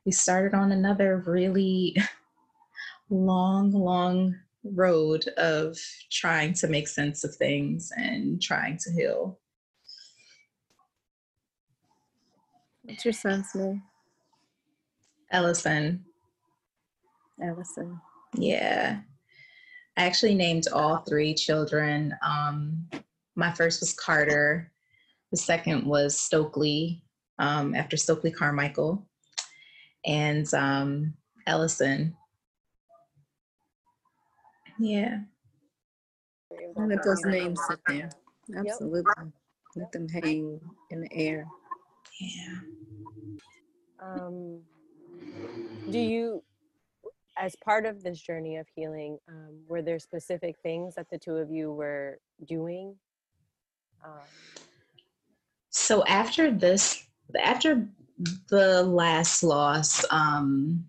we 0.04 0.12
started 0.12 0.54
on 0.54 0.72
another 0.72 1.22
really 1.26 1.96
long, 3.12 3.70
long 3.70 4.34
road 4.64 5.28
of 5.36 5.78
trying 6.10 6.54
to 6.54 6.66
make 6.66 6.88
sense 6.88 7.24
of 7.24 7.34
things 7.36 7.92
and 7.96 8.40
trying 8.40 8.78
to 8.78 8.90
heal. 8.92 9.38
What's 12.82 13.04
your 13.04 13.12
son's 13.12 13.54
name? 13.54 13.82
Ellison. 15.30 16.04
Ellison. 17.42 18.00
Yeah. 18.34 19.00
I 19.96 20.04
actually 20.04 20.34
named 20.34 20.68
all 20.72 20.98
three 20.98 21.34
children. 21.34 22.16
Um, 22.26 22.88
my 23.36 23.52
first 23.52 23.80
was 23.80 23.92
Carter. 23.92 24.72
The 25.30 25.36
second 25.36 25.86
was 25.86 26.18
Stokely. 26.18 27.04
um, 27.38 27.74
after 27.74 27.96
Stokely 27.96 28.30
Carmichael, 28.30 29.06
and 30.04 30.52
um, 30.54 31.14
Ellison. 31.46 32.16
Yeah. 34.82 35.18
Let 36.76 37.04
those 37.04 37.24
names 37.24 37.60
sit 37.68 37.78
there. 37.86 38.10
Absolutely. 38.56 39.12
Let 39.76 39.92
them 39.92 40.08
hang 40.08 40.60
in 40.90 41.00
the 41.02 41.12
air. 41.12 41.46
Yeah. 42.20 42.54
Um, 44.00 44.60
do 45.88 45.98
you, 45.98 46.42
as 47.38 47.54
part 47.64 47.86
of 47.86 48.02
this 48.02 48.20
journey 48.20 48.56
of 48.56 48.66
healing, 48.74 49.18
um, 49.28 49.60
were 49.68 49.82
there 49.82 50.00
specific 50.00 50.56
things 50.64 50.96
that 50.96 51.08
the 51.10 51.18
two 51.18 51.36
of 51.36 51.50
you 51.50 51.72
were 51.72 52.18
doing? 52.44 52.96
Um, 54.04 54.20
so 55.70 56.04
after 56.06 56.50
this, 56.50 57.06
after 57.40 57.88
the 58.48 58.82
last 58.82 59.44
loss, 59.44 60.04
um, 60.10 60.84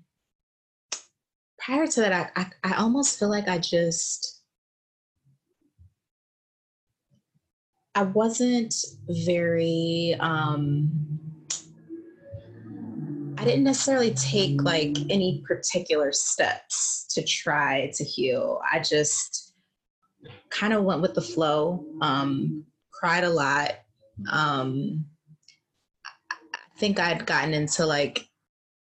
prior 1.64 1.88
to 1.88 2.01
that, 2.01 2.32
I, 2.36 2.41
I, 2.41 2.74
I 2.74 2.78
almost 2.78 3.18
feel 3.18 3.30
like 3.30 3.47
I 3.47 3.57
just, 3.57 4.41
I 7.95 8.03
wasn't 8.03 8.76
very, 9.07 10.16
um, 10.20 11.20
I 13.38 13.45
didn't 13.45 13.64
necessarily 13.64 14.14
take 14.14 14.61
like 14.61 14.95
any 15.09 15.43
particular 15.47 16.11
steps 16.11 17.05
to 17.14 17.24
try 17.24 17.91
to 17.95 18.03
heal. 18.03 18.59
I 18.72 18.80
just 18.80 19.53
kind 20.49 20.74
of 20.74 20.84
went 20.84 21.01
with 21.01 21.14
the 21.14 21.22
flow, 21.22 21.86
um, 22.01 22.66
cried 22.91 23.24
a 23.24 23.30
lot. 23.30 23.74
Um, 24.32 25.05
I 26.32 26.78
think 26.78 26.99
I'd 26.99 27.26
gotten 27.26 27.53
into 27.53 27.86
like 27.86 28.28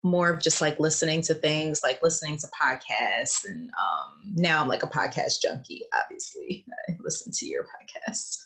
more 0.04 0.30
of 0.30 0.40
just 0.40 0.60
like 0.60 0.78
listening 0.78 1.22
to 1.22 1.34
things, 1.34 1.80
like 1.82 2.02
listening 2.02 2.36
to 2.38 2.46
podcasts. 2.48 3.46
And 3.46 3.70
um, 3.70 4.34
now 4.34 4.60
I'm 4.60 4.68
like 4.68 4.82
a 4.82 4.88
podcast 4.88 5.40
junkie, 5.42 5.82
obviously. 5.98 6.66
I 6.88 6.96
listen 7.00 7.32
to 7.32 7.46
your 7.46 7.64
podcast. 7.64 8.36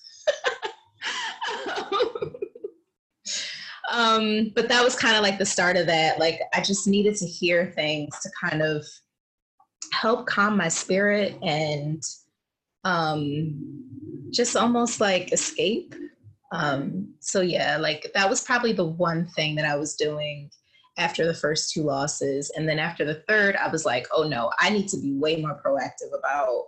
um, 3.92 4.52
but 4.54 4.68
that 4.68 4.84
was 4.84 4.94
kind 4.94 5.16
of 5.16 5.22
like 5.22 5.38
the 5.38 5.44
start 5.44 5.76
of 5.76 5.86
that. 5.86 6.20
Like 6.20 6.40
I 6.54 6.61
just 6.61 6.86
needed 6.86 7.16
to 7.16 7.26
hear 7.26 7.72
things 7.74 8.16
to 8.20 8.30
kind 8.40 8.62
of 8.62 8.86
help 9.92 10.26
calm 10.28 10.56
my 10.56 10.68
spirit 10.68 11.36
and 11.42 12.00
um, 12.84 13.84
just 14.30 14.56
almost 14.56 15.00
like 15.00 15.32
escape. 15.32 15.92
Um, 16.52 17.14
so 17.18 17.40
yeah, 17.40 17.78
like 17.78 18.12
that 18.14 18.30
was 18.30 18.42
probably 18.42 18.72
the 18.72 18.84
one 18.84 19.26
thing 19.26 19.56
that 19.56 19.64
I 19.64 19.74
was 19.74 19.96
doing 19.96 20.50
after 20.99 21.24
the 21.24 21.34
first 21.34 21.72
two 21.72 21.84
losses. 21.84 22.51
And 22.57 22.68
then 22.68 22.78
after 22.78 23.05
the 23.05 23.22
third, 23.28 23.57
I 23.57 23.68
was 23.68 23.86
like, 23.86 24.07
oh 24.12 24.24
no, 24.24 24.51
I 24.59 24.70
need 24.70 24.88
to 24.88 25.01
be 25.01 25.14
way 25.14 25.36
more 25.36 25.61
proactive 25.64 26.16
about 26.18 26.64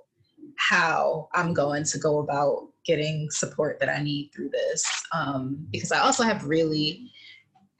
how 0.57 1.28
I'm 1.35 1.53
going 1.53 1.85
to 1.85 1.99
go 1.99 2.20
about 2.20 2.68
getting 2.87 3.28
support 3.31 3.81
that 3.81 3.89
I 3.89 4.03
need 4.03 4.31
through 4.35 4.51
this. 4.51 4.85
Um, 5.12 5.66
because 5.70 5.93
I 5.93 5.99
also 5.99 6.22
have 6.22 6.45
really, 6.45 7.11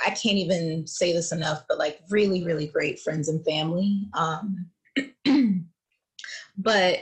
I 0.05 0.11
can't 0.11 0.37
even 0.37 0.87
say 0.87 1.13
this 1.13 1.33
enough, 1.33 1.65
but 1.69 1.79
like 1.79 2.01
really, 2.11 2.45
really 2.45 2.67
great 2.67 2.99
friends 2.99 3.29
and 3.29 3.45
family. 3.45 4.09
Um, 4.15 4.67
but 6.59 6.99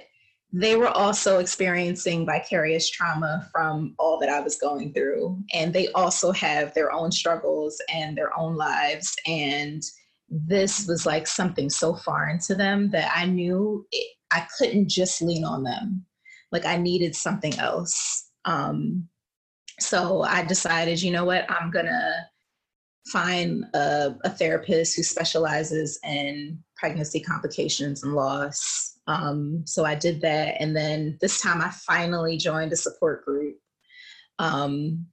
they 0.52 0.76
were 0.76 0.88
also 0.88 1.38
experiencing 1.40 2.24
vicarious 2.24 2.88
trauma 2.88 3.48
from 3.52 3.94
all 3.98 4.18
that 4.18 4.30
I 4.30 4.40
was 4.40 4.56
going 4.56 4.94
through. 4.94 5.38
And 5.52 5.72
they 5.72 5.88
also 5.88 6.32
have 6.32 6.72
their 6.72 6.90
own 6.90 7.12
struggles 7.12 7.80
and 7.92 8.16
their 8.16 8.36
own 8.38 8.56
lives. 8.56 9.14
And 9.26 9.82
this 10.30 10.86
was 10.86 11.04
like 11.04 11.26
something 11.26 11.68
so 11.68 11.94
foreign 11.94 12.38
to 12.40 12.54
them 12.54 12.90
that 12.90 13.12
I 13.14 13.26
knew 13.26 13.86
it, 13.92 14.16
I 14.32 14.46
couldn't 14.56 14.88
just 14.88 15.20
lean 15.20 15.44
on 15.44 15.64
them. 15.64 16.06
Like 16.50 16.64
I 16.64 16.78
needed 16.78 17.14
something 17.14 17.58
else. 17.58 18.30
Um, 18.46 19.06
so 19.78 20.22
I 20.22 20.44
decided, 20.44 21.02
you 21.02 21.10
know 21.10 21.26
what, 21.26 21.50
I'm 21.50 21.70
gonna 21.70 22.26
find 23.12 23.64
a, 23.74 24.16
a 24.24 24.30
therapist 24.30 24.96
who 24.96 25.02
specializes 25.02 25.98
in 26.04 26.58
pregnancy 26.76 27.20
complications 27.20 28.02
and 28.02 28.14
loss 28.14 28.97
um, 29.08 29.62
so 29.66 29.84
I 29.84 29.94
did 29.94 30.20
that. 30.20 30.60
And 30.60 30.76
then 30.76 31.16
this 31.20 31.40
time 31.40 31.60
I 31.62 31.70
finally 31.70 32.36
joined 32.36 32.72
a 32.72 32.76
support 32.76 33.24
group, 33.24 33.56
um, 34.38 35.06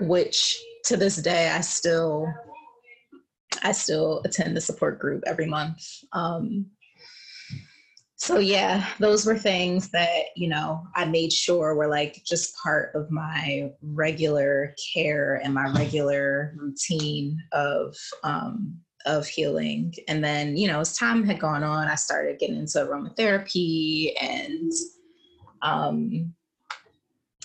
which 0.00 0.58
to 0.86 0.96
this 0.96 1.16
day 1.16 1.50
I 1.50 1.60
still 1.60 2.26
I 3.62 3.72
still 3.72 4.20
attend 4.24 4.56
the 4.56 4.60
support 4.60 4.98
group 4.98 5.22
every 5.26 5.46
month. 5.46 5.86
Um, 6.12 6.66
so 8.16 8.38
yeah, 8.38 8.86
those 9.00 9.26
were 9.26 9.38
things 9.38 9.90
that, 9.90 10.24
you 10.34 10.48
know, 10.48 10.86
I 10.94 11.04
made 11.04 11.32
sure 11.32 11.74
were 11.74 11.88
like 11.88 12.22
just 12.24 12.56
part 12.62 12.94
of 12.94 13.10
my 13.10 13.70
regular 13.82 14.74
care 14.92 15.40
and 15.44 15.52
my 15.52 15.70
regular 15.72 16.54
routine 16.56 17.38
of 17.52 17.94
um, 18.22 18.80
of 19.06 19.26
healing. 19.26 19.94
And 20.08 20.24
then, 20.24 20.56
you 20.56 20.68
know, 20.68 20.80
as 20.80 20.96
time 20.96 21.24
had 21.24 21.40
gone 21.40 21.62
on, 21.62 21.88
I 21.88 21.94
started 21.94 22.38
getting 22.38 22.56
into 22.56 22.78
aromatherapy 22.78 24.12
and 24.20 24.72
um 25.62 26.34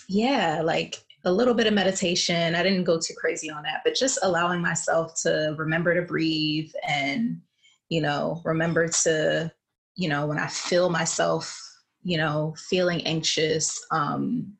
yeah, 0.08 0.60
like 0.62 0.96
a 1.24 1.32
little 1.32 1.54
bit 1.54 1.66
of 1.66 1.74
meditation. 1.74 2.54
I 2.54 2.62
didn't 2.62 2.84
go 2.84 2.98
too 2.98 3.14
crazy 3.16 3.50
on 3.50 3.62
that, 3.62 3.82
but 3.84 3.94
just 3.94 4.18
allowing 4.22 4.60
myself 4.60 5.14
to 5.22 5.54
remember 5.56 5.94
to 5.94 6.02
breathe 6.02 6.72
and, 6.86 7.40
you 7.88 8.00
know, 8.00 8.40
remember 8.44 8.88
to, 8.88 9.52
you 9.94 10.08
know, 10.08 10.26
when 10.26 10.38
I 10.38 10.48
feel 10.48 10.88
myself, 10.88 11.56
you 12.02 12.16
know, 12.16 12.54
feeling 12.68 13.06
anxious, 13.06 13.84
um, 13.90 14.54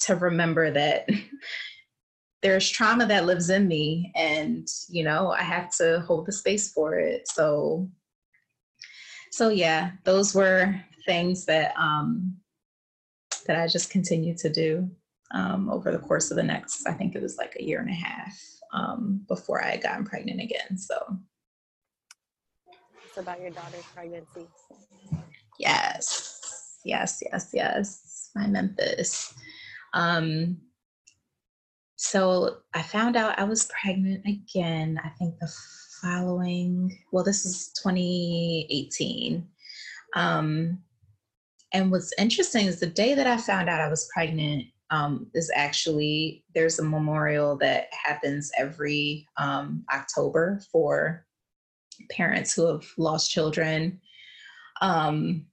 to 0.00 0.16
remember 0.16 0.70
that 0.70 1.08
there's 2.44 2.68
trauma 2.70 3.06
that 3.06 3.24
lives 3.24 3.48
in 3.48 3.66
me 3.66 4.12
and 4.14 4.68
you 4.90 5.02
know 5.02 5.30
i 5.30 5.42
have 5.42 5.74
to 5.74 6.00
hold 6.06 6.26
the 6.26 6.32
space 6.32 6.70
for 6.70 6.94
it. 6.98 7.26
So 7.26 7.90
so 9.32 9.48
yeah 9.48 9.92
those 10.04 10.34
were 10.34 10.78
things 11.06 11.46
that 11.46 11.74
um 11.78 12.36
that 13.46 13.58
i 13.58 13.66
just 13.66 13.90
continued 13.90 14.36
to 14.36 14.50
do 14.50 14.88
um, 15.32 15.68
over 15.70 15.90
the 15.90 15.98
course 15.98 16.30
of 16.30 16.36
the 16.36 16.42
next 16.42 16.86
i 16.86 16.92
think 16.92 17.14
it 17.14 17.22
was 17.22 17.38
like 17.38 17.56
a 17.58 17.64
year 17.64 17.80
and 17.80 17.90
a 17.90 17.94
half 17.94 18.38
um, 18.74 19.24
before 19.26 19.64
i 19.64 19.70
had 19.70 19.82
gotten 19.82 20.04
pregnant 20.04 20.40
again 20.40 20.76
so. 20.76 21.18
It's 23.06 23.18
about 23.18 23.40
your 23.40 23.50
daughter's 23.50 23.84
pregnancy. 23.94 24.46
Yes 25.58 26.80
yes 26.84 27.22
yes 27.24 27.50
yes. 27.54 28.30
My 28.34 28.46
memphis. 28.48 29.32
Um 29.94 30.58
so 31.96 32.58
I 32.74 32.82
found 32.82 33.16
out 33.16 33.38
I 33.38 33.44
was 33.44 33.70
pregnant 33.80 34.24
again, 34.26 35.00
I 35.04 35.10
think 35.10 35.38
the 35.38 35.52
following, 36.02 36.98
well, 37.12 37.24
this 37.24 37.46
is 37.46 37.70
2018. 37.82 39.46
Um, 40.16 40.78
and 41.72 41.90
what's 41.90 42.12
interesting 42.18 42.66
is 42.66 42.80
the 42.80 42.86
day 42.86 43.14
that 43.14 43.26
I 43.26 43.36
found 43.36 43.68
out 43.68 43.80
I 43.80 43.88
was 43.88 44.08
pregnant 44.12 44.66
um, 44.90 45.28
is 45.34 45.50
actually, 45.54 46.44
there's 46.54 46.78
a 46.78 46.84
memorial 46.84 47.56
that 47.58 47.88
happens 47.92 48.50
every 48.58 49.26
um, 49.36 49.84
October 49.92 50.60
for 50.70 51.24
parents 52.10 52.54
who 52.54 52.66
have 52.66 52.84
lost 52.98 53.30
children. 53.30 54.00
Um, 54.80 55.46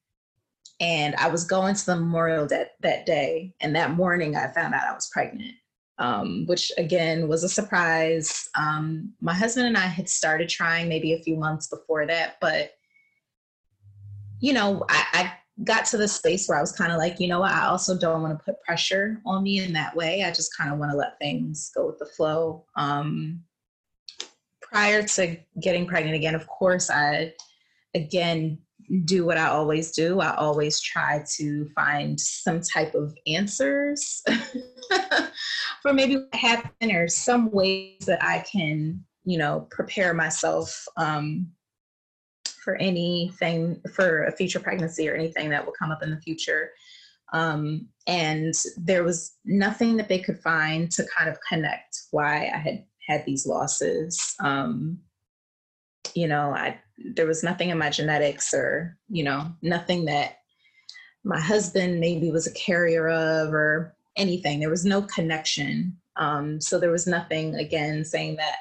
and 0.79 1.15
I 1.15 1.27
was 1.27 1.43
going 1.43 1.75
to 1.75 1.85
the 1.85 1.95
memorial 1.95 2.47
that, 2.47 2.71
that 2.81 3.05
day. 3.05 3.53
And 3.61 3.75
that 3.75 3.91
morning 3.91 4.35
I 4.35 4.47
found 4.47 4.73
out 4.73 4.87
I 4.87 4.93
was 4.93 5.09
pregnant 5.13 5.55
um, 5.97 6.45
which 6.47 6.71
again 6.77 7.27
was 7.27 7.43
a 7.43 7.49
surprise. 7.49 8.49
Um, 8.55 9.13
my 9.21 9.33
husband 9.33 9.67
and 9.67 9.77
I 9.77 9.87
had 9.87 10.09
started 10.09 10.49
trying 10.49 10.89
maybe 10.89 11.13
a 11.13 11.21
few 11.21 11.35
months 11.35 11.67
before 11.67 12.05
that, 12.07 12.37
but 12.41 12.71
you 14.39 14.53
know, 14.53 14.83
I, 14.89 15.05
I 15.13 15.33
got 15.63 15.85
to 15.85 15.97
the 15.97 16.07
space 16.07 16.47
where 16.47 16.57
I 16.57 16.61
was 16.61 16.71
kind 16.71 16.91
of 16.91 16.97
like, 16.97 17.19
you 17.19 17.27
know 17.27 17.41
what, 17.41 17.51
I 17.51 17.67
also 17.67 17.97
don't 17.97 18.23
want 18.23 18.37
to 18.37 18.43
put 18.43 18.61
pressure 18.61 19.21
on 19.25 19.43
me 19.43 19.59
in 19.59 19.73
that 19.73 19.95
way. 19.95 20.23
I 20.23 20.31
just 20.31 20.55
kind 20.57 20.71
of 20.73 20.79
want 20.79 20.91
to 20.91 20.97
let 20.97 21.19
things 21.19 21.71
go 21.75 21.85
with 21.85 21.99
the 21.99 22.05
flow. 22.05 22.65
Um, 22.75 23.43
prior 24.61 25.03
to 25.03 25.37
getting 25.61 25.85
pregnant 25.85 26.15
again, 26.15 26.33
of 26.33 26.47
course, 26.47 26.89
I 26.89 27.33
again 27.93 28.57
do 29.05 29.25
what 29.25 29.37
I 29.37 29.47
always 29.47 29.91
do. 29.91 30.19
I 30.19 30.35
always 30.35 30.81
try 30.81 31.23
to 31.35 31.69
find 31.75 32.19
some 32.19 32.61
type 32.61 32.93
of 32.95 33.15
answers 33.27 34.23
for 35.81 35.93
maybe 35.93 36.17
what 36.17 36.35
happened 36.35 36.91
or 36.91 37.07
some 37.07 37.51
ways 37.51 38.05
that 38.05 38.23
I 38.23 38.39
can, 38.39 39.03
you 39.25 39.37
know, 39.37 39.67
prepare 39.71 40.13
myself 40.13 40.85
um, 40.97 41.51
for 42.63 42.75
anything, 42.75 43.81
for 43.93 44.25
a 44.25 44.31
future 44.31 44.59
pregnancy 44.59 45.09
or 45.09 45.15
anything 45.15 45.49
that 45.49 45.65
will 45.65 45.73
come 45.73 45.91
up 45.91 46.03
in 46.03 46.11
the 46.11 46.21
future. 46.21 46.71
Um, 47.33 47.87
and 48.07 48.53
there 48.77 49.03
was 49.03 49.37
nothing 49.45 49.97
that 49.97 50.09
they 50.09 50.19
could 50.19 50.39
find 50.39 50.91
to 50.91 51.05
kind 51.17 51.29
of 51.29 51.37
connect 51.47 52.01
why 52.11 52.51
I 52.53 52.57
had 52.57 52.85
had 53.07 53.25
these 53.25 53.47
losses. 53.47 54.35
Um, 54.39 54.99
you 56.13 56.27
know, 56.27 56.51
I 56.51 56.79
there 57.15 57.25
was 57.25 57.41
nothing 57.41 57.69
in 57.69 57.77
my 57.77 57.89
genetics 57.89 58.53
or, 58.53 58.97
you 59.09 59.23
know, 59.23 59.47
nothing 59.61 60.05
that 60.05 60.39
my 61.23 61.39
husband 61.39 61.99
maybe 61.99 62.31
was 62.31 62.47
a 62.47 62.53
carrier 62.53 63.07
of 63.07 63.53
or 63.53 63.95
anything. 64.17 64.59
There 64.59 64.69
was 64.69 64.85
no 64.85 65.01
connection. 65.01 65.97
Um, 66.15 66.59
so 66.59 66.79
there 66.79 66.91
was 66.91 67.07
nothing 67.07 67.55
again 67.55 68.03
saying 68.03 68.35
that 68.37 68.57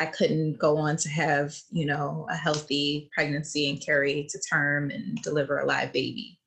I 0.00 0.06
couldn't 0.06 0.58
go 0.58 0.76
on 0.76 0.96
to 0.98 1.08
have, 1.08 1.56
you 1.70 1.84
know, 1.84 2.26
a 2.30 2.36
healthy 2.36 3.10
pregnancy 3.12 3.68
and 3.68 3.84
carry 3.84 4.26
to 4.30 4.38
term 4.50 4.90
and 4.90 5.20
deliver 5.22 5.58
a 5.58 5.66
live 5.66 5.92
baby. 5.92 6.38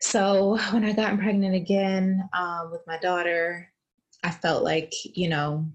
So 0.00 0.58
when 0.72 0.84
I 0.84 0.92
got 0.92 1.18
pregnant 1.18 1.54
again 1.54 2.28
um, 2.32 2.70
with 2.72 2.80
my 2.86 2.98
daughter, 2.98 3.70
I 4.24 4.30
felt 4.30 4.64
like, 4.64 4.92
you 5.04 5.28
know, 5.28 5.66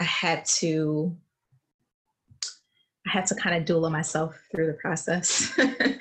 I 0.00 0.04
had 0.04 0.44
to 0.60 1.16
I 3.06 3.10
had 3.10 3.26
to 3.26 3.34
kind 3.36 3.56
of 3.56 3.64
doula 3.64 3.90
myself 3.90 4.36
through 4.50 4.66
the 4.66 4.72
process 4.74 5.56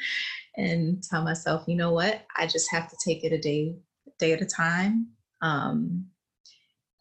and 0.57 1.03
tell 1.03 1.23
myself, 1.23 1.63
you 1.67 1.75
know 1.75 1.91
what, 1.91 2.25
I 2.35 2.47
just 2.47 2.71
have 2.71 2.89
to 2.89 2.97
take 3.03 3.23
it 3.23 3.31
a 3.31 3.37
day, 3.37 3.75
day 4.19 4.33
at 4.33 4.41
a 4.41 4.45
time, 4.45 5.07
um, 5.41 6.05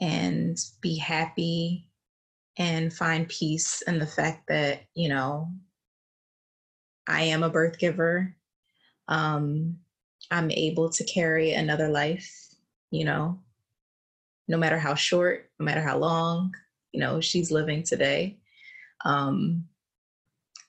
and 0.01 0.59
be 0.81 0.97
happy 0.97 1.89
and 2.57 2.93
find 2.93 3.29
peace 3.29 3.83
in 3.83 3.99
the 3.99 4.07
fact 4.07 4.47
that 4.49 4.83
you 4.95 5.09
know 5.09 5.49
I 7.07 7.23
am 7.23 7.43
a 7.43 7.51
birth 7.51 7.79
giver. 7.79 8.35
Um, 9.09 9.79
I'm 10.31 10.51
able 10.51 10.89
to 10.91 11.05
carry 11.05 11.53
another 11.53 11.89
life, 11.89 12.31
you 12.91 13.05
know, 13.05 13.41
no 14.49 14.57
matter 14.57 14.79
how 14.79 14.95
short, 14.95 15.51
no 15.59 15.65
matter 15.65 15.83
how 15.83 15.99
long, 15.99 16.55
you 16.93 17.01
know, 17.01 17.21
she's 17.21 17.51
living 17.51 17.83
today. 17.83 18.39
Um, 19.05 19.67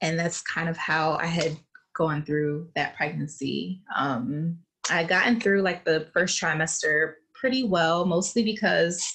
and 0.02 0.20
that's 0.20 0.41
kind 0.41 0.68
of 0.68 0.78
how 0.78 1.14
I 1.14 1.28
had 1.28 1.58
gone 1.96 2.24
through 2.26 2.70
that 2.76 2.96
pregnancy. 2.96 3.82
Um, 3.96 4.60
I 4.90 4.98
had 4.98 5.08
gotten 5.08 5.40
through 5.40 5.62
like 5.62 5.86
the 5.86 6.08
first 6.14 6.42
trimester 6.42 7.14
pretty 7.34 7.64
well, 7.64 8.06
mostly 8.06 8.44
because 8.44 9.06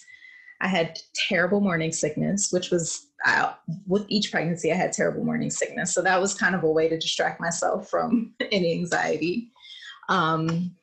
I 0.61 0.68
had 0.68 0.99
terrible 1.14 1.61
morning 1.61 1.93
sickness, 1.93 2.53
which 2.53 2.71
was 2.71 3.07
uh, 3.27 3.55
with 3.87 4.05
each 4.09 4.31
pregnancy, 4.31 4.73
I 4.73 4.77
had 4.77 4.93
terrible 4.93 5.25
morning 5.25 5.51
sickness. 5.51 5.93
So 5.93 6.03
that 6.03 6.21
was 6.21 6.35
kind 6.35 6.55
of 6.55 6.64
a 6.64 6.71
way 6.71 6.89
to 6.89 6.99
distract 6.99 7.41
myself 7.41 7.89
from 7.89 8.35
any 8.53 8.73
anxiety. 8.73 9.51
Um, 10.09 10.75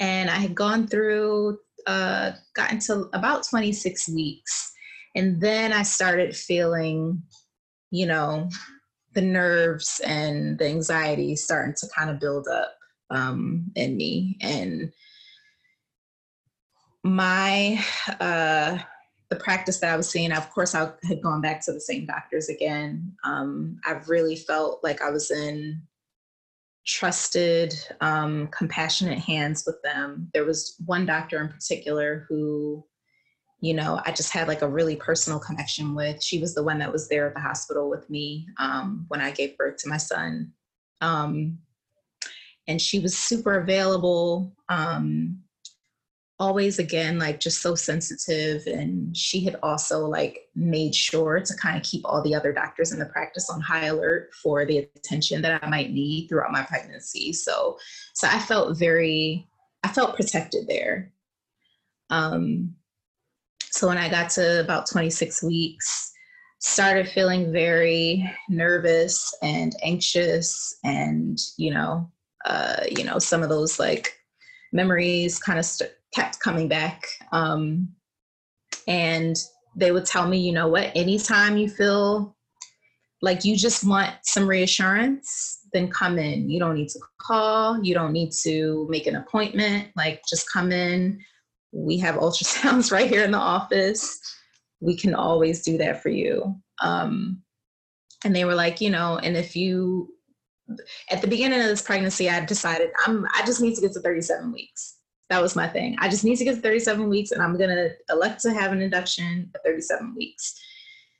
and 0.00 0.30
I 0.30 0.36
had 0.36 0.54
gone 0.54 0.86
through, 0.88 1.58
uh, 1.86 2.32
gotten 2.54 2.78
to 2.80 3.08
about 3.12 3.44
26 3.48 4.08
weeks. 4.10 4.72
And 5.14 5.40
then 5.40 5.72
I 5.72 5.82
started 5.82 6.34
feeling, 6.34 7.22
you 7.90 8.06
know, 8.06 8.48
the 9.14 9.22
nerves 9.22 10.00
and 10.06 10.58
the 10.58 10.66
anxiety 10.66 11.36
starting 11.36 11.74
to 11.78 11.88
kind 11.94 12.08
of 12.08 12.18
build 12.18 12.48
up 12.48 12.74
um, 13.12 13.70
in 13.74 13.96
me. 13.96 14.38
And 14.40 14.92
my 17.04 17.84
uh, 18.20 18.78
the 19.28 19.36
practice 19.36 19.78
that 19.80 19.92
I 19.92 19.96
was 19.96 20.08
seeing, 20.08 20.32
of 20.32 20.50
course, 20.50 20.74
I 20.74 20.92
had 21.04 21.22
gone 21.22 21.40
back 21.40 21.64
to 21.64 21.72
the 21.72 21.80
same 21.80 22.06
doctors 22.06 22.48
again. 22.48 23.14
Um, 23.24 23.78
I've 23.86 24.08
really 24.08 24.36
felt 24.36 24.82
like 24.82 25.02
I 25.02 25.10
was 25.10 25.30
in 25.30 25.82
trusted, 26.84 27.74
um, 28.00 28.48
compassionate 28.48 29.18
hands 29.18 29.64
with 29.66 29.80
them. 29.82 30.28
There 30.34 30.44
was 30.44 30.74
one 30.84 31.06
doctor 31.06 31.40
in 31.40 31.48
particular 31.48 32.26
who 32.28 32.84
you 33.62 33.74
know, 33.74 34.02
I 34.04 34.10
just 34.10 34.32
had 34.32 34.48
like 34.48 34.62
a 34.62 34.68
really 34.68 34.96
personal 34.96 35.38
connection 35.38 35.94
with. 35.94 36.20
She 36.20 36.40
was 36.40 36.52
the 36.52 36.64
one 36.64 36.80
that 36.80 36.92
was 36.92 37.08
there 37.08 37.28
at 37.28 37.34
the 37.34 37.40
hospital 37.40 37.88
with 37.88 38.10
me 38.10 38.48
um, 38.58 39.04
when 39.06 39.20
I 39.20 39.30
gave 39.30 39.56
birth 39.56 39.76
to 39.78 39.88
my 39.88 39.98
son. 39.98 40.52
Um, 41.00 41.58
and 42.68 42.80
she 42.80 43.00
was 43.00 43.16
super 43.16 43.58
available, 43.58 44.52
um, 44.68 45.42
always 46.38 46.78
again, 46.78 47.18
like 47.18 47.38
just 47.40 47.60
so 47.60 47.74
sensitive. 47.74 48.66
And 48.66 49.16
she 49.16 49.44
had 49.44 49.56
also 49.62 50.06
like 50.06 50.48
made 50.54 50.94
sure 50.94 51.40
to 51.40 51.56
kind 51.56 51.76
of 51.76 51.84
keep 51.84 52.02
all 52.04 52.22
the 52.22 52.34
other 52.34 52.52
doctors 52.52 52.92
in 52.92 52.98
the 52.98 53.06
practice 53.06 53.48
on 53.48 53.60
high 53.60 53.86
alert 53.86 54.30
for 54.42 54.64
the 54.64 54.78
attention 54.96 55.42
that 55.42 55.62
I 55.62 55.68
might 55.68 55.92
need 55.92 56.28
throughout 56.28 56.52
my 56.52 56.62
pregnancy. 56.62 57.32
So, 57.32 57.78
so 58.14 58.28
I 58.28 58.38
felt 58.38 58.76
very, 58.76 59.46
I 59.84 59.88
felt 59.88 60.16
protected 60.16 60.66
there. 60.66 61.12
Um, 62.10 62.74
so 63.70 63.88
when 63.88 63.98
I 63.98 64.08
got 64.08 64.30
to 64.30 64.60
about 64.60 64.88
26 64.88 65.42
weeks, 65.44 66.12
started 66.58 67.08
feeling 67.08 67.52
very 67.52 68.30
nervous 68.48 69.34
and 69.42 69.74
anxious 69.82 70.76
and, 70.84 71.38
you 71.56 71.72
know, 71.72 72.10
uh, 72.44 72.84
you 72.90 73.04
know, 73.04 73.18
some 73.18 73.42
of 73.42 73.48
those 73.48 73.78
like 73.78 74.12
memories 74.72 75.38
kind 75.38 75.58
of 75.58 75.64
st- 75.64 75.92
kept 76.14 76.40
coming 76.40 76.68
back. 76.68 77.04
Um, 77.32 77.88
and 78.86 79.36
they 79.76 79.92
would 79.92 80.06
tell 80.06 80.26
me, 80.26 80.38
you 80.38 80.52
know 80.52 80.68
what, 80.68 80.90
anytime 80.94 81.56
you 81.56 81.68
feel 81.68 82.36
like 83.20 83.44
you 83.44 83.56
just 83.56 83.86
want 83.86 84.10
some 84.24 84.46
reassurance, 84.46 85.60
then 85.72 85.88
come 85.88 86.18
in. 86.18 86.50
You 86.50 86.58
don't 86.58 86.74
need 86.74 86.88
to 86.88 87.00
call, 87.20 87.82
you 87.82 87.94
don't 87.94 88.12
need 88.12 88.32
to 88.42 88.86
make 88.90 89.06
an 89.06 89.16
appointment, 89.16 89.88
like 89.96 90.22
just 90.28 90.50
come 90.52 90.72
in 90.72 91.22
we 91.72 91.98
have 91.98 92.14
ultrasounds 92.20 92.92
right 92.92 93.08
here 93.08 93.24
in 93.24 93.32
the 93.32 93.38
office. 93.38 94.20
We 94.80 94.96
can 94.96 95.14
always 95.14 95.62
do 95.62 95.78
that 95.78 96.02
for 96.02 96.10
you. 96.10 96.54
Um, 96.80 97.42
and 98.24 98.36
they 98.36 98.44
were 98.44 98.54
like, 98.54 98.80
you 98.80 98.90
know, 98.90 99.18
and 99.18 99.36
if 99.36 99.56
you, 99.56 100.11
at 101.10 101.20
the 101.20 101.28
beginning 101.28 101.60
of 101.60 101.66
this 101.66 101.82
pregnancy, 101.82 102.28
I 102.28 102.44
decided 102.44 102.90
I'm, 103.06 103.26
I 103.34 103.44
just 103.44 103.60
need 103.60 103.74
to 103.74 103.80
get 103.80 103.92
to 103.92 104.00
37 104.00 104.52
weeks. 104.52 104.96
That 105.30 105.40
was 105.40 105.56
my 105.56 105.66
thing. 105.66 105.96
I 105.98 106.08
just 106.08 106.24
need 106.24 106.36
to 106.36 106.44
get 106.44 106.56
to 106.56 106.60
37 106.60 107.08
weeks 107.08 107.30
and 107.30 107.42
I'm 107.42 107.56
to 107.56 107.90
elect 108.10 108.42
to 108.42 108.52
have 108.52 108.72
an 108.72 108.82
induction 108.82 109.50
at 109.54 109.62
37 109.64 110.14
weeks. 110.14 110.60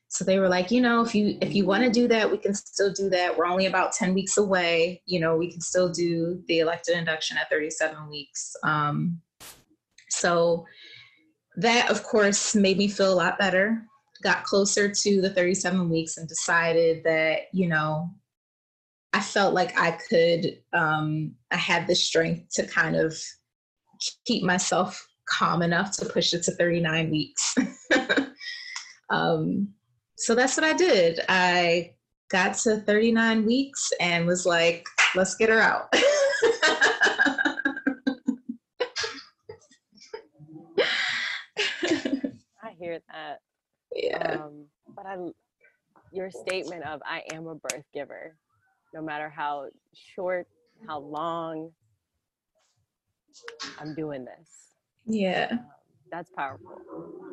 So 0.09 0.23
they 0.27 0.39
were 0.39 0.49
like, 0.49 0.71
you 0.71 0.83
know, 0.83 1.03
if 1.03 1.15
you 1.15 1.39
if 1.41 1.55
you 1.55 1.65
want 1.65 1.85
to 1.85 1.91
do 1.91 2.07
that, 2.09 2.31
we 2.31 2.37
can 2.37 2.53
still 2.53 2.93
do 2.93 3.09
that. 3.09 3.35
We're 3.35 3.47
only 3.47 3.65
about 3.65 3.93
10 3.93 4.13
weeks 4.13 4.37
away. 4.37 5.01
You 5.07 5.21
know, 5.21 5.39
we 5.39 5.51
can 5.51 5.63
still 5.63 5.91
do 5.91 6.43
the 6.49 6.59
elected 6.59 6.99
induction 6.99 7.39
at 7.39 7.49
37 7.49 8.11
weeks. 8.11 8.55
Um, 8.63 9.23
so 10.11 10.67
that, 11.57 11.91
of 11.91 12.03
course, 12.03 12.55
made 12.55 12.77
me 12.77 12.89
feel 12.89 13.11
a 13.11 13.15
lot 13.15 13.39
better. 13.39 13.83
Got 14.23 14.45
closer 14.45 14.93
to 14.93 15.21
the 15.23 15.31
37 15.31 15.89
weeks 15.89 16.19
and 16.19 16.29
decided 16.29 17.05
that, 17.05 17.45
you 17.55 17.69
know, 17.69 18.11
I 19.13 19.21
felt 19.21 19.55
like 19.55 19.79
I 19.79 19.93
could, 20.09 20.59
um, 20.73 21.35
I 21.51 21.57
had 21.57 21.87
the 21.87 21.95
strength 21.95 22.55
to 22.55 22.67
kind 22.67 22.97
of 22.97 23.17
keep 24.25 24.43
myself 24.43 25.07
calm 25.29 25.63
enough 25.63 25.97
to 25.99 26.07
push 26.07 26.33
it 26.33 26.43
to 26.45 26.53
39 26.53 27.11
weeks. 27.11 27.55
um, 29.11 29.69
so 30.17 30.35
that's 30.35 30.57
what 30.57 30.65
I 30.65 30.73
did. 30.73 31.21
I 31.29 31.95
got 32.31 32.55
to 32.59 32.79
39 32.79 33.45
weeks 33.45 33.93
and 34.01 34.27
was 34.27 34.47
like, 34.47 34.87
let's 35.15 35.35
get 35.35 35.51
her 35.51 35.61
out. 35.61 35.89
I 42.63 42.75
hear 42.79 42.99
that. 43.13 43.39
Yeah. 43.95 44.41
Um, 44.43 44.65
but 44.97 45.05
I, 45.05 45.19
your 46.13 46.31
statement 46.31 46.83
of 46.87 47.03
I 47.05 47.25
am 47.31 47.47
a 47.47 47.57
birth 47.57 47.85
giver, 47.93 48.39
no 48.93 49.03
matter 49.03 49.29
how 49.29 49.69
short, 50.15 50.47
how 50.87 51.01
long, 51.01 51.71
I'm 53.79 53.95
doing 53.95 54.25
this. 54.25 54.75
Yeah. 55.07 55.49
Um, 55.53 55.67
that's 56.11 56.31
powerful. 56.31 56.81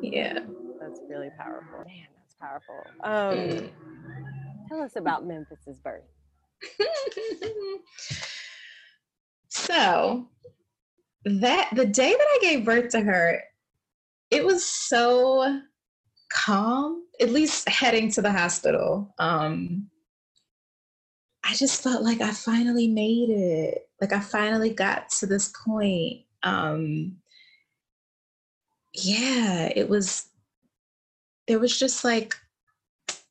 Yeah. 0.00 0.40
That's 0.80 1.00
really 1.08 1.30
powerful. 1.38 1.84
Man, 1.86 2.06
that's 2.16 2.34
powerful. 2.40 2.86
Um, 3.04 3.70
tell 4.68 4.80
us 4.80 4.96
about 4.96 5.26
Memphis's 5.26 5.78
birth. 5.78 6.02
so 9.48 10.26
that 11.24 11.68
the 11.74 11.86
day 11.86 12.12
that 12.12 12.18
I 12.18 12.38
gave 12.40 12.64
birth 12.64 12.90
to 12.90 13.00
her, 13.00 13.42
it 14.30 14.44
was 14.44 14.64
so 14.64 15.60
calm, 16.32 17.04
at 17.20 17.30
least 17.30 17.68
heading 17.68 18.10
to 18.12 18.22
the 18.22 18.32
hospital. 18.32 19.14
Um, 19.18 19.90
I 21.50 21.54
just 21.54 21.82
felt 21.82 22.02
like 22.02 22.20
I 22.20 22.30
finally 22.30 22.86
made 22.86 23.28
it. 23.28 23.88
Like 24.00 24.12
I 24.12 24.20
finally 24.20 24.70
got 24.70 25.08
to 25.18 25.26
this 25.26 25.52
point. 25.64 26.20
Um, 26.44 27.16
yeah, 28.94 29.68
it 29.74 29.88
was, 29.88 30.28
there 31.48 31.58
was 31.58 31.76
just 31.76 32.04
like 32.04 32.36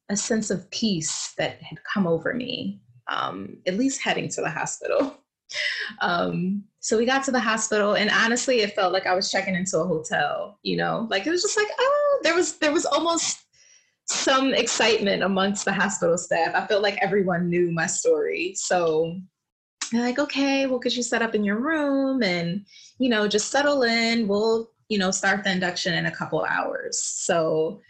a 0.09 0.17
sense 0.17 0.51
of 0.51 0.69
peace 0.69 1.33
that 1.37 1.61
had 1.61 1.81
come 1.85 2.05
over 2.07 2.33
me, 2.33 2.81
um, 3.07 3.55
at 3.65 3.77
least 3.77 4.01
heading 4.01 4.27
to 4.29 4.41
the 4.41 4.49
hospital. 4.49 5.17
um, 6.01 6.65
so 6.81 6.97
we 6.97 7.05
got 7.05 7.23
to 7.23 7.31
the 7.31 7.39
hospital, 7.39 7.93
and 7.93 8.09
honestly, 8.09 8.59
it 8.59 8.75
felt 8.75 8.91
like 8.91 9.07
I 9.07 9.15
was 9.15 9.31
checking 9.31 9.55
into 9.55 9.79
a 9.79 9.87
hotel. 9.87 10.59
You 10.63 10.75
know, 10.75 11.07
like 11.09 11.25
it 11.25 11.31
was 11.31 11.41
just 11.41 11.57
like, 11.57 11.69
oh, 11.79 12.19
there 12.23 12.35
was 12.35 12.57
there 12.57 12.73
was 12.73 12.85
almost 12.85 13.45
some 14.09 14.53
excitement 14.53 15.23
amongst 15.23 15.65
the 15.65 15.73
hospital 15.73 16.17
staff. 16.17 16.55
I 16.55 16.65
felt 16.65 16.81
like 16.81 16.97
everyone 17.01 17.49
knew 17.49 17.71
my 17.71 17.85
story. 17.85 18.53
So 18.55 19.19
they're 19.91 20.01
like, 20.01 20.19
okay, 20.19 20.65
we'll 20.65 20.79
get 20.79 20.95
you 20.95 21.03
set 21.03 21.21
up 21.21 21.35
in 21.35 21.43
your 21.43 21.59
room 21.59 22.23
and, 22.23 22.65
you 22.97 23.09
know, 23.09 23.27
just 23.27 23.51
settle 23.51 23.83
in. 23.83 24.27
We'll, 24.27 24.71
you 24.87 24.97
know, 24.97 25.11
start 25.11 25.43
the 25.43 25.51
induction 25.51 25.93
in 25.93 26.07
a 26.07 26.15
couple 26.15 26.43
hours. 26.43 27.01
So 27.01 27.81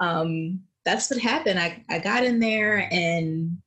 um, 0.00 0.60
that's 0.84 1.10
what 1.10 1.20
happened. 1.20 1.60
I, 1.60 1.84
I 1.88 2.00
got 2.00 2.24
in 2.24 2.40
there 2.40 2.88
and, 2.90 3.58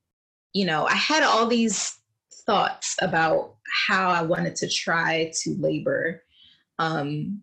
you 0.52 0.66
know, 0.66 0.84
I 0.84 0.94
had 0.94 1.22
all 1.22 1.46
these 1.46 1.96
thoughts 2.44 2.96
about 3.00 3.54
how 3.86 4.10
I 4.10 4.22
wanted 4.22 4.56
to 4.56 4.68
try 4.68 5.32
to 5.42 5.56
labor. 5.58 6.22
Um, 6.78 7.40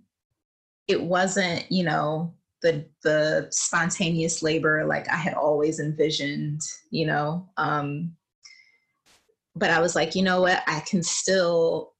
it 0.87 1.01
wasn't, 1.01 1.71
you 1.71 1.83
know, 1.83 2.35
the 2.61 2.85
the 3.03 3.47
spontaneous 3.51 4.43
labor 4.43 4.85
like 4.85 5.09
I 5.09 5.15
had 5.15 5.33
always 5.33 5.79
envisioned, 5.79 6.61
you 6.91 7.05
know. 7.05 7.49
Um, 7.57 8.15
but 9.55 9.69
I 9.69 9.81
was 9.81 9.95
like, 9.95 10.15
you 10.15 10.23
know 10.23 10.41
what? 10.41 10.63
I 10.67 10.79
can 10.81 11.03
still 11.03 11.93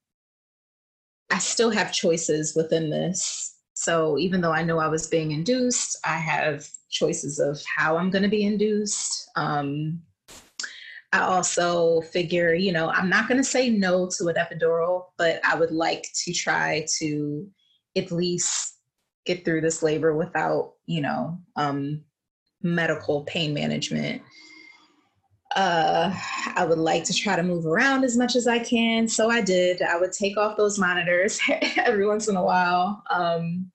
I 1.30 1.38
still 1.38 1.70
have 1.70 1.94
choices 1.94 2.56
within 2.56 2.90
this. 2.90 3.56
So 3.74 4.18
even 4.18 4.42
though 4.42 4.52
I 4.52 4.64
know 4.64 4.80
I 4.80 4.88
was 4.88 5.08
being 5.08 5.32
induced, 5.32 5.98
I 6.06 6.18
have 6.18 6.68
choices 6.90 7.40
of 7.40 7.62
how 7.78 7.98
I'm 7.98 8.10
going 8.10 8.24
to 8.24 8.30
be 8.30 8.44
induced. 8.44 9.30
Um, 9.36 10.02
I 11.14 11.22
also 11.22 12.02
figure, 12.02 12.54
you 12.54 12.72
know, 12.72 12.90
I'm 12.90 13.10
not 13.10 13.28
going 13.28 13.38
to 13.38 13.44
say 13.44 13.70
no 13.70 14.10
to 14.18 14.28
an 14.28 14.36
epidural, 14.36 15.06
but 15.18 15.40
I 15.46 15.56
would 15.56 15.72
like 15.72 16.06
to 16.26 16.34
try 16.34 16.86
to 17.00 17.48
at 17.96 18.12
least 18.12 18.79
get 19.26 19.46
through 19.46 19.62
this 19.62 19.84
labor 19.84 20.16
without, 20.16 20.74
you 20.86 21.02
know, 21.02 21.38
um, 21.56 22.04
medical 22.62 23.24
pain 23.24 23.54
management. 23.54 24.22
Uh, 25.56 26.16
I 26.56 26.64
would 26.64 26.78
like 26.78 27.04
to 27.06 27.14
try 27.14 27.36
to 27.36 27.44
move 27.44 27.66
around 27.66 28.04
as 28.04 28.16
much 28.16 28.36
as 28.36 28.48
I 28.48 28.60
can. 28.60 29.08
So 29.08 29.30
I 29.30 29.42
did. 29.42 29.82
I 29.82 30.00
would 30.00 30.12
take 30.12 30.38
off 30.38 30.58
those 30.58 30.78
monitors 30.78 31.40
every 31.78 32.06
once 32.06 32.28
in 32.28 32.36
a 32.36 32.44
while 32.44 33.04
um, 33.10 33.72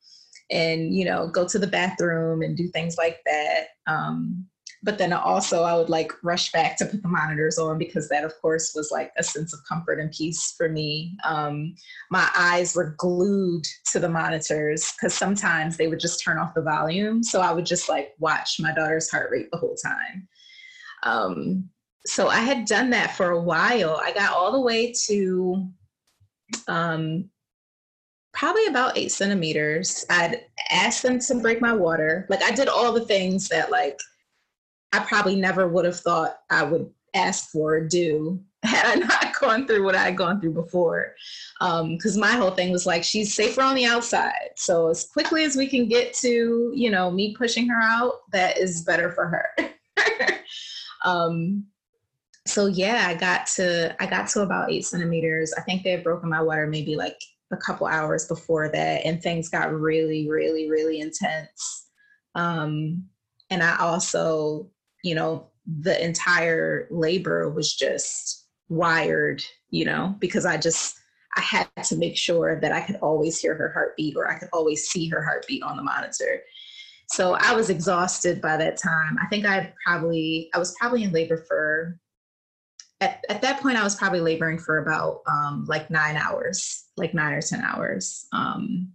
and, 0.51 0.95
you 0.95 1.05
know, 1.05 1.29
go 1.29 1.47
to 1.49 1.59
the 1.59 1.67
bathroom 1.67 2.43
and 2.43 2.57
do 2.57 2.69
things 2.69 2.97
like 2.97 3.19
that. 3.27 3.67
Um, 3.87 4.47
but 4.85 4.99
then 4.99 5.15
also 5.15 5.63
I 5.63 5.75
would 5.75 5.89
like 5.89 6.13
rush 6.23 6.53
back 6.53 6.77
to 6.77 6.85
put 6.85 7.03
the 7.03 7.09
monitors 7.09 7.59
on 7.59 7.79
because 7.79 8.09
that 8.11 8.23
of 8.23 8.35
course 8.41 8.75
was 8.75 8.91
like 8.93 9.13
a 9.17 9.23
sense 9.23 9.55
of 9.55 9.65
comfort 9.67 9.99
and 9.99 10.13
peace 10.13 10.55
for 10.57 10.69
me. 10.69 11.17
Um, 11.25 11.75
my 12.11 12.29
eyes 12.37 12.77
were 12.77 12.95
glued 12.99 13.65
to 13.93 13.99
the 13.99 14.11
monitors 14.11 14.93
because 14.93 15.15
sometimes 15.15 15.79
they 15.79 15.89
would 15.89 16.01
just 16.01 16.23
turn 16.23 16.39
off 16.39 16.55
the 16.55 16.61
volume. 16.61 17.23
So 17.23 17.41
I 17.41 17.53
would 17.53 17.65
just 17.65 17.89
like 17.89 18.13
watch 18.19 18.61
my 18.61 18.75
daughter's 18.75 19.11
heart 19.11 19.31
rate 19.33 19.49
the 19.51 19.59
whole 19.59 19.75
time. 19.75 20.29
Um, 21.03 21.71
so 22.07 22.29
I 22.29 22.41
had 22.41 22.67
done 22.67 22.91
that 22.91 23.17
for 23.17 23.31
a 23.31 23.41
while. 23.41 23.99
I 24.05 24.13
got 24.13 24.35
all 24.35 24.53
the 24.53 24.61
way 24.61 24.93
to 25.07 25.67
um, 26.69 27.31
probably 28.35 28.67
about 28.67 28.99
eight 28.99 29.13
centimeters. 29.13 30.05
I'd 30.11 30.45
asked 30.71 31.03
them 31.03 31.19
to 31.21 31.35
break 31.37 31.63
my 31.63 31.73
water. 31.73 32.27
Like 32.29 32.43
I 32.43 32.51
did 32.51 32.69
all 32.69 32.93
the 32.93 33.07
things 33.07 33.49
that 33.49 33.71
like 33.71 33.99
I 34.95 35.01
probably 35.01 35.35
never 35.35 35.67
would 35.67 35.85
have 35.85 35.99
thought 35.99 36.39
I 36.51 36.63
would 36.63 36.89
ask 37.15 37.51
for 37.51 37.75
or 37.75 37.81
do 37.87 38.41
had 38.65 38.87
I 38.87 38.95
not 38.95 39.39
gone 39.41 39.67
through 39.67 39.85
what 39.85 39.95
I 39.95 40.05
had 40.05 40.17
gone 40.17 40.41
through 40.41 40.55
before. 40.55 41.15
Because 41.61 42.15
um, 42.15 42.21
my 42.21 42.31
whole 42.31 42.53
thing 42.53 42.71
was 42.71 42.87
like, 42.87 43.05
she's 43.05 43.35
safer 43.35 43.61
on 43.61 43.75
the 43.75 43.85
outside. 43.85 44.51
So 44.57 44.89
as 44.89 45.05
quickly 45.05 45.45
as 45.45 45.57
we 45.57 45.67
can 45.67 45.89
get 45.89 46.15
to, 46.15 46.73
you 46.75 46.91
know, 46.91 47.11
me 47.11 47.35
pushing 47.37 47.69
her 47.69 47.81
out, 47.81 48.21
that 48.33 48.57
is 48.57 48.83
better 48.83 49.11
for 49.11 49.27
her. 49.27 50.39
um, 51.05 51.67
so 52.47 52.67
yeah, 52.67 53.07
I 53.09 53.15
got 53.15 53.47
to 53.57 53.95
I 54.03 54.07
got 54.07 54.29
to 54.29 54.43
about 54.43 54.71
eight 54.71 54.85
centimeters. 54.85 55.53
I 55.57 55.63
think 55.63 55.83
they 55.83 55.91
had 55.91 56.05
broken 56.05 56.29
my 56.29 56.43
water 56.43 56.67
maybe 56.67 56.95
like 56.95 57.19
a 57.51 57.57
couple 57.57 57.87
hours 57.87 58.27
before 58.27 58.69
that, 58.69 59.05
and 59.05 59.23
things 59.23 59.49
got 59.49 59.73
really, 59.73 60.29
really, 60.29 60.71
really 60.71 61.01
intense. 61.01 61.89
Um, 62.35 63.05
and 63.51 63.63
I 63.63 63.79
also 63.79 64.71
you 65.05 65.15
know, 65.15 65.47
the 65.67 66.03
entire 66.03 66.89
labor 66.91 67.51
was 67.51 67.75
just 67.75 68.47
wired, 68.69 69.45
you 69.71 69.85
know, 69.85 70.17
because 70.19 70.47
I 70.47 70.57
just, 70.57 70.97
I 71.37 71.43
had 71.43 71.69
to 71.85 71.97
make 71.97 72.17
sure 72.17 72.59
that 72.61 72.73
I 72.73 72.81
could 72.81 72.97
always 72.97 73.39
hear 73.39 73.55
her 73.55 73.71
heartbeat 73.73 74.17
or 74.17 74.29
I 74.29 74.39
could 74.39 74.49
always 74.53 74.89
see 74.89 75.09
her 75.09 75.23
heartbeat 75.23 75.63
on 75.63 75.77
the 75.77 75.83
monitor. 75.83 76.41
So 77.11 77.35
I 77.35 77.55
was 77.55 77.69
exhausted 77.69 78.41
by 78.41 78.57
that 78.57 78.79
time. 78.79 79.19
I 79.23 79.27
think 79.27 79.45
I 79.45 79.75
probably, 79.85 80.49
I 80.55 80.59
was 80.59 80.75
probably 80.81 81.03
in 81.03 81.13
labor 81.13 81.45
for, 81.47 82.01
at, 83.03 83.23
at 83.29 83.43
that 83.43 83.61
point, 83.61 83.77
I 83.77 83.85
was 83.85 83.97
probably 83.97 84.21
laboring 84.21 84.59
for 84.59 84.79
about 84.79 85.21
um, 85.29 85.67
like 85.69 85.91
nine 85.91 86.17
hours, 86.17 86.87
like 86.97 87.13
nine 87.13 87.35
or 87.35 87.43
10 87.43 87.61
hours. 87.61 88.27
Um, 88.33 88.93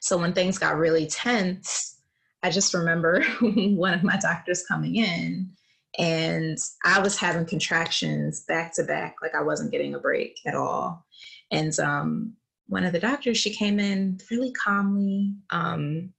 so 0.00 0.18
when 0.18 0.32
things 0.32 0.58
got 0.58 0.78
really 0.78 1.06
tense, 1.06 1.99
I 2.42 2.50
just 2.50 2.74
remember 2.74 3.22
one 3.40 3.94
of 3.94 4.02
my 4.02 4.16
doctors 4.16 4.64
coming 4.66 4.96
in 4.96 5.50
and 5.98 6.58
I 6.84 7.00
was 7.00 7.18
having 7.18 7.46
contractions 7.46 8.44
back 8.46 8.74
to 8.74 8.84
back, 8.84 9.16
like 9.22 9.34
I 9.34 9.42
wasn't 9.42 9.72
getting 9.72 9.94
a 9.94 9.98
break 9.98 10.38
at 10.46 10.54
all. 10.54 11.04
And 11.50 11.78
um, 11.80 12.34
one 12.68 12.84
of 12.84 12.92
the 12.92 13.00
doctors, 13.00 13.38
she 13.38 13.50
came 13.50 13.80
in 13.80 14.20
really 14.30 14.52
calmly, 14.52 15.34
um, 15.50 16.12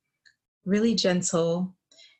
really 0.65 0.93
gentle. 0.93 1.73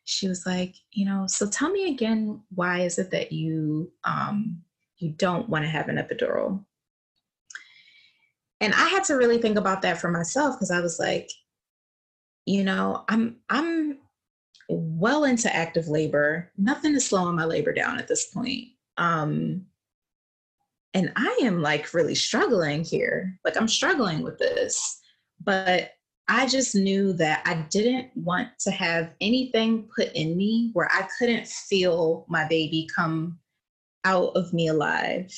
She 0.06 0.28
was 0.28 0.46
like, 0.46 0.76
you 0.92 1.06
know, 1.06 1.26
so 1.28 1.48
tell 1.48 1.70
me 1.70 1.90
again, 1.90 2.42
why 2.56 2.80
is 2.80 2.98
it 2.98 3.12
that 3.12 3.32
you 3.32 3.92
um, 4.04 4.62
you 4.98 5.10
don't 5.10 5.50
want 5.50 5.66
to 5.66 5.70
have 5.70 5.90
an 5.90 5.98
epidural? 5.98 6.64
And 8.62 8.74
I 8.74 8.88
had 8.88 9.04
to 9.06 9.16
really 9.16 9.40
think 9.40 9.58
about 9.58 9.82
that 9.82 10.00
for 10.00 10.10
myself 10.10 10.56
because 10.56 10.72
I 10.72 10.80
was 10.80 11.00
like, 11.00 11.30
you 12.46 12.64
know, 12.64 13.04
I'm 13.10 13.38
I'm 13.50 13.91
well 15.02 15.24
into 15.24 15.54
active 15.54 15.88
labor. 15.88 16.52
Nothing 16.58 16.94
is 16.96 17.06
slowing 17.06 17.36
my 17.36 17.46
labor 17.46 17.74
down 17.74 17.98
at 17.98 18.08
this 18.08 18.28
point. 18.28 18.68
Um, 18.98 19.66
and 20.94 21.12
I 21.16 21.40
am 21.42 21.62
like 21.62 21.94
really 21.94 22.16
struggling 22.16 22.84
here. 22.84 23.38
Like 23.44 23.58
I'm 23.58 23.68
struggling 23.68 24.22
with 24.22 24.38
this, 24.38 25.02
but 25.44 25.92
I 26.28 26.46
just 26.46 26.76
knew 26.76 27.14
that 27.14 27.42
I 27.46 27.66
didn't 27.70 28.16
want 28.16 28.50
to 28.60 28.72
have 28.72 29.14
anything 29.20 29.90
put 29.96 30.14
in 30.14 30.38
me 30.38 30.70
where 30.74 30.88
I 30.92 31.08
couldn't 31.18 31.48
feel 31.48 32.26
my 32.30 32.48
baby 32.48 32.88
come 32.96 33.40
out 34.06 34.36
of 34.36 34.54
me 34.54 34.68
alive. 34.68 35.34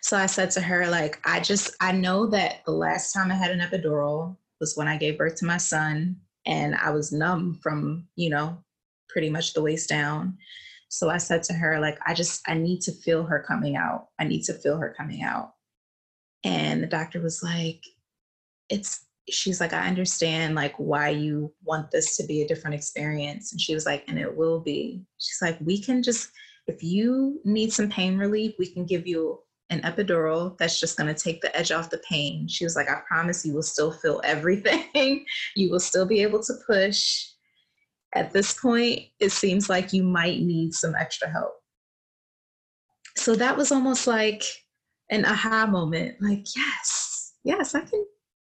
So 0.00 0.16
I 0.16 0.26
said 0.26 0.50
to 0.52 0.60
her, 0.60 0.88
like, 0.88 1.20
I 1.24 1.38
just, 1.40 1.76
I 1.80 1.92
know 1.92 2.26
that 2.28 2.64
the 2.64 2.72
last 2.72 3.12
time 3.12 3.30
I 3.30 3.34
had 3.34 3.50
an 3.50 3.60
epidural, 3.60 4.36
was 4.58 4.76
when 4.76 4.86
I 4.86 4.96
gave 4.96 5.18
birth 5.18 5.34
to 5.36 5.44
my 5.44 5.56
son 5.56 6.16
and 6.46 6.74
I 6.74 6.90
was 6.90 7.12
numb 7.12 7.58
from, 7.62 8.08
you 8.16 8.30
know, 8.30 8.58
pretty 9.08 9.30
much 9.30 9.52
the 9.52 9.62
waist 9.62 9.88
down. 9.88 10.38
So 10.88 11.08
I 11.08 11.16
said 11.18 11.42
to 11.44 11.54
her, 11.54 11.80
like, 11.80 11.98
I 12.06 12.14
just, 12.14 12.42
I 12.46 12.54
need 12.54 12.80
to 12.82 12.92
feel 12.92 13.24
her 13.24 13.44
coming 13.46 13.76
out. 13.76 14.08
I 14.18 14.24
need 14.24 14.42
to 14.44 14.54
feel 14.54 14.76
her 14.76 14.94
coming 14.96 15.22
out. 15.22 15.52
And 16.44 16.82
the 16.82 16.86
doctor 16.86 17.20
was 17.20 17.42
like, 17.42 17.82
it's, 18.68 19.06
she's 19.30 19.60
like, 19.60 19.72
I 19.72 19.86
understand 19.86 20.54
like 20.54 20.74
why 20.76 21.10
you 21.10 21.52
want 21.64 21.90
this 21.90 22.16
to 22.16 22.26
be 22.26 22.42
a 22.42 22.48
different 22.48 22.74
experience. 22.74 23.52
And 23.52 23.60
she 23.60 23.74
was 23.74 23.86
like, 23.86 24.04
and 24.08 24.18
it 24.18 24.36
will 24.36 24.60
be. 24.60 25.04
She's 25.18 25.40
like, 25.40 25.56
we 25.60 25.80
can 25.80 26.02
just, 26.02 26.30
if 26.66 26.82
you 26.82 27.40
need 27.44 27.72
some 27.72 27.88
pain 27.88 28.18
relief, 28.18 28.54
we 28.58 28.66
can 28.66 28.84
give 28.84 29.06
you 29.06 29.38
an 29.72 29.80
epidural 29.80 30.56
that's 30.58 30.78
just 30.78 30.98
going 30.98 31.12
to 31.12 31.20
take 31.20 31.40
the 31.40 31.56
edge 31.56 31.72
off 31.72 31.90
the 31.90 32.02
pain. 32.08 32.46
She 32.46 32.64
was 32.64 32.76
like, 32.76 32.90
I 32.90 33.00
promise 33.08 33.44
you 33.44 33.54
will 33.54 33.62
still 33.62 33.90
feel 33.90 34.20
everything. 34.24 35.24
you 35.56 35.70
will 35.70 35.80
still 35.80 36.06
be 36.06 36.22
able 36.22 36.42
to 36.42 36.54
push. 36.66 37.26
At 38.14 38.32
this 38.32 38.52
point, 38.52 39.00
it 39.20 39.32
seems 39.32 39.70
like 39.70 39.94
you 39.94 40.02
might 40.02 40.40
need 40.40 40.74
some 40.74 40.94
extra 40.94 41.30
help. 41.30 41.54
So 43.16 43.34
that 43.36 43.56
was 43.56 43.72
almost 43.72 44.06
like 44.06 44.42
an 45.10 45.24
aha 45.24 45.66
moment 45.66 46.16
like, 46.20 46.46
yes, 46.54 47.34
yes, 47.44 47.74
I 47.74 47.80
can, 47.80 48.04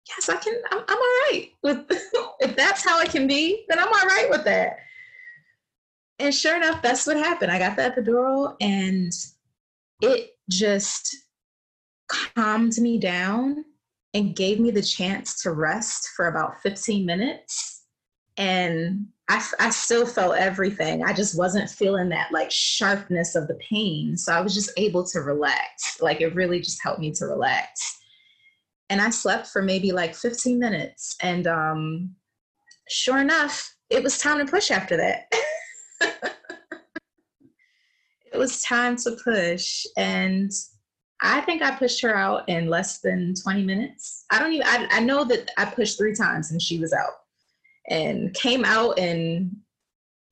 yes, 0.10 0.30
I 0.30 0.36
can, 0.38 0.56
I'm, 0.72 0.80
I'm 0.88 0.98
all 0.98 1.20
right 1.30 1.50
with, 1.64 1.86
if 2.40 2.56
that's 2.56 2.84
how 2.84 3.00
it 3.02 3.10
can 3.10 3.28
be, 3.28 3.66
then 3.70 3.80
I'm 3.80 3.88
all 3.88 4.08
right 4.08 4.28
with 4.30 4.44
that. 4.46 4.78
And 6.20 6.34
sure 6.34 6.56
enough, 6.56 6.82
that's 6.82 7.06
what 7.06 7.18
happened. 7.18 7.52
I 7.52 7.60
got 7.60 7.76
the 7.76 7.84
epidural 7.84 8.56
and 8.62 9.12
it 10.02 10.32
just 10.50 11.16
calmed 12.08 12.78
me 12.78 13.00
down 13.00 13.64
and 14.14 14.36
gave 14.36 14.60
me 14.60 14.72
the 14.72 14.82
chance 14.82 15.42
to 15.42 15.52
rest 15.52 16.10
for 16.16 16.28
about 16.28 16.62
15 16.62 17.06
minutes. 17.06 17.86
And 18.38 19.08
I, 19.30 19.44
I 19.60 19.70
still 19.70 20.06
felt 20.06 20.36
everything. 20.38 21.04
I 21.04 21.14
just 21.14 21.38
wasn't 21.38 21.70
feeling 21.70 22.10
that 22.10 22.32
like 22.32 22.52
sharpness 22.52 23.36
of 23.36 23.48
the 23.48 23.60
pain. 23.70 24.18
So 24.18 24.34
I 24.34 24.42
was 24.42 24.54
just 24.54 24.72
able 24.78 25.06
to 25.08 25.22
relax. 25.22 26.02
Like 26.02 26.22
it 26.22 26.36
really 26.36 26.60
just 26.60 26.84
helped 26.84 27.00
me 27.00 27.12
to 27.14 27.26
relax. 27.26 28.00
And 28.90 29.02
I 29.02 29.10
slept 29.10 29.48
for 29.48 29.62
maybe 29.62 29.92
like 29.92 30.14
15 30.14 30.60
minutes. 30.60 31.16
And 31.22 31.48
um, 31.48 32.16
sure 32.90 33.20
enough, 33.20 33.74
it 33.90 34.04
was 34.04 34.18
time 34.18 34.46
to 34.46 34.52
push 34.52 34.72
after 34.72 34.98
that. 34.98 36.33
it 38.34 38.38
was 38.38 38.62
time 38.64 38.96
to 38.98 39.12
push. 39.24 39.86
And 39.96 40.52
I 41.22 41.42
think 41.42 41.62
I 41.62 41.72
pushed 41.76 42.02
her 42.02 42.16
out 42.16 42.50
in 42.50 42.68
less 42.68 43.00
than 43.00 43.34
20 43.36 43.64
minutes. 43.64 44.26
I 44.32 44.40
don't 44.40 44.54
even, 44.54 44.68
I, 44.68 44.88
I 44.92 45.00
know 45.00 45.24
that 45.26 45.52
I 45.58 45.66
pushed 45.66 45.98
three 45.98 46.16
times 46.16 46.52
and 46.52 46.62
she 46.62 46.80
was 46.80 46.92
out 46.94 47.14
and 47.90 48.34
came 48.34 48.66
out 48.66 48.98
and 48.98 49.56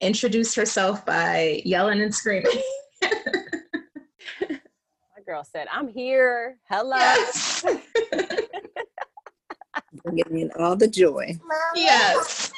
introduced 0.02 0.56
herself 0.56 1.06
by 1.06 1.62
yelling 1.64 2.02
and 2.02 2.14
screaming. 2.14 2.52
My 3.02 3.10
girl 5.26 5.43
said, 5.43 5.68
I'm 5.72 5.88
here. 5.88 6.58
Hello. 6.70 6.97
Yes. 6.97 7.64
Giving 10.16 10.34
me 10.34 10.49
all 10.58 10.76
the 10.76 10.88
joy. 10.88 11.38
yes. 11.76 12.52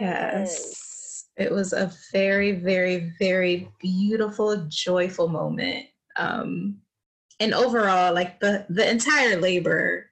Yes. 0.00 0.87
It 1.38 1.52
was 1.52 1.72
a 1.72 1.92
very, 2.12 2.52
very, 2.52 3.12
very 3.18 3.70
beautiful, 3.80 4.66
joyful 4.68 5.28
moment. 5.28 5.86
Um, 6.16 6.78
and 7.40 7.54
overall, 7.54 8.12
like 8.12 8.40
the 8.40 8.66
the 8.68 8.88
entire 8.90 9.40
labor 9.40 10.10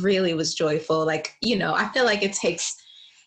really 0.00 0.34
was 0.34 0.54
joyful. 0.54 1.04
Like, 1.04 1.34
you 1.40 1.56
know, 1.56 1.74
I 1.74 1.88
feel 1.88 2.04
like 2.04 2.22
it 2.22 2.32
takes 2.32 2.76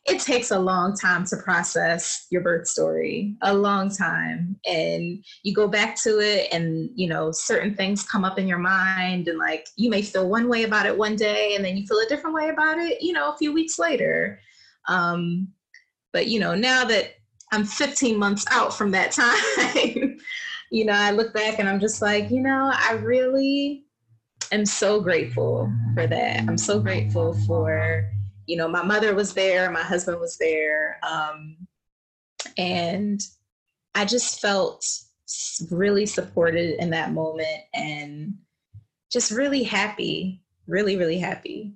it 0.05 0.21
takes 0.21 0.51
a 0.51 0.59
long 0.59 0.95
time 0.95 1.25
to 1.25 1.37
process 1.37 2.27
your 2.29 2.41
birth 2.41 2.67
story, 2.67 3.35
a 3.41 3.53
long 3.53 3.89
time. 3.89 4.55
And 4.65 5.23
you 5.43 5.53
go 5.53 5.67
back 5.67 5.99
to 6.03 6.19
it 6.19 6.47
and, 6.53 6.91
you 6.93 7.07
know, 7.07 7.31
certain 7.31 7.73
things 7.73 8.03
come 8.03 8.23
up 8.23 8.37
in 8.37 8.47
your 8.47 8.59
mind 8.59 9.27
and 9.27 9.39
like 9.39 9.67
you 9.77 9.89
may 9.89 10.03
feel 10.03 10.29
one 10.29 10.47
way 10.47 10.63
about 10.63 10.85
it 10.85 10.95
one 10.95 11.15
day 11.15 11.55
and 11.55 11.65
then 11.65 11.75
you 11.75 11.87
feel 11.87 11.97
a 11.97 12.07
different 12.07 12.35
way 12.35 12.49
about 12.49 12.77
it, 12.77 13.01
you 13.01 13.13
know, 13.13 13.33
a 13.33 13.37
few 13.37 13.51
weeks 13.51 13.79
later. 13.79 14.39
Um, 14.87 15.47
but 16.13 16.27
you 16.27 16.39
know, 16.39 16.53
now 16.53 16.85
that 16.85 17.15
I'm 17.51 17.65
15 17.65 18.17
months 18.17 18.45
out 18.51 18.73
from 18.73 18.91
that 18.91 19.11
time, 19.11 20.17
you 20.71 20.85
know, 20.85 20.93
I 20.93 21.11
look 21.11 21.33
back 21.33 21.59
and 21.59 21.69
I'm 21.69 21.79
just 21.79 22.01
like, 22.01 22.29
you 22.31 22.41
know, 22.41 22.71
I 22.73 22.93
really 22.93 23.85
am 24.51 24.65
so 24.65 24.99
grateful 24.99 25.71
for 25.93 26.07
that. 26.07 26.39
I'm 26.41 26.57
so 26.57 26.79
grateful 26.79 27.33
for, 27.47 28.09
you 28.47 28.57
know, 28.57 28.67
my 28.67 28.83
mother 28.83 29.15
was 29.15 29.33
there, 29.33 29.71
my 29.71 29.83
husband 29.83 30.19
was 30.19 30.37
there. 30.37 30.99
Um, 31.03 31.57
and 32.57 33.21
I 33.93 34.05
just 34.05 34.41
felt 34.41 34.85
really 35.71 36.05
supported 36.05 36.81
in 36.81 36.89
that 36.91 37.13
moment 37.13 37.61
and 37.73 38.35
just 39.11 39.31
really 39.31 39.63
happy, 39.63 40.41
really, 40.67 40.97
really 40.97 41.19
happy. 41.19 41.73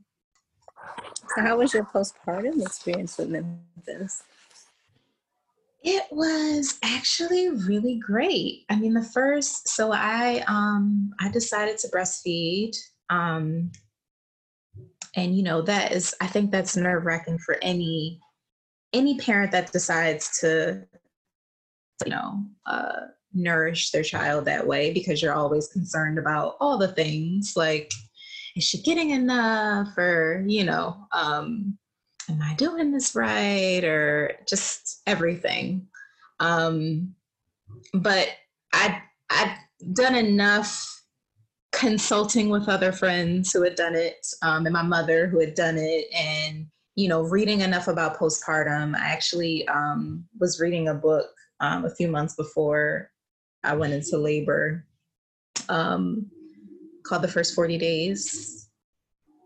So, 1.35 1.41
how 1.41 1.57
was 1.57 1.73
your 1.73 1.85
postpartum 1.85 2.61
experience 2.61 3.17
with 3.17 3.29
Memphis? 3.29 4.23
It 5.81 6.03
was 6.11 6.77
actually 6.83 7.49
really 7.49 7.99
great. 7.99 8.65
I 8.69 8.75
mean, 8.75 8.93
the 8.93 9.03
first, 9.03 9.69
so 9.69 9.91
I 9.93 10.43
um 10.47 11.11
I 11.19 11.29
decided 11.29 11.77
to 11.79 11.87
breastfeed. 11.89 12.75
Um 13.09 13.71
and 15.15 15.35
you 15.35 15.43
know, 15.43 15.61
that 15.63 15.91
is 15.91 16.13
I 16.21 16.27
think 16.27 16.51
that's 16.51 16.75
nerve 16.75 17.05
wracking 17.05 17.39
for 17.39 17.57
any 17.61 18.19
any 18.93 19.17
parent 19.17 19.51
that 19.51 19.71
decides 19.71 20.39
to 20.39 20.83
you 22.05 22.11
know 22.11 22.43
uh 22.65 23.01
nourish 23.33 23.91
their 23.91 24.03
child 24.03 24.45
that 24.45 24.65
way 24.65 24.91
because 24.91 25.21
you're 25.21 25.33
always 25.33 25.67
concerned 25.67 26.17
about 26.17 26.55
all 26.59 26.77
the 26.77 26.87
things 26.87 27.53
like 27.55 27.91
is 28.55 28.63
she 28.63 28.81
getting 28.81 29.11
enough 29.11 29.95
or 29.97 30.43
you 30.47 30.63
know 30.63 30.97
um 31.11 31.77
am 32.29 32.41
I 32.41 32.53
doing 32.55 32.91
this 32.91 33.15
right? 33.15 33.83
Or 33.83 34.31
just 34.47 35.01
everything. 35.07 35.87
Um, 36.39 37.15
but 37.93 38.29
I 38.73 39.01
I'd 39.29 39.57
done 39.93 40.15
enough 40.15 40.85
consulting 41.71 42.49
with 42.49 42.67
other 42.67 42.91
friends 42.91 43.51
who 43.51 43.63
had 43.63 43.75
done 43.75 43.95
it, 43.95 44.25
um, 44.41 44.65
and 44.65 44.73
my 44.73 44.81
mother 44.81 45.27
who 45.27 45.39
had 45.39 45.55
done 45.55 45.77
it, 45.77 46.05
and 46.13 46.67
you 46.95 47.07
know, 47.07 47.21
reading 47.21 47.61
enough 47.61 47.87
about 47.87 48.19
postpartum. 48.19 48.95
I 48.95 49.07
actually 49.07 49.67
um, 49.67 50.25
was 50.39 50.59
reading 50.59 50.89
a 50.89 50.93
book 50.93 51.27
um, 51.59 51.85
a 51.85 51.95
few 51.95 52.07
months 52.07 52.35
before 52.35 53.11
I 53.63 53.75
went 53.75 53.93
into 53.93 54.17
labor 54.17 54.85
um, 55.69 56.29
called 57.03 57.21
The 57.21 57.27
First 57.27 57.55
40 57.55 57.77
Days 57.77 58.58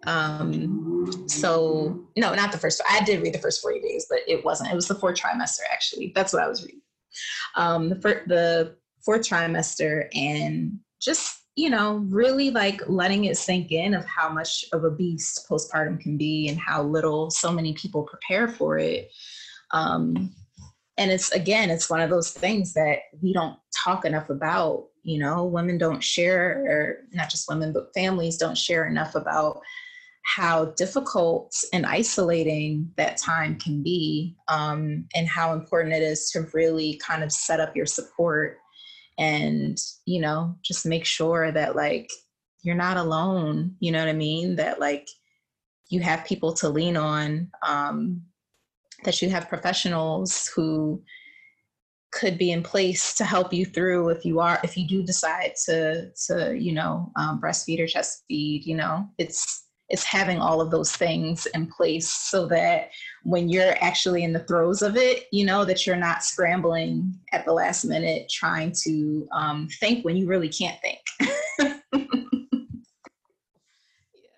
um, 0.06 1.28
so 1.28 2.06
no, 2.18 2.34
not 2.34 2.52
the 2.52 2.58
first. 2.58 2.82
I 2.90 3.04
did 3.04 3.22
read 3.22 3.34
the 3.34 3.40
first 3.40 3.62
40 3.62 3.82
days, 3.82 4.06
but 4.10 4.20
it 4.28 4.44
wasn't. 4.44 4.72
It 4.72 4.76
was 4.76 4.88
the 4.88 4.96
fourth 4.96 5.20
trimester 5.20 5.62
actually. 5.72 6.12
That's 6.16 6.34
what 6.34 6.44
I 6.44 6.48
was 6.48 6.64
reading. 6.64 6.82
Um, 7.56 7.90
the 7.90 7.96
the 8.28 8.76
fourth 9.04 9.22
trimester, 9.22 10.08
and 10.14 10.80
just 11.02 11.40
you 11.56 11.70
know, 11.70 11.98
really 12.10 12.50
like 12.50 12.82
letting 12.88 13.26
it 13.26 13.38
sink 13.38 13.72
in 13.72 13.94
of 13.94 14.06
how 14.06 14.28
much 14.28 14.66
of 14.74 14.84
a 14.84 14.92
beast 14.92 15.48
postpartum 15.50 16.00
can 16.00 16.18
be, 16.18 16.50
and 16.50 16.60
how 16.60 16.84
little 16.84 17.30
so 17.30 17.52
many 17.52 17.74
people 17.74 18.04
prepare 18.04 18.48
for 18.48 18.78
it. 18.78 19.12
Um, 19.72 20.34
and 20.98 21.12
it's 21.12 21.32
again, 21.32 21.70
it's 21.70 21.90
one 21.90 22.02
of 22.02 22.10
those 22.10 22.32
things 22.32 22.74
that 22.74 23.00
we 23.22 23.34
don't 23.34 23.58
talk 23.84 24.06
enough 24.06 24.30
about. 24.30 24.88
You 25.04 25.20
know, 25.20 25.46
women 25.46 25.78
don't 25.78 26.04
share, 26.04 26.64
or 26.66 26.98
not 27.14 27.30
just 27.30 27.50
women, 27.50 27.74
but 27.74 27.94
families 27.94 28.38
don't 28.38 28.58
share 28.58 28.88
enough 28.88 29.16
about 29.16 29.62
how 30.24 30.66
difficult 30.78 31.54
and 31.74 31.86
isolating 31.86 32.90
that 32.96 33.18
time 33.18 33.58
can 33.60 33.84
be 33.84 34.36
um, 34.48 35.06
and 35.16 35.28
how 35.28 35.54
important 35.54 35.94
it 35.94 36.02
is 36.02 36.32
to 36.32 36.48
really 36.54 37.00
kind 37.06 37.24
of 37.24 37.32
set 37.32 37.60
up 37.60 37.76
your 37.76 37.86
support 37.86 38.58
and 39.20 39.78
you 40.06 40.20
know 40.20 40.56
just 40.64 40.86
make 40.86 41.06
sure 41.06 41.52
that 41.52 41.76
like 41.76 42.10
you're 42.64 42.74
not 42.74 42.98
alone 42.98 43.76
you 43.80 43.92
know 43.92 44.00
what 44.00 44.08
i 44.08 44.14
mean? 44.14 44.56
That 44.56 44.80
like 44.80 45.08
you 45.90 46.00
have 46.00 46.26
people 46.26 46.54
to 46.54 46.70
lean 46.70 46.98
on 46.98 47.52
um, 47.66 48.24
that 49.04 49.22
you 49.22 49.30
have 49.30 49.50
professionals 49.50 50.50
who 50.56 51.04
could 52.12 52.38
be 52.38 52.52
in 52.52 52.64
place 52.64 53.16
to 53.16 53.26
help 53.26 53.52
you 53.54 53.66
through 53.66 54.10
if 54.10 54.24
you 54.24 54.40
are 54.40 54.60
if 54.64 54.78
you 54.78 54.88
do 54.88 55.04
decide 55.04 55.54
to 55.66 56.10
to 56.28 56.56
you 56.58 56.72
know 56.72 57.12
um, 57.16 57.42
breastfeed 57.42 57.80
or 57.80 57.88
chest 57.88 58.24
feed 58.28 58.66
you 58.66 58.76
know? 58.76 59.08
It's 59.18 59.63
it's 59.94 60.04
having 60.04 60.40
all 60.40 60.60
of 60.60 60.72
those 60.72 60.92
things 60.92 61.46
in 61.54 61.68
place 61.68 62.10
so 62.10 62.48
that 62.48 62.90
when 63.22 63.48
you're 63.48 63.76
actually 63.80 64.24
in 64.24 64.34
the 64.34 64.40
throes 64.40 64.82
of 64.82 64.98
it, 64.98 65.26
you 65.32 65.46
know 65.46 65.64
that 65.64 65.86
you're 65.86 65.96
not 65.96 66.24
scrambling 66.24 67.14
at 67.32 67.46
the 67.46 67.54
last 67.54 67.86
minute 67.86 68.28
trying 68.28 68.74
to 68.84 69.28
um, 69.32 69.68
think 69.80 70.04
when 70.04 70.18
you 70.18 70.26
really 70.26 70.50
can't 70.50 70.80
think. 70.82 70.98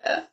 yeah. 0.04 0.24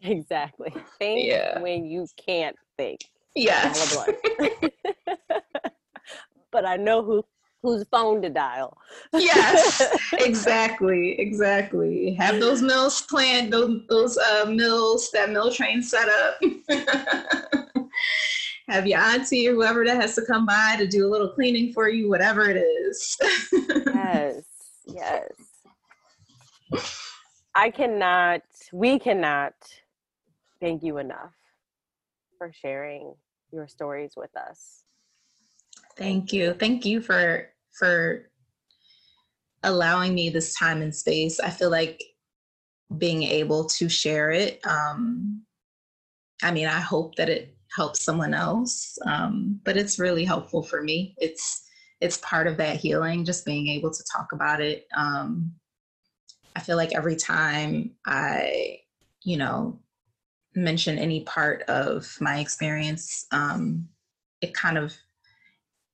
exactly. 0.00 0.72
Think 0.98 1.26
yeah. 1.26 1.60
when 1.60 1.84
you 1.84 2.06
can't 2.16 2.56
think. 2.78 3.00
Yes. 3.36 3.98
but 6.50 6.64
I 6.64 6.76
know 6.76 7.04
who 7.04 7.22
whose 7.62 7.84
phone 7.90 8.22
to 8.22 8.30
dial. 8.30 8.76
yes, 9.12 9.82
exactly, 10.14 11.18
exactly. 11.20 12.14
Have 12.14 12.40
those 12.40 12.62
mills 12.62 13.02
planned, 13.02 13.52
those 13.52 13.80
those 13.88 14.18
uh, 14.18 14.46
mills, 14.46 15.10
that 15.12 15.30
mill 15.30 15.52
train 15.52 15.82
set 15.82 16.08
up. 16.08 16.40
Have 18.68 18.86
your 18.86 19.00
auntie 19.00 19.48
or 19.48 19.54
whoever 19.54 19.82
that 19.84 19.96
has 20.00 20.14
to 20.16 20.26
come 20.26 20.44
by 20.44 20.76
to 20.76 20.86
do 20.86 21.06
a 21.06 21.08
little 21.08 21.30
cleaning 21.30 21.72
for 21.72 21.88
you, 21.88 22.08
whatever 22.08 22.50
it 22.50 22.58
is. 22.58 23.16
yes, 23.86 24.44
yes. 24.86 25.32
I 27.54 27.70
cannot, 27.70 28.42
we 28.72 28.98
cannot 28.98 29.54
thank 30.60 30.82
you 30.82 30.98
enough 30.98 31.32
for 32.36 32.52
sharing 32.52 33.14
your 33.52 33.66
stories 33.66 34.12
with 34.16 34.36
us. 34.36 34.77
Thank 35.98 36.32
you. 36.32 36.54
Thank 36.54 36.84
you 36.86 37.00
for 37.00 37.48
for 37.72 38.30
allowing 39.64 40.14
me 40.14 40.30
this 40.30 40.54
time 40.54 40.80
and 40.80 40.94
space. 40.94 41.40
I 41.40 41.50
feel 41.50 41.70
like 41.70 42.00
being 42.96 43.24
able 43.24 43.64
to 43.64 43.88
share 43.88 44.30
it. 44.30 44.60
Um, 44.64 45.42
I 46.42 46.52
mean, 46.52 46.66
I 46.68 46.80
hope 46.80 47.16
that 47.16 47.28
it 47.28 47.56
helps 47.76 48.02
someone 48.02 48.32
else, 48.32 48.96
um, 49.04 49.60
but 49.64 49.76
it's 49.76 49.98
really 49.98 50.24
helpful 50.24 50.62
for 50.62 50.82
me. 50.82 51.14
It's 51.18 51.64
it's 52.00 52.18
part 52.18 52.46
of 52.46 52.56
that 52.58 52.76
healing, 52.76 53.24
just 53.24 53.44
being 53.44 53.66
able 53.66 53.90
to 53.90 54.04
talk 54.16 54.28
about 54.32 54.60
it. 54.60 54.86
Um, 54.96 55.52
I 56.54 56.60
feel 56.60 56.76
like 56.76 56.94
every 56.94 57.16
time 57.16 57.90
I, 58.06 58.78
you 59.24 59.36
know, 59.36 59.80
mention 60.54 60.96
any 60.96 61.22
part 61.24 61.62
of 61.62 62.16
my 62.20 62.38
experience, 62.38 63.26
um, 63.32 63.88
it 64.40 64.54
kind 64.54 64.78
of 64.78 64.94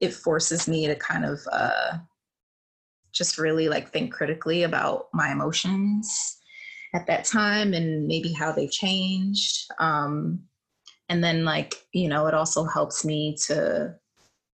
it 0.05 0.15
forces 0.15 0.69
me 0.69 0.87
to 0.87 0.95
kind 0.95 1.25
of 1.25 1.41
uh, 1.51 1.99
just 3.13 3.39
really 3.39 3.69
like 3.69 3.91
think 3.91 4.13
critically 4.13 4.63
about 4.63 5.07
my 5.13 5.33
emotions 5.33 6.39
at 6.95 7.07
that 7.07 7.25
time 7.25 7.75
and 7.75 8.07
maybe 8.07 8.33
how 8.33 8.53
they've 8.53 8.71
changed. 8.71 9.67
Um, 9.79 10.41
and 11.09 11.23
then 11.23 11.45
like 11.45 11.75
you 11.93 12.09
know, 12.09 12.27
it 12.27 12.35
also 12.35 12.65
helps 12.65 13.05
me 13.05 13.37
to 13.47 13.95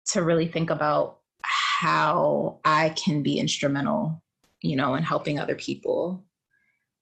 to 0.08 0.24
really 0.24 0.48
think 0.48 0.70
about 0.70 1.20
how 1.44 2.60
I 2.66 2.90
can 2.90 3.22
be 3.22 3.40
instrumental, 3.40 4.24
you 4.62 4.76
know, 4.76 4.96
in 4.96 5.04
helping 5.04 5.40
other 5.40 5.56
people. 5.56 6.26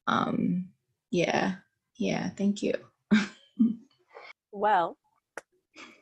Um, 0.07 0.69
yeah, 1.11 1.55
yeah. 1.97 2.29
Thank 2.31 2.61
you. 2.61 2.73
well, 4.51 4.97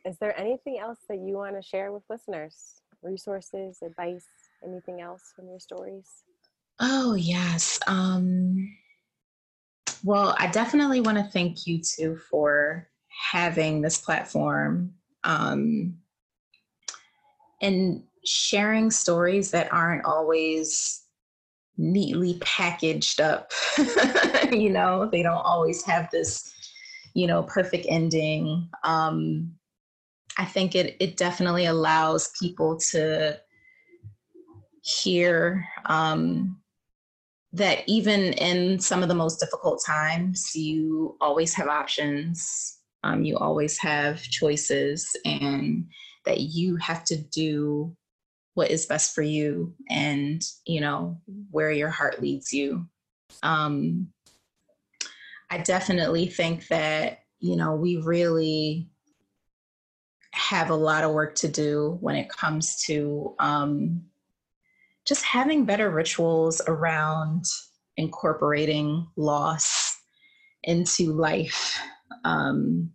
is 0.05 0.17
there 0.17 0.37
anything 0.39 0.79
else 0.79 0.99
that 1.09 1.17
you 1.17 1.35
want 1.35 1.55
to 1.55 1.61
share 1.61 1.91
with 1.91 2.03
listeners? 2.09 2.81
Resources, 3.01 3.79
advice, 3.81 4.25
anything 4.63 5.01
else 5.01 5.33
from 5.35 5.47
your 5.47 5.59
stories? 5.59 6.23
Oh, 6.79 7.15
yes. 7.15 7.79
Um, 7.87 8.75
well, 10.03 10.35
I 10.37 10.47
definitely 10.47 11.01
want 11.01 11.17
to 11.17 11.23
thank 11.23 11.65
you 11.65 11.79
too 11.79 12.17
for 12.29 12.89
having 13.31 13.81
this 13.81 13.99
platform 13.99 14.93
um, 15.23 15.95
and 17.61 18.03
sharing 18.25 18.91
stories 18.91 19.51
that 19.51 19.71
aren't 19.71 20.05
always 20.05 21.03
neatly 21.77 22.37
packaged 22.41 23.21
up. 23.21 23.51
you 24.51 24.69
know, 24.69 25.07
they 25.09 25.23
don't 25.23 25.45
always 25.45 25.83
have 25.85 26.09
this, 26.11 26.53
you 27.13 27.27
know, 27.27 27.43
perfect 27.43 27.85
ending. 27.89 28.69
Um, 28.83 29.53
I 30.37 30.45
think 30.45 30.75
it 30.75 30.95
it 30.99 31.17
definitely 31.17 31.65
allows 31.65 32.31
people 32.39 32.77
to 32.91 33.39
hear 34.81 35.65
um, 35.85 36.59
that 37.53 37.83
even 37.87 38.33
in 38.33 38.79
some 38.79 39.03
of 39.03 39.09
the 39.09 39.15
most 39.15 39.39
difficult 39.39 39.83
times, 39.85 40.55
you 40.55 41.17
always 41.21 41.53
have 41.53 41.67
options. 41.67 42.79
Um, 43.03 43.23
you 43.23 43.37
always 43.37 43.77
have 43.79 44.21
choices, 44.21 45.15
and 45.25 45.85
that 46.25 46.39
you 46.39 46.77
have 46.77 47.03
to 47.05 47.17
do 47.17 47.95
what 48.53 48.71
is 48.71 48.85
best 48.85 49.15
for 49.15 49.21
you 49.21 49.73
and 49.89 50.43
you 50.65 50.79
know 50.79 51.19
where 51.51 51.71
your 51.71 51.89
heart 51.89 52.21
leads 52.21 52.53
you 52.53 52.85
um 53.41 54.07
i 55.49 55.57
definitely 55.57 56.27
think 56.27 56.67
that 56.67 57.19
you 57.39 57.55
know 57.55 57.73
we 57.75 57.97
really 57.97 58.87
have 60.33 60.71
a 60.71 60.75
lot 60.75 61.03
of 61.03 61.11
work 61.13 61.35
to 61.35 61.47
do 61.47 61.97
when 62.01 62.15
it 62.15 62.27
comes 62.27 62.81
to 62.83 63.35
um 63.39 64.01
just 65.05 65.23
having 65.23 65.65
better 65.65 65.91
rituals 65.91 66.61
around 66.67 67.43
incorporating 67.97 69.05
loss 69.15 69.95
into 70.63 71.13
life. 71.13 71.77
Um 72.23 72.91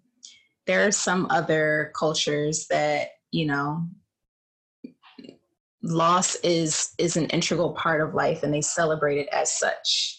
there 0.67 0.87
are 0.87 0.93
some 0.93 1.27
other 1.31 1.93
cultures 1.99 2.67
that 2.69 3.11
you 3.31 3.47
know 3.47 3.87
loss 5.83 6.35
is 6.37 6.93
is 6.99 7.17
an 7.17 7.27
integral 7.27 7.73
part 7.73 8.01
of 8.01 8.15
life 8.15 8.43
and 8.43 8.53
they 8.53 8.61
celebrate 8.61 9.19
it 9.19 9.29
as 9.33 9.57
such 9.57 10.18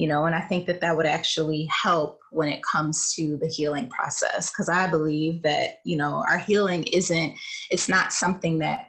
you 0.00 0.08
know 0.08 0.24
and 0.24 0.34
i 0.34 0.40
think 0.40 0.66
that 0.66 0.80
that 0.80 0.96
would 0.96 1.06
actually 1.06 1.68
help 1.70 2.18
when 2.30 2.48
it 2.48 2.62
comes 2.62 3.12
to 3.12 3.36
the 3.38 3.48
healing 3.48 3.88
process 3.88 4.50
because 4.50 4.68
i 4.68 4.86
believe 4.86 5.42
that 5.42 5.80
you 5.84 5.96
know 5.96 6.24
our 6.28 6.38
healing 6.38 6.84
isn't 6.84 7.34
it's 7.70 7.88
not 7.88 8.12
something 8.12 8.58
that 8.58 8.86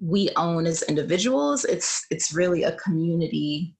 we 0.00 0.28
own 0.36 0.66
as 0.66 0.82
individuals. 0.82 1.64
It's 1.64 2.04
it's 2.10 2.34
really 2.34 2.64
a 2.64 2.76
community 2.76 3.76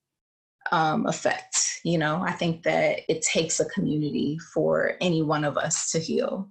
um, 0.72 1.06
effect 1.06 1.74
you 1.84 1.98
know? 1.98 2.22
I 2.26 2.32
think 2.32 2.62
that 2.64 3.00
it 3.08 3.22
takes 3.22 3.60
a 3.60 3.66
community 3.66 4.38
for 4.52 4.94
any 5.00 5.22
one 5.22 5.44
of 5.44 5.56
us 5.56 5.90
to 5.92 5.98
heal. 5.98 6.50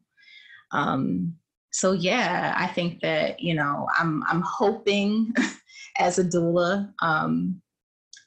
Um, 0.71 1.35
so 1.71 1.91
yeah, 1.91 2.53
I 2.55 2.67
think 2.67 3.01
that 3.01 3.39
you 3.39 3.55
know 3.55 3.87
I'm 3.97 4.23
I'm 4.27 4.41
hoping 4.41 5.33
as 5.97 6.19
a 6.19 6.23
doula 6.23 6.93
um, 7.01 7.61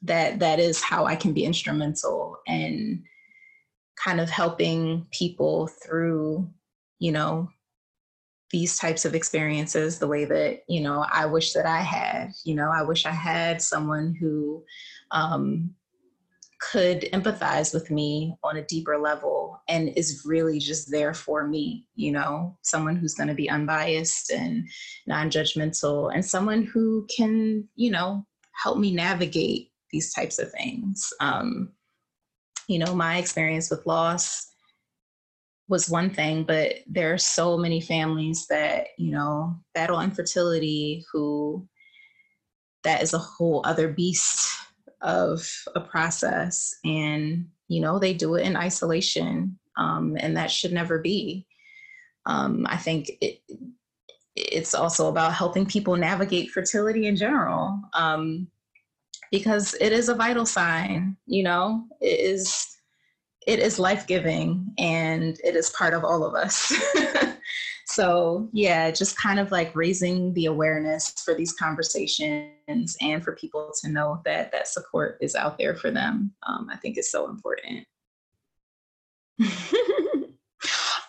that 0.07 0.39
that 0.41 0.59
is 0.59 0.83
how 0.83 1.07
I 1.07 1.17
can 1.17 1.33
be 1.33 1.45
instrumental 1.45 2.39
in 2.47 3.05
kind 4.03 4.21
of 4.21 4.29
helping 4.29 5.07
people 5.11 5.69
through 5.69 6.49
you 6.99 7.13
know 7.13 7.49
these 8.51 8.79
types 8.79 9.05
of 9.05 9.15
experiences 9.15 9.99
the 9.99 10.07
way 10.07 10.25
that 10.25 10.63
you 10.69 10.81
know 10.81 11.05
I 11.13 11.27
wish 11.27 11.53
that 11.53 11.67
I 11.67 11.81
had. 11.81 12.33
You 12.45 12.55
know, 12.55 12.71
I 12.71 12.83
wish 12.83 13.07
I 13.07 13.11
had 13.11 13.61
someone 13.61 14.15
who 14.15 14.65
um, 15.11 15.75
could 16.61 17.03
empathize 17.13 17.75
with 17.75 17.91
me 17.91 18.37
on 18.43 18.57
a 18.57 18.65
deeper 18.65 18.99
level 18.99 19.61
and 19.69 19.91
is 19.97 20.23
really 20.25 20.59
just 20.59 20.91
there 20.91 21.13
for 21.13 21.47
me, 21.47 21.87
you 21.95 22.13
know, 22.13 22.57
someone 22.63 22.97
who's 22.97 23.15
going 23.15 23.29
to 23.29 23.35
be 23.35 23.51
unbiased 23.51 24.31
and 24.31 24.69
non 25.07 25.31
judgmental, 25.31 26.15
and 26.15 26.25
someone 26.25 26.63
who 26.63 27.07
can, 27.15 27.69
you 27.75 27.91
know, 27.91 28.25
help 28.53 28.79
me 28.79 28.93
navigate 28.93 29.71
these 29.91 30.13
types 30.13 30.39
of 30.39 30.51
things. 30.53 31.13
Um, 31.21 31.73
you 32.69 32.79
know, 32.79 32.95
my 32.95 33.19
experience 33.19 33.71
with 33.71 33.87
loss 33.87 34.51
was 35.69 35.91
one 35.91 36.11
thing, 36.11 36.45
but 36.45 36.77
there 36.87 37.13
are 37.13 37.19
so 37.19 37.57
many 37.57 37.81
families 37.81 38.47
that, 38.49 38.89
you 38.99 39.11
know, 39.11 39.57
battle 39.75 40.01
infertility 40.01 41.05
who 41.13 41.67
that 42.85 43.03
is 43.03 43.15
a 43.15 43.19
whole 43.19 43.63
other 43.65 43.89
beast 43.89 44.49
of 45.03 45.49
a 45.75 45.81
process. 45.81 46.75
And 46.85 47.47
you 47.69 47.81
know 47.81 47.99
they 47.99 48.15
do 48.15 48.35
it 48.37 48.47
in 48.47 48.57
isolation 48.57 49.59
um, 49.77 50.17
and 50.19 50.37
that 50.37 50.51
should 50.51 50.73
never 50.73 50.99
be. 50.99 51.47
Um, 52.25 52.67
i 52.69 52.77
think 52.77 53.11
it, 53.21 53.41
it's 54.35 54.75
also 54.75 55.09
about 55.09 55.33
helping 55.33 55.65
people 55.65 55.97
navigate 55.97 56.51
fertility 56.51 57.07
in 57.07 57.17
general. 57.17 57.81
Um, 57.95 58.49
because 59.39 59.75
it 59.81 59.93
is 59.93 60.09
a 60.09 60.15
vital 60.15 60.47
sign 60.47 61.17
you 61.27 61.43
know? 61.43 61.85
It 62.01 62.21
is 62.21 62.73
it 63.47 63.61
is 63.61 63.79
life-giving 63.79 64.73
and 64.77 65.39
it 65.45 65.55
is 65.55 65.71
part 65.71 65.95
of 65.95 66.05
all 66.05 66.25
of 66.25 66.35
us. 66.35 66.73
So 67.89 68.49
yeah 68.53 68.91
just 68.91 69.17
kind 69.17 69.39
of 69.39 69.53
like 69.53 69.71
raising 69.77 70.35
the 70.35 70.47
awareness 70.47 71.15
for 71.25 71.35
these 71.35 71.53
conversations 71.53 72.97
and 73.01 73.23
for 73.23 73.37
people 73.37 73.73
to 73.81 73.89
know 73.89 74.21
that 74.25 74.51
that 74.51 74.67
support 74.67 75.19
is 75.21 75.37
out 75.37 75.57
there 75.57 75.77
for 75.77 75.93
them 75.93 76.33
um, 76.49 76.69
i 76.69 76.77
think 76.77 76.99
is 76.99 77.13
so 77.13 77.31
important. 77.31 77.87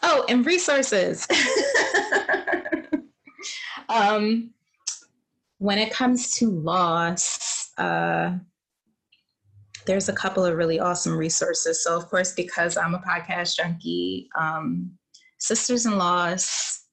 Oh 0.04 0.26
and 0.30 0.46
resources. 0.46 1.28
Um, 3.90 4.52
when 5.60 5.78
it 5.78 5.94
comes 5.94 6.32
to 6.36 6.50
loss 6.50 7.47
uh, 7.78 8.34
there's 9.86 10.10
a 10.10 10.14
couple 10.14 10.44
of 10.44 10.58
really 10.58 10.80
awesome 10.80 11.18
resources 11.18 11.84
so 11.84 11.96
of 11.96 12.08
course 12.10 12.34
because 12.34 12.78
i'm 12.78 12.94
a 12.94 13.00
podcast 13.00 13.56
junkie 13.56 14.30
um, 14.38 14.98
Sisters 15.40 15.86
in 15.86 15.98
Loss, 15.98 16.84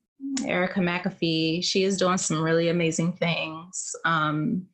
Erica 0.46 0.80
McAfee, 0.80 1.64
she 1.64 1.84
is 1.84 1.96
doing 1.96 2.18
some 2.18 2.42
really 2.42 2.68
amazing 2.68 3.14
things. 3.14 3.96
Um, 4.04 4.66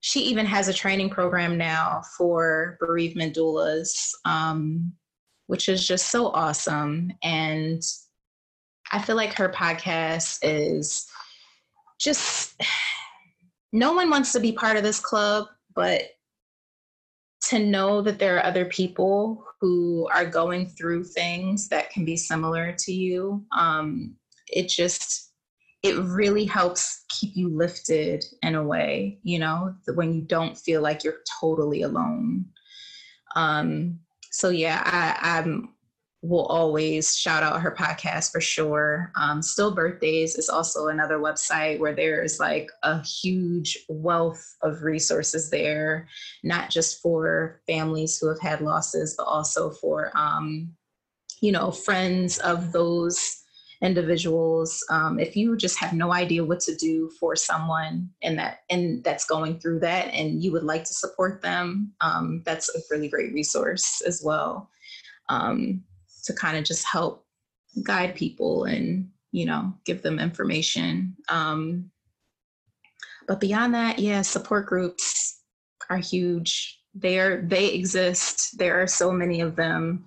she 0.00 0.20
even 0.20 0.46
has 0.46 0.66
a 0.66 0.74
training 0.74 1.10
program 1.10 1.56
now 1.56 2.02
for 2.16 2.76
bereavement 2.80 3.36
doulas, 3.36 4.10
um, 4.24 4.92
which 5.46 5.68
is 5.68 5.86
just 5.86 6.10
so 6.10 6.28
awesome. 6.28 7.12
And 7.22 7.82
I 8.90 9.00
feel 9.00 9.14
like 9.14 9.34
her 9.34 9.48
podcast 9.48 10.40
is 10.42 11.06
just 12.00 12.60
no 13.72 13.92
one 13.92 14.10
wants 14.10 14.32
to 14.32 14.40
be 14.40 14.52
part 14.52 14.76
of 14.76 14.82
this 14.82 15.00
club, 15.00 15.46
but 15.74 16.02
to 17.42 17.58
know 17.58 18.00
that 18.02 18.18
there 18.18 18.36
are 18.36 18.44
other 18.44 18.64
people 18.66 19.44
who 19.60 20.08
are 20.14 20.24
going 20.24 20.66
through 20.66 21.04
things 21.04 21.68
that 21.68 21.90
can 21.90 22.04
be 22.04 22.16
similar 22.16 22.74
to 22.78 22.92
you 22.92 23.44
um, 23.56 24.14
it 24.48 24.68
just 24.68 25.32
it 25.82 25.96
really 25.98 26.44
helps 26.44 27.04
keep 27.08 27.32
you 27.34 27.48
lifted 27.48 28.24
in 28.42 28.54
a 28.54 28.62
way 28.62 29.18
you 29.22 29.38
know 29.38 29.74
when 29.94 30.12
you 30.12 30.22
don't 30.22 30.56
feel 30.56 30.80
like 30.80 31.02
you're 31.02 31.22
totally 31.40 31.82
alone. 31.82 32.44
Um, 33.34 33.98
so 34.30 34.48
yeah 34.48 34.82
I, 34.84 35.38
i'm 35.38 35.71
will 36.22 36.46
always 36.46 37.16
shout 37.16 37.42
out 37.42 37.60
her 37.60 37.74
podcast 37.74 38.30
for 38.30 38.40
sure. 38.40 39.10
Um, 39.16 39.42
Still 39.42 39.74
Birthdays 39.74 40.36
is 40.36 40.48
also 40.48 40.86
another 40.86 41.18
website 41.18 41.80
where 41.80 41.94
there's 41.94 42.38
like 42.38 42.70
a 42.84 43.02
huge 43.02 43.76
wealth 43.88 44.56
of 44.62 44.82
resources 44.84 45.50
there, 45.50 46.08
not 46.44 46.70
just 46.70 47.02
for 47.02 47.60
families 47.66 48.18
who 48.18 48.28
have 48.28 48.40
had 48.40 48.60
losses, 48.60 49.16
but 49.18 49.24
also 49.24 49.70
for 49.70 50.12
um, 50.16 50.72
you 51.40 51.50
know, 51.50 51.72
friends 51.72 52.38
of 52.38 52.70
those 52.70 53.42
individuals 53.82 54.84
um, 54.90 55.18
if 55.18 55.36
you 55.36 55.56
just 55.56 55.76
have 55.76 55.92
no 55.92 56.12
idea 56.12 56.44
what 56.44 56.60
to 56.60 56.74
do 56.76 57.10
for 57.18 57.34
someone 57.34 58.08
and 58.22 58.38
that 58.38 58.60
and 58.70 59.02
that's 59.02 59.26
going 59.26 59.58
through 59.58 59.80
that 59.80 60.06
and 60.14 60.40
you 60.40 60.52
would 60.52 60.62
like 60.62 60.84
to 60.84 60.94
support 60.94 61.42
them 61.42 61.92
um, 62.00 62.42
that's 62.44 62.72
a 62.76 62.80
really 62.92 63.08
great 63.08 63.32
resource 63.34 64.00
as 64.06 64.22
well 64.24 64.70
um, 65.28 65.82
to 66.24 66.32
kind 66.32 66.56
of 66.56 66.64
just 66.64 66.84
help 66.84 67.26
guide 67.82 68.14
people 68.14 68.64
and 68.64 69.08
you 69.30 69.46
know 69.46 69.72
give 69.84 70.02
them 70.02 70.18
information 70.18 71.16
um, 71.28 71.90
but 73.26 73.40
beyond 73.40 73.74
that 73.74 73.98
yeah 73.98 74.22
support 74.22 74.66
groups 74.66 75.42
are 75.92 75.98
huge. 75.98 76.80
They 76.94 77.18
are 77.18 77.42
they 77.42 77.68
exist. 77.68 78.58
There 78.58 78.82
are 78.82 78.86
so 78.86 79.12
many 79.12 79.40
of 79.40 79.56
them. 79.56 80.06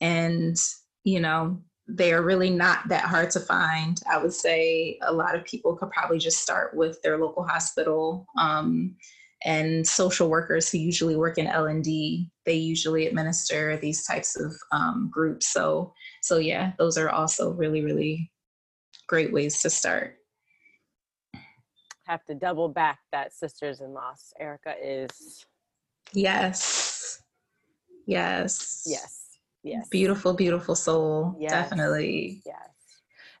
And 0.00 0.56
you 1.04 1.20
know 1.20 1.60
they 1.90 2.12
are 2.12 2.22
really 2.22 2.50
not 2.50 2.88
that 2.88 3.04
hard 3.04 3.30
to 3.30 3.40
find. 3.40 4.00
I 4.10 4.18
would 4.18 4.32
say 4.32 4.98
a 5.02 5.12
lot 5.12 5.34
of 5.34 5.44
people 5.44 5.74
could 5.74 5.90
probably 5.90 6.18
just 6.18 6.42
start 6.42 6.76
with 6.76 7.00
their 7.02 7.18
local 7.18 7.42
hospital 7.42 8.26
um, 8.38 8.96
and 9.44 9.86
social 9.86 10.28
workers 10.28 10.70
who 10.70 10.78
usually 10.78 11.16
work 11.16 11.38
in 11.38 11.46
L&D. 11.46 12.30
They 12.44 12.54
usually 12.54 13.06
administer 13.06 13.76
these 13.76 14.04
types 14.04 14.38
of 14.38 14.52
um, 14.72 15.08
groups. 15.12 15.52
So, 15.52 15.92
so 16.22 16.38
yeah, 16.38 16.72
those 16.78 16.98
are 16.98 17.10
also 17.10 17.52
really, 17.52 17.82
really 17.84 18.30
great 19.06 19.32
ways 19.32 19.62
to 19.62 19.70
start. 19.70 20.16
Have 22.06 22.24
to 22.24 22.34
double 22.34 22.68
back 22.68 22.98
that 23.12 23.32
sisters 23.32 23.80
in 23.80 23.92
loss. 23.92 24.32
Erica 24.40 24.74
is. 24.82 25.46
Yes. 26.12 27.22
Yes. 28.06 28.84
Yes 28.86 29.18
Yes. 29.62 29.88
Beautiful, 29.88 30.34
beautiful 30.34 30.74
soul. 30.74 31.36
Yes. 31.38 31.50
Definitely. 31.50 32.42
Yes. 32.46 32.68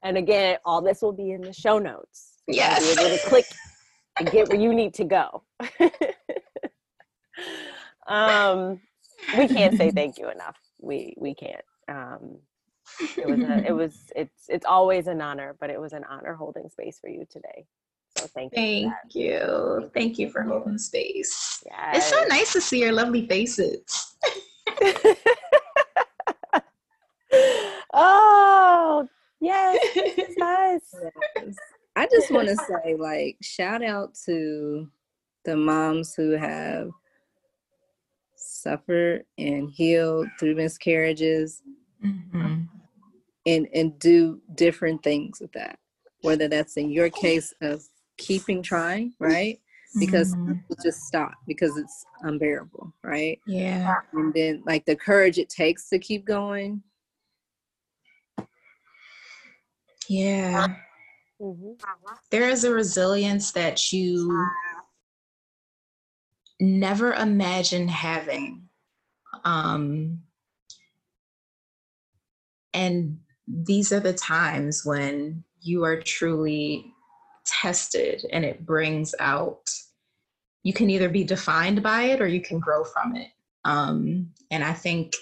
And 0.02 0.16
again, 0.16 0.58
all 0.64 0.82
this 0.82 1.02
will 1.02 1.12
be 1.12 1.32
in 1.32 1.40
the 1.40 1.52
show 1.52 1.78
notes. 1.78 2.42
Yes. 2.46 2.86
You'll 2.86 2.96
be 2.96 3.02
able 3.02 3.18
to 3.18 3.28
click 3.28 3.46
and 4.18 4.30
get 4.30 4.48
where 4.48 4.60
you 4.60 4.74
need 4.74 4.94
to 4.94 5.04
go. 5.04 5.42
um, 8.06 8.80
we 9.36 9.48
can't 9.48 9.76
say 9.76 9.90
thank 9.90 10.18
you 10.18 10.30
enough. 10.30 10.56
We 10.80 11.14
we 11.18 11.34
can't. 11.34 11.64
Um, 11.88 12.38
it 13.16 13.26
was 13.26 13.40
a, 13.40 13.66
it 13.66 13.72
was 13.72 13.96
it's 14.16 14.44
it's 14.48 14.66
always 14.66 15.06
an 15.06 15.20
honor, 15.20 15.56
but 15.60 15.70
it 15.70 15.80
was 15.80 15.92
an 15.92 16.04
honor 16.08 16.34
holding 16.34 16.68
space 16.68 16.98
for 17.00 17.08
you 17.08 17.26
today. 17.30 17.66
So 18.16 18.26
thank 18.34 18.52
you. 18.52 18.58
Thank 18.58 19.14
you. 19.14 19.90
Thank 19.94 20.18
you 20.18 20.30
for 20.30 20.42
holding 20.42 20.78
space. 20.78 21.62
Yes. 21.66 21.96
It's 21.96 22.10
so 22.10 22.24
nice 22.28 22.52
to 22.52 22.60
see 22.60 22.80
your 22.80 22.92
lovely 22.92 23.26
faces. 23.28 24.16
oh, 27.92 29.08
yes, 29.40 29.78
yes. 30.36 30.82
I 31.96 32.06
just 32.06 32.30
want 32.30 32.48
to 32.48 32.56
say, 32.56 32.94
like, 32.96 33.36
shout 33.40 33.82
out 33.82 34.14
to 34.26 34.88
the 35.44 35.56
moms 35.56 36.14
who 36.14 36.30
have 36.32 36.90
suffered 38.36 39.24
and 39.36 39.70
healed 39.70 40.28
through 40.38 40.54
miscarriages 40.54 41.62
mm-hmm. 42.04 42.62
and 43.46 43.68
and 43.74 43.98
do 43.98 44.40
different 44.54 45.02
things 45.02 45.40
with 45.40 45.52
that 45.52 45.78
whether 46.22 46.48
that's 46.48 46.76
in 46.76 46.90
your 46.90 47.10
case 47.10 47.52
of 47.62 47.82
keeping 48.16 48.62
trying 48.62 49.12
right 49.18 49.60
because 49.98 50.34
mm-hmm. 50.34 50.52
just 50.82 51.00
stop 51.02 51.32
because 51.46 51.76
it's 51.78 52.04
unbearable 52.22 52.92
right 53.02 53.40
yeah 53.46 53.94
and 54.12 54.34
then 54.34 54.62
like 54.66 54.84
the 54.84 54.96
courage 54.96 55.38
it 55.38 55.48
takes 55.48 55.88
to 55.88 55.98
keep 55.98 56.24
going 56.24 56.82
Yeah. 60.08 60.68
Mm-hmm. 61.40 61.72
There 62.30 62.48
is 62.48 62.64
a 62.64 62.72
resilience 62.72 63.52
that 63.52 63.92
you 63.92 64.48
never 66.60 67.12
imagine 67.12 67.88
having. 67.88 68.68
Um, 69.44 70.22
and 72.74 73.18
these 73.46 73.92
are 73.92 74.00
the 74.00 74.12
times 74.12 74.84
when 74.84 75.44
you 75.60 75.84
are 75.84 76.00
truly 76.00 76.92
tested 77.46 78.24
and 78.32 78.44
it 78.44 78.64
brings 78.66 79.14
out 79.18 79.70
you 80.62 80.72
can 80.72 80.90
either 80.90 81.08
be 81.08 81.24
defined 81.24 81.82
by 81.82 82.02
it 82.02 82.20
or 82.20 82.26
you 82.26 82.42
can 82.42 82.58
grow 82.58 82.84
from 82.84 83.16
it 83.16 83.28
um, 83.64 84.28
and 84.50 84.62
i 84.62 84.72
think 84.72 85.14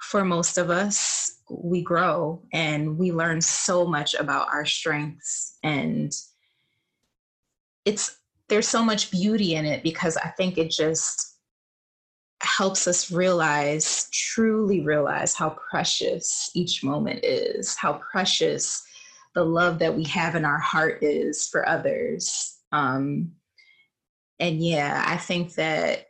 for 0.00 0.24
most 0.24 0.58
of 0.58 0.68
us 0.68 1.40
we 1.48 1.82
grow 1.82 2.42
and 2.52 2.98
we 2.98 3.12
learn 3.12 3.40
so 3.40 3.86
much 3.86 4.14
about 4.14 4.48
our 4.48 4.66
strengths 4.66 5.58
and 5.62 6.12
it's 7.84 8.18
there's 8.48 8.68
so 8.68 8.84
much 8.84 9.10
beauty 9.10 9.54
in 9.54 9.64
it 9.64 9.82
because 9.82 10.16
i 10.18 10.28
think 10.28 10.58
it 10.58 10.70
just 10.70 11.36
helps 12.42 12.86
us 12.86 13.10
realize 13.10 14.08
truly 14.12 14.80
realize 14.80 15.34
how 15.34 15.50
precious 15.70 16.50
each 16.54 16.84
moment 16.84 17.24
is 17.24 17.74
how 17.76 17.94
precious 17.94 18.84
the 19.34 19.44
love 19.44 19.78
that 19.78 19.94
we 19.94 20.04
have 20.04 20.34
in 20.34 20.44
our 20.44 20.58
heart 20.58 21.02
is 21.02 21.46
for 21.48 21.68
others. 21.68 22.56
Um, 22.72 23.32
and 24.40 24.62
yeah 24.62 25.04
i 25.06 25.16
think 25.16 25.54
that 25.54 26.06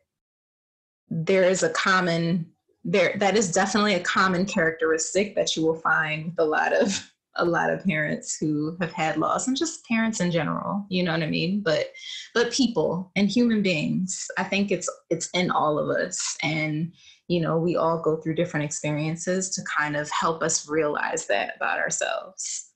there 1.11 1.45
is 1.45 1.63
a 1.63 1.71
common 1.71 2.47
there 2.85 3.15
that 3.19 3.37
is 3.37 3.53
definitely 3.53 3.95
a 3.95 4.01
common 4.01 4.45
characteristic 4.45 5.35
that 5.35 5.57
you 5.57 5.65
will 5.65 5.75
find 5.75 6.27
with 6.27 6.39
a 6.39 6.45
lot 6.45 6.73
of 6.73 7.11
a 7.39 7.45
lot 7.45 7.71
of 7.71 7.85
parents 7.85 8.37
who 8.37 8.77
have 8.81 8.93
had 8.93 9.17
loss 9.17 9.47
and 9.47 9.57
just 9.57 9.85
parents 9.87 10.21
in 10.21 10.31
general 10.31 10.85
you 10.89 11.03
know 11.03 11.13
what 11.13 11.23
i 11.23 11.27
mean 11.27 11.61
but 11.61 11.93
but 12.35 12.53
people 12.53 13.11
and 13.17 13.29
human 13.29 13.63
beings 13.63 14.27
i 14.39 14.45
think 14.45 14.71
it's 14.71 14.89
it's 15.11 15.29
in 15.35 15.51
all 15.51 15.79
of 15.79 15.89
us 15.89 16.37
and 16.43 16.93
you 17.29 17.41
know 17.41 17.57
we 17.57 17.77
all 17.77 18.01
go 18.01 18.17
through 18.17 18.35
different 18.35 18.65
experiences 18.65 19.51
to 19.51 19.63
kind 19.65 19.97
of 19.97 20.11
help 20.11 20.43
us 20.43 20.69
realize 20.69 21.27
that 21.27 21.55
about 21.57 21.79
ourselves 21.79 22.73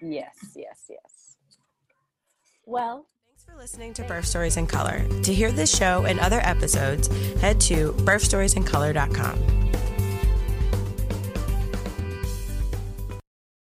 yes 0.00 0.36
yes 0.56 0.84
yes 0.88 1.36
well 2.66 3.06
Thanks 3.40 3.54
for 3.54 3.62
listening 3.62 3.94
to 3.94 4.02
Birth 4.02 4.26
Stories 4.26 4.58
in 4.58 4.66
Color. 4.66 5.02
To 5.22 5.32
hear 5.32 5.50
this 5.50 5.74
show 5.74 6.04
and 6.04 6.20
other 6.20 6.40
episodes, 6.42 7.06
head 7.40 7.58
to 7.62 7.92
birthstoriesincolor.com. 7.92 9.69